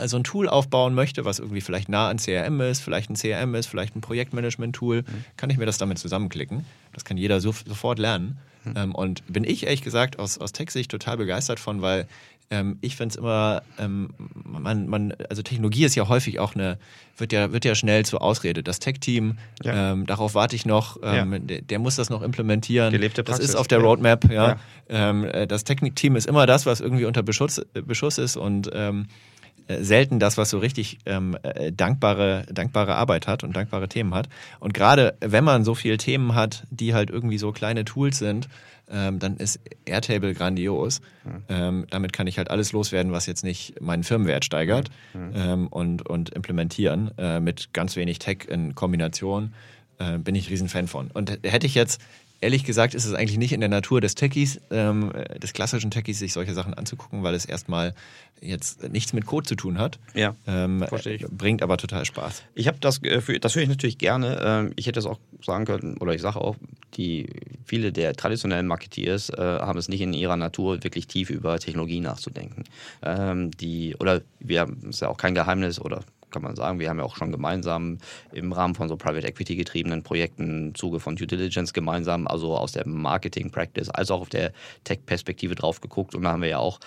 so 0.05 0.17
ein 0.17 0.25
Tool 0.25 0.49
aufbauen 0.49 0.95
möchte, 0.95 1.25
was 1.25 1.39
irgendwie 1.39 1.61
vielleicht 1.61 1.89
nah 1.89 2.09
an 2.09 2.19
CRM 2.19 2.61
ist, 2.61 2.81
vielleicht 2.81 3.11
ein 3.11 3.17
CRM 3.17 3.55
ist, 3.55 3.67
vielleicht 3.67 3.97
ein 3.97 4.01
Projektmanagement-Tool, 4.03 4.99
mhm. 5.03 5.25
kann 5.37 5.51
ich 5.51 5.57
mir 5.57 5.67
das 5.67 5.79
damit 5.79 5.99
zusammenklicken. 5.99 6.67
Das 6.93 7.05
kann 7.05 7.17
jeder 7.17 7.41
so, 7.41 7.53
sofort 7.53 7.99
lernen. 7.99 8.39
Mhm. 8.65 8.75
Ähm, 8.77 8.95
und 8.95 9.33
bin 9.33 9.45
ich 9.45 9.65
ehrlich 9.65 9.83
gesagt 9.83 10.19
aus, 10.19 10.39
aus 10.39 10.53
Tech-Sicht 10.53 10.91
total 10.91 11.17
begeistert 11.17 11.59
von, 11.59 11.81
weil 11.81 12.07
ähm, 12.53 12.77
ich 12.83 12.97
finde 12.97 13.15
es 13.15 13.17
immer, 13.17 13.63
ähm, 13.79 14.11
man, 14.45 14.87
man, 14.87 15.15
also 15.31 15.41
Technologie 15.43 15.85
ist 15.85 15.95
ja 15.95 16.07
häufig 16.07 16.39
auch 16.39 16.55
eine, 16.55 16.79
wird 17.17 17.33
ja, 17.33 17.51
wird 17.51 17.65
ja 17.65 17.75
schnell 17.75 18.05
zur 18.05 18.21
Ausrede. 18.21 18.63
Das 18.63 18.79
Tech-Team, 18.79 19.39
ja. 19.63 19.93
ähm, 19.93 20.05
darauf 20.07 20.35
warte 20.35 20.55
ich 20.55 20.67
noch, 20.67 20.99
ähm, 21.03 21.33
ja. 21.33 21.39
der, 21.39 21.63
der, 21.63 21.79
muss 21.79 21.97
das 21.97 22.11
noch 22.11 22.21
implementieren. 22.21 22.93
Gelebte 22.93 23.25
Praxis. 23.25 23.47
Das 23.47 23.55
ist 23.55 23.57
auf 23.57 23.69
der 23.69 23.79
Roadmap, 23.79 24.31
ja. 24.31 24.49
ja. 24.49 24.57
Ähm, 24.91 25.25
äh, 25.25 25.47
das 25.47 25.65
Technikteam 25.65 26.15
ist 26.15 26.27
immer 26.27 26.45
das, 26.47 26.67
was 26.67 26.81
irgendwie 26.81 27.07
unter 27.07 27.23
Beschuss, 27.23 27.63
Beschuss 27.73 28.19
ist 28.19 28.37
und 28.37 28.71
ähm, 28.75 29.07
äh, 29.07 29.32
selten 29.69 30.19
das, 30.19 30.37
was 30.39 30.51
so 30.51 30.59
richtig 30.59 30.99
ähm, 31.07 31.37
äh, 31.43 31.73
dankbare, 31.73 32.45
dankbare 32.53 32.95
Arbeit 32.95 33.27
hat 33.27 33.45
und 33.45 33.55
dankbare 33.57 33.89
Themen 33.89 34.15
hat. 34.15 34.29
Und 34.61 34.75
gerade 34.75 35.15
wenn 35.21 35.45
man 35.45 35.65
so 35.65 35.75
viele 35.75 35.97
Themen 35.97 36.35
hat, 36.35 36.65
die 36.71 36.95
halt 36.95 37.11
irgendwie 37.11 37.39
so 37.39 37.53
kleine 37.53 37.85
Tools 37.85 38.19
sind, 38.19 38.49
ähm, 38.91 39.19
dann 39.19 39.37
ist 39.37 39.61
Airtable 39.85 40.35
grandios. 40.35 41.01
Mhm. 41.25 41.43
Ähm, 41.49 41.87
damit 41.91 42.13
kann 42.13 42.27
ich 42.27 42.39
halt 42.39 42.51
alles 42.51 42.73
loswerden, 42.73 43.13
was 43.13 43.27
jetzt 43.27 43.45
nicht 43.45 43.81
meinen 43.81 44.05
Firmenwert 44.05 44.45
steigert 44.45 44.91
mhm. 45.15 45.69
und, 45.69 46.09
und 46.09 46.31
implementieren 46.31 47.11
äh, 47.17 47.41
mit 47.41 47.73
ganz 47.73 47.97
wenig 47.97 48.19
Tech 48.19 48.47
in 48.49 48.75
Kombination. 48.75 49.55
Äh, 49.99 50.19
bin 50.19 50.35
ich 50.35 50.51
riesen 50.51 50.69
Fan 50.69 50.89
von. 50.89 51.11
Und 51.11 51.39
hätte 51.43 51.67
ich 51.67 51.75
jetzt 51.75 52.01
ehrlich 52.43 52.65
gesagt 52.65 52.95
ist 52.95 53.07
es 53.07 53.15
eigentlich 53.15 53.39
nicht 53.39 53.53
in 53.53 53.61
der 53.61 53.69
Natur 53.69 54.01
des 54.01 54.15
Techies, 54.15 54.61
ähm, 54.71 55.13
des 55.41 55.53
klassischen 55.53 55.91
Techies, 55.91 56.19
sich 56.19 56.33
solche 56.33 56.53
Sachen 56.53 56.75
anzugucken, 56.75 57.23
weil 57.23 57.35
es 57.35 57.45
erstmal 57.45 57.95
jetzt 58.41 58.89
nichts 58.91 59.13
mit 59.13 59.25
Code 59.25 59.47
zu 59.47 59.55
tun 59.55 59.79
hat. 59.79 59.99
Ja, 60.15 60.35
ähm, 60.47 60.85
verstehe 60.87 61.15
ich. 61.15 61.27
Bringt 61.27 61.63
aber 61.63 61.77
total 61.77 62.05
Spaß. 62.05 62.43
Ich 62.55 62.67
habe 62.67 62.79
das, 62.81 63.01
das 63.01 63.55
höre 63.55 63.63
ich 63.63 63.69
natürlich 63.69 63.99
gerne. 63.99 64.41
Ähm, 64.45 64.73
ich 64.77 64.87
hätte 64.87 64.99
es 64.99 65.07
auch 65.07 65.21
sagen 65.41 65.65
können, 65.65 65.97
oder 65.99 66.15
ich 66.15 66.21
sage 66.21 66.41
auch, 66.41 66.57
die 66.95 67.29
viele 67.65 67.93
der 67.93 68.15
traditionellen 68.15 68.67
Marketeers 68.67 69.31
äh, 69.31 69.37
haben 69.37 69.79
es 69.79 69.89
nicht 69.89 70.01
in 70.01 70.13
ihrer 70.13 70.37
Natur, 70.37 70.83
wirklich 70.83 71.07
tief 71.07 71.31
über 71.31 71.59
Technologie 71.59 72.01
nachzudenken. 72.01 72.65
Ähm, 73.03 73.53
die, 73.53 73.95
oder 74.01 74.23
wir 74.41 74.61
haben, 74.61 74.89
es 74.91 75.01
ja 75.01 75.09
auch 75.09 75.17
kein 75.17 75.35
Geheimnis, 75.35 75.81
oder 75.81 76.03
kann 76.33 76.43
man 76.43 76.57
sagen. 76.57 76.81
Wir 76.81 76.89
haben 76.89 76.99
ja 76.99 77.05
auch 77.05 77.17
schon 77.17 77.31
gemeinsam 77.31 77.99
im 78.33 78.53
Rahmen 78.53 78.75
von 78.75 78.89
so 78.89 78.97
Private 78.97 79.27
Equity 79.27 79.55
getriebenen 79.55 80.03
Projekten 80.03 80.69
im 80.69 80.75
Zuge 80.75 80.99
von 80.99 81.17
Due 81.17 81.27
Diligence 81.27 81.73
gemeinsam, 81.73 82.27
also 82.27 82.57
aus 82.57 82.73
der 82.73 82.87
Marketing 82.87 83.51
Practice, 83.51 83.89
als 83.91 84.11
auch 84.11 84.23
auf 84.23 84.29
der 84.29 84.53
Tech-Perspektive 84.85 85.55
drauf 85.55 85.81
geguckt. 85.81 86.15
Und 86.15 86.23
da 86.23 86.33
haben 86.33 86.43
wir 86.43 86.49
ja 86.49 86.59
auch 86.59 86.81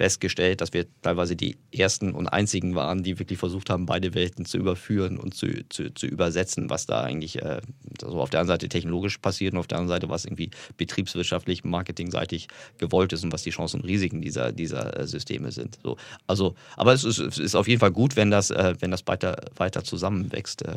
festgestellt, 0.00 0.62
dass 0.62 0.72
wir 0.72 0.86
teilweise 1.02 1.36
die 1.36 1.58
ersten 1.76 2.12
und 2.12 2.26
einzigen 2.26 2.74
waren, 2.74 3.02
die 3.02 3.18
wirklich 3.18 3.38
versucht 3.38 3.68
haben, 3.68 3.84
beide 3.84 4.14
Welten 4.14 4.46
zu 4.46 4.56
überführen 4.56 5.18
und 5.18 5.34
zu, 5.34 5.46
zu, 5.68 5.92
zu 5.92 6.06
übersetzen, 6.06 6.70
was 6.70 6.86
da 6.86 7.02
eigentlich 7.02 7.42
äh, 7.42 7.60
so 8.00 8.18
auf 8.18 8.30
der 8.30 8.40
einen 8.40 8.48
Seite 8.48 8.70
technologisch 8.70 9.18
passiert 9.18 9.52
und 9.52 9.58
auf 9.58 9.66
der 9.66 9.76
anderen 9.76 10.00
Seite, 10.00 10.08
was 10.08 10.24
irgendwie 10.24 10.52
betriebswirtschaftlich, 10.78 11.64
marketingseitig 11.64 12.48
gewollt 12.78 13.12
ist 13.12 13.24
und 13.24 13.32
was 13.34 13.42
die 13.42 13.50
Chancen 13.50 13.82
und 13.82 13.86
Risiken 13.86 14.22
dieser, 14.22 14.52
dieser 14.52 14.98
äh, 14.98 15.06
Systeme 15.06 15.52
sind. 15.52 15.78
So, 15.82 15.98
also, 16.26 16.54
aber 16.78 16.94
es 16.94 17.04
ist, 17.04 17.18
es 17.18 17.36
ist 17.36 17.54
auf 17.54 17.68
jeden 17.68 17.80
Fall 17.80 17.92
gut, 17.92 18.16
wenn 18.16 18.30
das, 18.30 18.50
äh, 18.50 18.76
wenn 18.80 18.90
das 18.90 19.06
weiter, 19.06 19.36
weiter 19.56 19.84
zusammenwächst. 19.84 20.62
Äh, 20.62 20.76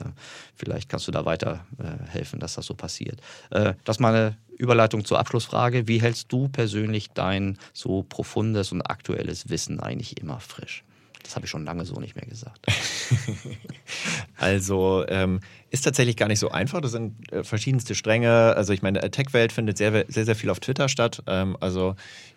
vielleicht 0.54 0.90
kannst 0.90 1.08
du 1.08 1.14
da 1.14 1.24
weiter 1.24 1.66
äh, 1.80 2.10
helfen, 2.10 2.42
dass 2.42 2.56
das 2.56 2.66
so 2.66 2.74
passiert. 2.74 3.22
Äh, 3.52 3.76
das 3.86 3.96
ist 3.96 4.00
meine 4.02 4.36
Überleitung 4.58 5.06
zur 5.06 5.20
Abschlussfrage. 5.20 5.88
Wie 5.88 6.02
hältst 6.02 6.32
du 6.32 6.48
persönlich 6.48 7.10
dein 7.12 7.58
so 7.74 8.04
profundes 8.04 8.72
und 8.72 8.82
aktuelles 8.82 9.50
Wissen 9.50 9.80
eigentlich 9.80 10.20
immer 10.20 10.40
frisch? 10.40 10.84
Das 11.24 11.36
habe 11.36 11.46
ich 11.46 11.50
schon 11.50 11.64
lange 11.64 11.86
so 11.86 12.00
nicht 12.00 12.16
mehr 12.16 12.26
gesagt. 12.26 12.66
also 14.38 15.06
ähm, 15.08 15.40
ist 15.70 15.84
tatsächlich 15.84 16.18
gar 16.18 16.28
nicht 16.28 16.40
so 16.40 16.52
einfach. 16.52 16.82
Das 16.82 16.92
sind 16.92 17.32
äh, 17.32 17.44
verschiedenste 17.44 17.96
Stränge. 17.96 18.54
Also 18.56 18.74
ich 18.74 18.82
meine, 18.82 19.10
Tech-Welt 19.10 19.54
findet 19.54 19.78
sehr, 19.78 20.06
sehr, 20.10 20.26
sehr 20.26 20.36
viel 20.36 20.50
auf 20.50 20.60
Twitter 20.60 20.90
statt. 20.90 21.24
Ähm, 21.26 21.56
also 21.62 21.96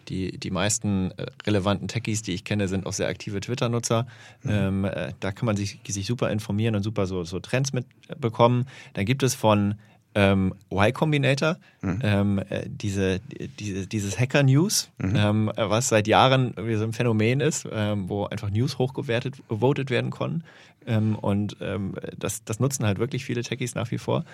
die, 0.08 0.38
die 0.38 0.52
meisten 0.52 1.10
äh, 1.12 1.26
relevanten 1.44 1.88
Techies, 1.88 2.22
die 2.22 2.32
ich 2.32 2.44
kenne, 2.44 2.68
sind 2.68 2.86
auch 2.86 2.92
sehr 2.92 3.08
aktive 3.08 3.40
Twitter-Nutzer. 3.40 4.06
Mhm. 4.44 4.50
Ähm, 4.50 4.84
äh, 4.84 5.12
da 5.18 5.32
kann 5.32 5.46
man 5.46 5.56
sich, 5.56 5.80
sich 5.86 6.06
super 6.06 6.30
informieren 6.30 6.76
und 6.76 6.84
super 6.84 7.06
so, 7.06 7.24
so 7.24 7.40
Trends 7.40 7.72
mitbekommen. 7.72 8.66
Dann 8.94 9.04
gibt 9.04 9.24
es 9.24 9.34
von 9.34 9.74
ähm, 10.16 10.54
Y 10.72 10.92
Combinator, 10.92 11.58
mhm. 11.82 11.98
ähm, 12.02 12.38
äh, 12.48 12.62
diese, 12.66 13.20
diese, 13.60 13.86
dieses 13.86 14.18
Hacker 14.18 14.42
News, 14.42 14.88
mhm. 14.96 15.14
ähm, 15.14 15.52
was 15.54 15.88
seit 15.88 16.08
Jahren 16.08 16.54
so 16.56 16.84
ein 16.84 16.94
Phänomen 16.94 17.40
ist, 17.40 17.68
ähm, 17.70 18.08
wo 18.08 18.24
einfach 18.24 18.50
News 18.50 18.78
hochgewertet, 18.78 19.34
voted 19.48 19.90
werden 19.90 20.10
konnten. 20.10 20.42
Ähm, 20.86 21.16
und 21.16 21.58
ähm, 21.60 21.94
das, 22.18 22.44
das 22.44 22.60
nutzen 22.60 22.86
halt 22.86 22.98
wirklich 22.98 23.26
viele 23.26 23.42
Techies 23.42 23.74
nach 23.74 23.90
wie 23.90 23.98
vor. 23.98 24.24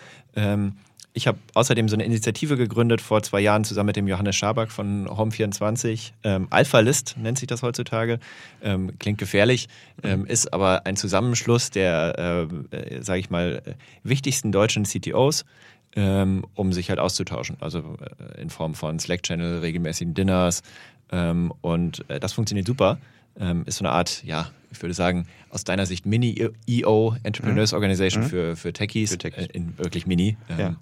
ich 1.14 1.26
habe 1.26 1.38
außerdem 1.52 1.88
so 1.90 1.96
eine 1.96 2.04
Initiative 2.04 2.56
gegründet 2.56 3.02
vor 3.02 3.22
zwei 3.22 3.40
Jahren 3.40 3.64
zusammen 3.64 3.88
mit 3.88 3.96
dem 3.96 4.08
Johannes 4.08 4.36
Schaback 4.36 4.70
von 4.70 5.06
Home24. 5.08 6.12
Ähm, 6.24 6.46
Alpha 6.48 6.78
List 6.80 7.16
nennt 7.18 7.38
sich 7.38 7.46
das 7.48 7.62
heutzutage. 7.62 8.18
Klingt 8.98 9.18
gefährlich, 9.18 9.68
ähm, 10.02 10.24
ist 10.24 10.54
aber 10.54 10.86
ein 10.86 10.96
Zusammenschluss 10.96 11.70
der, 11.70 12.48
äh, 12.70 13.02
sage 13.02 13.20
ich 13.20 13.28
mal, 13.28 13.62
wichtigsten 14.04 14.52
deutschen 14.52 14.84
CTOs 14.84 15.44
ähm, 15.94 16.44
um 16.54 16.72
sich 16.72 16.88
halt 16.88 16.98
auszutauschen. 16.98 17.56
Also 17.60 17.96
äh, 18.00 18.40
in 18.40 18.50
Form 18.50 18.74
von 18.74 18.98
Slack-Channel, 18.98 19.60
regelmäßigen 19.60 20.14
Dinners. 20.14 20.62
Ähm, 21.10 21.52
und 21.60 22.08
äh, 22.08 22.20
das 22.20 22.32
funktioniert 22.32 22.66
super. 22.66 22.98
Ähm, 23.38 23.64
ist 23.66 23.78
so 23.78 23.84
eine 23.84 23.92
Art, 23.92 24.22
ja, 24.24 24.50
ich 24.70 24.82
würde 24.82 24.94
sagen, 24.94 25.26
aus 25.50 25.64
deiner 25.64 25.86
Sicht 25.86 26.06
Mini-EO, 26.06 27.16
Entrepreneurs 27.22 27.72
mhm. 27.72 27.76
Organization 27.76 28.24
mhm. 28.24 28.28
für, 28.28 28.56
für 28.56 28.72
Techies. 28.72 29.12
Für 29.12 29.18
Techies. 29.18 29.46
Äh, 29.46 29.52
in 29.52 29.78
wirklich 29.78 30.06
Mini. 30.06 30.36
Ähm, 30.50 30.58
ja. 30.58 30.76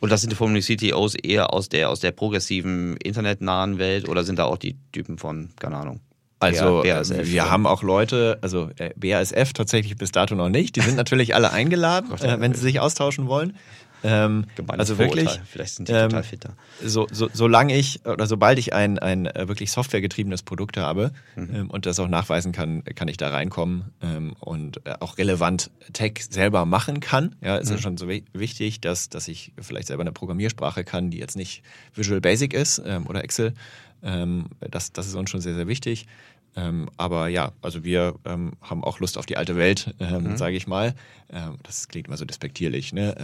Und 0.00 0.10
das 0.10 0.20
sind 0.20 0.30
die 0.30 0.36
von 0.36 0.58
CTOs 0.58 1.14
eher 1.14 1.52
aus 1.52 1.68
der, 1.68 1.88
aus 1.88 2.00
der 2.00 2.10
progressiven, 2.10 2.96
internetnahen 2.96 3.78
Welt 3.78 4.08
oder 4.08 4.24
sind 4.24 4.36
da 4.38 4.46
auch 4.46 4.58
die 4.58 4.76
Typen 4.90 5.16
von, 5.16 5.50
keine 5.60 5.76
Ahnung, 5.76 6.00
Also 6.40 6.82
BASF, 6.82 7.18
wir 7.18 7.24
ja. 7.26 7.50
haben 7.50 7.68
auch 7.68 7.84
Leute, 7.84 8.36
also 8.40 8.70
äh, 8.78 8.90
BASF 8.96 9.52
tatsächlich 9.52 9.96
bis 9.96 10.10
dato 10.10 10.34
noch 10.34 10.48
nicht. 10.48 10.74
Die 10.74 10.80
sind 10.80 10.96
natürlich 10.96 11.36
alle 11.36 11.52
eingeladen, 11.52 12.12
äh, 12.18 12.40
wenn 12.40 12.52
sie 12.52 12.62
sich 12.62 12.80
austauschen 12.80 13.28
wollen. 13.28 13.56
Ähm, 14.04 14.46
also 14.68 14.98
wirklich, 14.98 15.24
Vorurteil. 15.24 15.46
Vielleicht 15.46 15.74
sind 15.76 15.88
die 15.88 15.92
ähm, 15.92 16.08
total 16.10 16.22
fitter. 16.24 16.56
so, 16.82 17.06
so, 17.10 17.28
solange 17.32 17.76
ich 17.76 18.04
oder 18.04 18.26
sobald 18.26 18.58
ich 18.58 18.72
ein, 18.74 18.98
ein 18.98 19.26
äh, 19.26 19.46
wirklich 19.48 19.70
softwaregetriebenes 19.70 20.42
Produkt 20.42 20.76
habe 20.76 21.12
Mhm. 21.36 21.54
ähm, 21.54 21.70
und 21.70 21.86
das 21.86 21.98
auch 22.00 22.08
nachweisen 22.08 22.52
kann, 22.52 22.82
kann 22.84 23.08
ich 23.08 23.16
da 23.16 23.28
reinkommen 23.30 23.92
ähm, 24.02 24.34
und 24.40 24.84
äh, 24.86 24.94
auch 25.00 25.18
relevant 25.18 25.70
Tech 25.92 26.14
selber 26.30 26.66
machen 26.66 27.00
kann. 27.00 27.36
Ja, 27.40 27.56
ist 27.56 27.70
ja 27.70 27.76
Mhm. 27.76 27.80
schon 27.80 27.96
so 27.96 28.08
wi- 28.08 28.24
wichtig, 28.32 28.80
dass, 28.80 29.08
dass 29.08 29.28
ich 29.28 29.52
vielleicht 29.60 29.86
selber 29.88 30.02
eine 30.02 30.12
Programmiersprache 30.12 30.82
kann, 30.84 31.10
die 31.10 31.18
jetzt 31.18 31.36
nicht 31.36 31.62
Visual 31.94 32.20
Basic 32.20 32.54
ist 32.54 32.82
ähm, 32.84 33.06
oder 33.06 33.22
Excel. 33.22 33.54
Ähm, 34.02 34.46
das, 34.60 34.92
das 34.92 35.06
ist 35.06 35.14
uns 35.14 35.30
schon 35.30 35.40
sehr, 35.40 35.54
sehr 35.54 35.68
wichtig. 35.68 36.06
Ähm, 36.54 36.90
aber 36.98 37.28
ja, 37.28 37.52
also 37.62 37.82
wir 37.82 38.16
ähm, 38.26 38.52
haben 38.60 38.84
auch 38.84 39.00
Lust 39.00 39.16
auf 39.16 39.24
die 39.26 39.36
alte 39.38 39.56
Welt, 39.56 39.94
ähm, 40.00 40.32
Mhm. 40.32 40.36
sage 40.36 40.56
ich 40.56 40.66
mal. 40.66 40.94
Das 41.62 41.88
klingt 41.88 42.08
immer 42.08 42.18
so 42.18 42.26
despektierlich, 42.26 42.92
ne? 42.92 43.16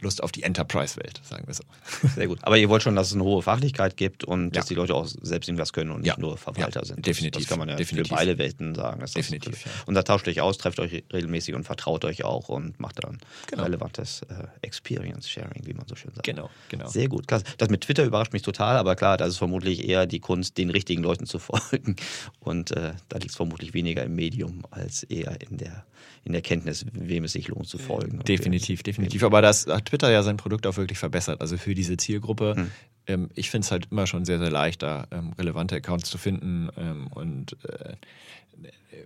Lust 0.00 0.22
auf 0.22 0.30
die 0.32 0.42
Enterprise-Welt, 0.42 1.20
sagen 1.24 1.46
wir 1.46 1.54
so. 1.54 1.62
Sehr 2.14 2.26
gut. 2.28 2.38
Aber 2.42 2.56
ihr 2.58 2.68
wollt 2.68 2.82
schon, 2.82 2.94
dass 2.96 3.08
es 3.08 3.14
eine 3.14 3.24
hohe 3.24 3.42
Fachlichkeit 3.42 3.96
gibt 3.96 4.24
und 4.24 4.46
Ja. 4.54 4.60
dass 4.60 4.66
die 4.66 4.74
Leute 4.74 4.94
auch 4.94 5.06
selbst 5.06 5.48
irgendwas 5.48 5.72
können 5.72 5.90
und 5.90 6.02
nicht 6.02 6.08
Ja. 6.08 6.18
nur 6.18 6.36
Verwalter 6.36 6.80
Ja, 6.80 6.84
sind. 6.86 7.04
Definitiv. 7.06 7.42
Das 7.42 7.48
kann 7.48 7.58
man 7.58 7.68
ja 7.68 7.76
Definitiv. 7.76 8.08
für 8.08 8.14
beide 8.14 8.38
Welten 8.38 8.74
sagen. 8.74 9.00
Das 9.00 9.12
Definitiv, 9.12 9.62
das-. 9.64 9.72
Und 9.86 9.94
da 9.94 10.02
tauscht 10.02 10.28
euch 10.28 10.40
aus, 10.40 10.58
trefft 10.58 10.78
euch 10.80 11.04
regelmäßig 11.12 11.54
und 11.54 11.64
vertraut 11.64 12.04
euch 12.04 12.24
auch 12.24 12.48
und 12.48 12.78
macht 12.78 13.02
dann 13.02 13.18
Genau. 13.48 13.62
relevantes 13.64 14.22
äh, 14.28 14.44
Experience 14.62 15.28
Sharing, 15.28 15.62
wie 15.66 15.72
man 15.74 15.86
so 15.88 15.94
schön 15.96 16.12
sagt. 16.14 16.24
Genau, 16.26 16.50
genau. 16.68 16.86
Sehr 16.88 17.08
gut. 17.08 17.26
Klasse. 17.26 17.44
Das 17.58 17.70
mit 17.70 17.80
Twitter 17.82 18.04
überrascht 18.04 18.32
mich 18.32 18.42
total, 18.42 18.76
aber 18.76 18.96
klar, 18.96 19.16
das 19.16 19.30
ist 19.30 19.38
vermutlich 19.38 19.88
eher 19.88 20.06
die 20.06 20.20
Kunst, 20.20 20.58
den 20.58 20.70
richtigen 20.70 21.02
Leuten 21.02 21.26
zu 21.26 21.38
folgen. 21.40 21.96
Und 22.40 22.70
äh, 22.72 22.92
da 23.08 23.18
liegt 23.18 23.30
es 23.30 23.36
vermutlich 23.36 23.72
weniger 23.74 24.02
im 24.02 24.14
Medium 24.14 24.64
als 24.70 25.02
eher 25.04 25.40
in 25.40 25.56
der, 25.56 25.84
in 26.24 26.32
der 26.32 26.42
Kenntnis, 26.42 26.84
wem 26.92 27.24
es 27.24 27.32
sich 27.32 27.48
lohnt 27.48 27.68
zu 27.68 27.78
folgen. 27.78 28.20
Definitiv, 28.20 28.82
definitiv. 28.82 29.22
Aber 29.22 29.42
das 29.42 29.66
hat 29.66 29.86
Twitter 29.86 30.10
ja 30.10 30.22
sein 30.22 30.36
Produkt 30.36 30.66
auch 30.66 30.76
wirklich 30.76 30.98
verbessert. 30.98 31.40
Also 31.40 31.56
für 31.56 31.74
diese 31.74 31.96
Zielgruppe. 31.96 32.54
Hm. 32.56 32.70
Ähm, 33.06 33.30
ich 33.34 33.50
finde 33.50 33.64
es 33.64 33.70
halt 33.70 33.88
immer 33.90 34.06
schon 34.06 34.24
sehr, 34.24 34.38
sehr 34.38 34.50
leicht, 34.50 34.82
da 34.82 35.06
ähm, 35.10 35.32
relevante 35.38 35.76
Accounts 35.76 36.10
zu 36.10 36.18
finden 36.18 36.68
ähm, 36.76 37.06
und 37.08 37.56
äh, 37.64 37.94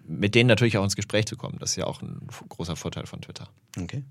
mit 0.07 0.35
denen 0.35 0.49
natürlich 0.49 0.79
auch 0.79 0.85
ins 0.85 0.97
Gespräch 0.97 1.27
zu 1.27 1.37
kommen. 1.37 1.59
Das 1.59 1.71
ist 1.71 1.77
ja 1.77 1.87
auch 1.87 2.03
ein 2.03 2.27
großer 2.49 2.77
Vorteil 2.77 3.07
von 3.07 3.21
Twitter. 3.21 3.49
Okay. 3.79 4.03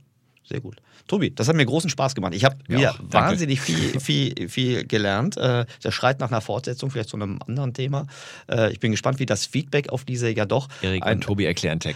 Sehr 0.44 0.62
gut. 0.62 0.78
Tobi, 1.08 1.30
das 1.34 1.48
hat 1.48 1.56
mir 1.56 1.66
großen 1.66 1.90
Spaß 1.92 2.16
gemacht. 2.16 2.34
Ich 2.34 2.44
habe 2.44 2.56
wieder 2.68 2.92
auch. 2.92 3.00
Wahnsinnig 3.12 3.62
viel, 3.62 4.00
viel, 4.00 4.50
viel 4.50 4.86
gelernt. 4.86 5.38
Äh, 5.38 5.66
Das 5.82 5.94
schreit 5.94 6.20
nach 6.20 6.30
einer 6.32 6.42
Fortsetzung, 6.42 6.90
vielleicht 6.92 7.10
zu 7.10 7.18
einem 7.18 7.40
anderen 7.48 7.74
Thema. 7.74 8.08
Äh, 8.48 8.72
Ich 8.72 8.80
bin 8.80 8.92
gespannt, 8.92 9.20
wie 9.20 9.26
das 9.28 9.46
Feedback 9.46 9.90
auf 9.90 10.06
diese 10.06 10.30
ja 10.30 10.46
doch. 10.46 10.68
Erik 10.82 11.04
ein- 11.04 11.18
und 11.18 11.22
Tobi 11.24 11.46
erklären 11.46 11.80
Tech. 11.80 11.96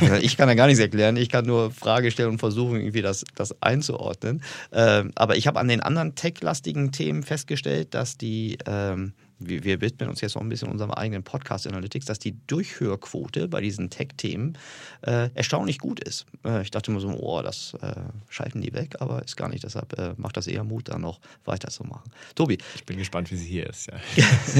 äh, 0.00 0.20
ich 0.20 0.36
kann 0.36 0.48
da 0.48 0.54
gar 0.54 0.66
nichts 0.66 0.80
erklären. 0.80 1.16
Ich 1.16 1.28
kann 1.28 1.44
nur 1.46 1.70
Frage 1.70 2.10
stellen 2.10 2.30
und 2.30 2.38
versuchen, 2.38 2.76
irgendwie 2.80 3.02
das, 3.02 3.24
das 3.34 3.60
einzuordnen. 3.62 4.42
Ähm, 4.72 5.12
aber 5.14 5.36
ich 5.36 5.46
habe 5.46 5.60
an 5.60 5.68
den 5.68 5.80
anderen 5.80 6.14
tech-lastigen 6.14 6.90
Themen 6.92 7.22
festgestellt, 7.22 7.92
dass 7.94 8.16
die, 8.16 8.58
ähm, 8.66 9.12
wir, 9.38 9.64
wir 9.64 9.80
widmen 9.80 10.08
uns 10.08 10.20
jetzt 10.20 10.34
noch 10.34 10.42
ein 10.42 10.48
bisschen 10.48 10.68
unserem 10.68 10.90
eigenen 10.90 11.22
Podcast 11.22 11.66
Analytics, 11.66 12.06
dass 12.06 12.18
die 12.18 12.36
Durchhörquote 12.46 13.48
bei 13.48 13.60
diesen 13.60 13.90
Tech-Themen 13.90 14.58
äh, 15.02 15.30
erstaunlich 15.34 15.78
gut 15.78 16.00
ist. 16.00 16.26
Äh, 16.44 16.62
ich 16.62 16.70
dachte 16.70 16.90
immer 16.90 17.00
so, 17.00 17.08
oh, 17.08 17.42
das 17.42 17.74
äh, 17.80 17.94
schalten 18.28 18.60
die 18.60 18.72
weg, 18.72 18.96
aber 19.00 19.22
ist 19.22 19.36
gar 19.36 19.48
nicht. 19.48 19.64
Deshalb 19.64 19.98
äh, 19.98 20.14
macht 20.16 20.36
das 20.36 20.46
eher 20.46 20.64
Mut, 20.64 20.88
da 20.88 20.98
noch 20.98 21.20
weiterzumachen. 21.44 22.10
Tobi, 22.34 22.58
Ich 22.74 22.84
bin 22.84 22.96
gespannt, 22.98 23.30
wie 23.30 23.36
sie 23.36 23.48
hier 23.48 23.68
ist. 23.68 23.88
Ja. 23.88 23.94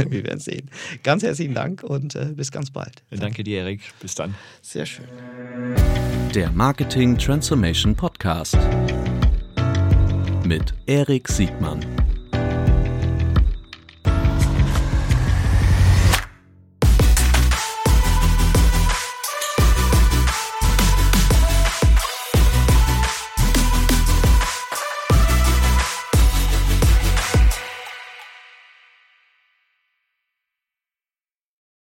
wir 0.11 0.25
werden 0.25 0.41
sehen. 0.41 0.71
Ganz 1.03 1.23
herzlichen 1.23 1.55
Dank 1.55 1.83
und 1.83 2.15
äh, 2.15 2.33
bis 2.35 2.51
ganz 2.51 2.71
bald. 2.71 3.03
Danke 3.11 3.45
dir, 3.45 3.61
Erik. 3.61 3.81
Bis 4.01 4.15
dann. 4.15 4.35
Sehr 4.63 4.87
schön. 4.87 5.07
Der 6.35 6.51
Marketing 6.51 7.17
Transformation 7.17 7.95
Podcast 7.95 8.59
mit 10.45 10.75
Erik 10.87 11.29
Siegmann. 11.29 12.14